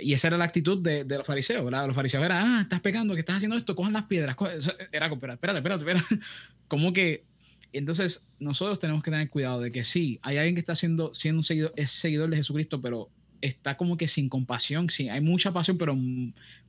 Y 0.00 0.12
esa 0.12 0.28
era 0.28 0.38
la 0.38 0.44
actitud 0.44 0.82
de, 0.82 1.04
de 1.04 1.18
los 1.18 1.26
fariseos, 1.26 1.64
¿verdad? 1.64 1.86
Los 1.86 1.96
fariseos 1.96 2.24
era, 2.24 2.42
ah, 2.42 2.60
estás 2.62 2.80
pecando, 2.80 3.14
que 3.14 3.20
estás 3.20 3.36
haciendo 3.36 3.56
esto, 3.56 3.74
cojan 3.74 3.92
las 3.92 4.04
piedras. 4.04 4.36
Era, 4.92 5.06
espérate, 5.06 5.58
espérate, 5.58 5.84
espérate. 5.84 6.04
Como 6.68 6.92
que 6.92 7.24
entonces, 7.72 8.26
nosotros 8.38 8.78
tenemos 8.78 9.02
que 9.02 9.10
tener 9.10 9.28
cuidado 9.28 9.60
de 9.60 9.70
que 9.70 9.84
sí, 9.84 10.18
hay 10.22 10.38
alguien 10.38 10.54
que 10.54 10.60
está 10.60 10.74
siendo, 10.74 11.12
siendo 11.12 11.40
un 11.40 11.44
seguidor, 11.44 11.72
es 11.76 11.90
seguidor 11.90 12.30
de 12.30 12.36
Jesucristo, 12.36 12.80
pero 12.80 13.10
está 13.40 13.76
como 13.76 13.96
que 13.96 14.08
sin 14.08 14.28
compasión, 14.28 14.90
sí, 14.90 15.08
hay 15.08 15.20
mucha 15.20 15.52
pasión, 15.52 15.76
pero, 15.76 15.96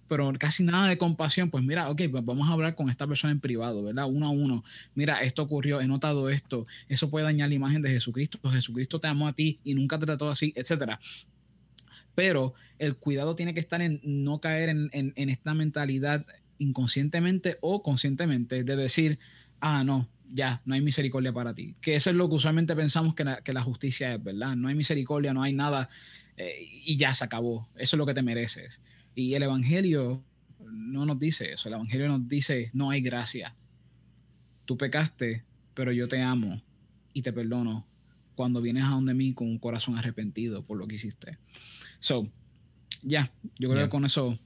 pero 0.07 0.31
casi 0.37 0.63
nada 0.63 0.87
de 0.87 0.97
compasión, 0.97 1.49
pues 1.49 1.63
mira, 1.63 1.89
ok, 1.89 2.01
pues 2.11 2.25
vamos 2.25 2.49
a 2.49 2.51
hablar 2.51 2.75
con 2.75 2.89
esta 2.89 3.07
persona 3.07 3.31
en 3.31 3.39
privado, 3.39 3.83
¿verdad? 3.83 4.07
Uno 4.07 4.27
a 4.27 4.29
uno, 4.29 4.63
mira, 4.93 5.21
esto 5.21 5.41
ocurrió, 5.41 5.79
he 5.79 5.87
notado 5.87 6.29
esto, 6.29 6.67
eso 6.89 7.09
puede 7.09 7.25
dañar 7.25 7.49
la 7.49 7.55
imagen 7.55 7.81
de 7.81 7.89
Jesucristo, 7.89 8.37
Jesucristo 8.51 8.99
te 8.99 9.07
amó 9.07 9.27
a 9.27 9.33
ti 9.33 9.59
y 9.63 9.73
nunca 9.73 9.97
te 9.97 10.05
trató 10.05 10.29
así, 10.29 10.53
etcétera. 10.55 10.99
Pero 12.15 12.53
el 12.77 12.95
cuidado 12.95 13.35
tiene 13.35 13.53
que 13.53 13.59
estar 13.59 13.81
en 13.81 14.01
no 14.03 14.39
caer 14.39 14.69
en, 14.69 15.13
esta 15.15 15.53
mentalidad 15.53 16.25
inconscientemente 16.57 17.57
o 17.61 17.81
conscientemente 17.83 18.63
de 18.63 18.75
decir, 18.75 19.19
ah, 19.61 19.83
no, 19.83 20.09
ya, 20.31 20.61
no 20.65 20.75
hay 20.75 20.81
misericordia 20.81 21.33
para 21.33 21.53
ti. 21.53 21.75
Que 21.81 21.95
eso 21.95 22.09
es 22.09 22.15
lo 22.15 22.29
que 22.29 22.35
usualmente 22.35 22.75
pensamos 22.75 23.15
que 23.15 23.23
la, 23.23 23.41
que 23.41 23.53
la 23.53 23.63
justicia 23.63 24.13
es, 24.13 24.23
¿verdad? 24.23 24.55
No 24.55 24.67
hay 24.67 24.75
misericordia, 24.75 25.33
no 25.33 25.43
hay 25.43 25.53
nada 25.53 25.89
eh, 26.37 26.67
y 26.85 26.97
ya 26.97 27.13
se 27.15 27.23
acabó. 27.23 27.69
Eso 27.75 27.95
es 27.95 27.97
lo 27.97 28.05
que 28.05 28.13
te 28.13 28.21
mereces. 28.21 28.81
Y 29.15 29.33
el 29.33 29.43
Evangelio 29.43 30.23
no 30.71 31.05
nos 31.05 31.19
dice 31.19 31.53
eso. 31.53 31.67
El 31.67 31.75
Evangelio 31.75 32.07
nos 32.07 32.27
dice, 32.27 32.69
no 32.73 32.89
hay 32.89 33.01
gracia. 33.01 33.55
Tú 34.65 34.77
pecaste, 34.77 35.43
pero 35.73 35.91
yo 35.91 36.07
te 36.07 36.21
amo 36.21 36.61
y 37.13 37.21
te 37.21 37.33
perdono 37.33 37.87
cuando 38.35 38.61
vienes 38.61 38.85
a 38.85 38.89
donde 38.89 39.13
mí 39.13 39.33
con 39.33 39.47
un 39.47 39.59
corazón 39.59 39.97
arrepentido 39.97 40.63
por 40.63 40.77
lo 40.77 40.87
que 40.87 40.95
hiciste. 40.95 41.37
So, 41.99 42.27
ya, 43.03 43.31
yo 43.57 43.69
creo 43.69 43.83
que 43.85 43.89
con 43.89 44.05
eso 44.05 44.39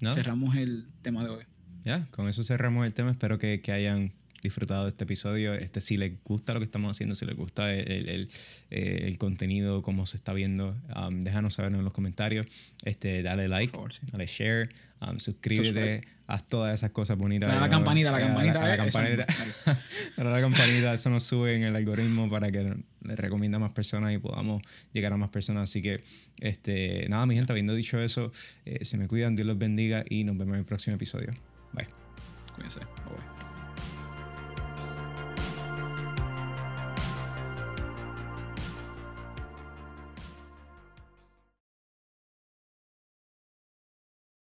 cerramos 0.00 0.56
el 0.56 0.88
tema 1.02 1.24
de 1.24 1.30
hoy. 1.30 1.44
Ya, 1.84 2.06
con 2.10 2.28
eso 2.28 2.42
cerramos 2.42 2.86
el 2.86 2.94
tema. 2.94 3.10
Espero 3.10 3.38
que, 3.38 3.60
que 3.60 3.72
hayan 3.72 4.12
disfrutado 4.42 4.84
de 4.84 4.90
este 4.90 5.04
episodio. 5.04 5.54
Este, 5.54 5.80
si 5.80 5.96
les 5.96 6.12
gusta 6.24 6.52
lo 6.52 6.60
que 6.60 6.64
estamos 6.64 6.90
haciendo, 6.90 7.14
si 7.14 7.24
les 7.26 7.36
gusta 7.36 7.72
el, 7.72 8.08
el, 8.08 8.28
eh, 8.70 9.14
contenido, 9.18 9.82
cómo 9.82 10.06
se 10.06 10.16
está 10.16 10.32
viendo, 10.32 10.76
um, 10.94 11.22
déjanos 11.22 11.54
saber 11.54 11.72
en 11.72 11.84
los 11.84 11.92
comentarios. 11.92 12.46
Este, 12.84 13.22
dale 13.22 13.48
like, 13.48 13.76
dale 14.12 14.26
share, 14.26 14.68
um, 15.00 15.18
suscríbete, 15.18 16.02
haz 16.26 16.46
todas 16.46 16.74
esas 16.74 16.90
cosas 16.90 17.16
bonitas. 17.16 17.48
Dale 17.48 17.60
la 17.60 17.70
campanita, 17.70 18.10
la 18.10 18.20
campanita. 18.20 18.68
La, 18.68 18.76
campanita. 18.76 19.26
Dale 20.16 20.30
la 20.30 20.40
campanita, 20.40 20.94
eso 20.94 21.10
nos 21.10 21.22
sube 21.22 21.54
en 21.54 21.62
el 21.62 21.76
algoritmo 21.76 22.30
para 22.30 22.50
que 22.50 22.76
le 23.02 23.16
recomienda 23.16 23.56
a 23.56 23.60
más 23.60 23.72
personas 23.72 24.12
y 24.12 24.18
podamos 24.18 24.62
llegar 24.92 25.12
a 25.12 25.16
más 25.16 25.30
personas. 25.30 25.64
Así 25.64 25.82
que, 25.82 26.02
este, 26.40 27.08
nada, 27.08 27.26
mi 27.26 27.34
gente, 27.34 27.52
habiendo 27.52 27.74
dicho 27.74 28.00
eso, 28.00 28.32
eh, 28.64 28.84
se 28.84 28.98
me 28.98 29.08
cuidan, 29.08 29.36
Dios 29.36 29.46
los 29.46 29.58
bendiga 29.58 30.04
y 30.08 30.24
nos 30.24 30.36
vemos 30.36 30.54
en 30.54 30.60
el 30.60 30.66
próximo 30.66 30.96
episodio. 30.96 31.32
Bye. 31.72 31.88
Cuídense. 32.54 32.80
Bye. 32.80 33.35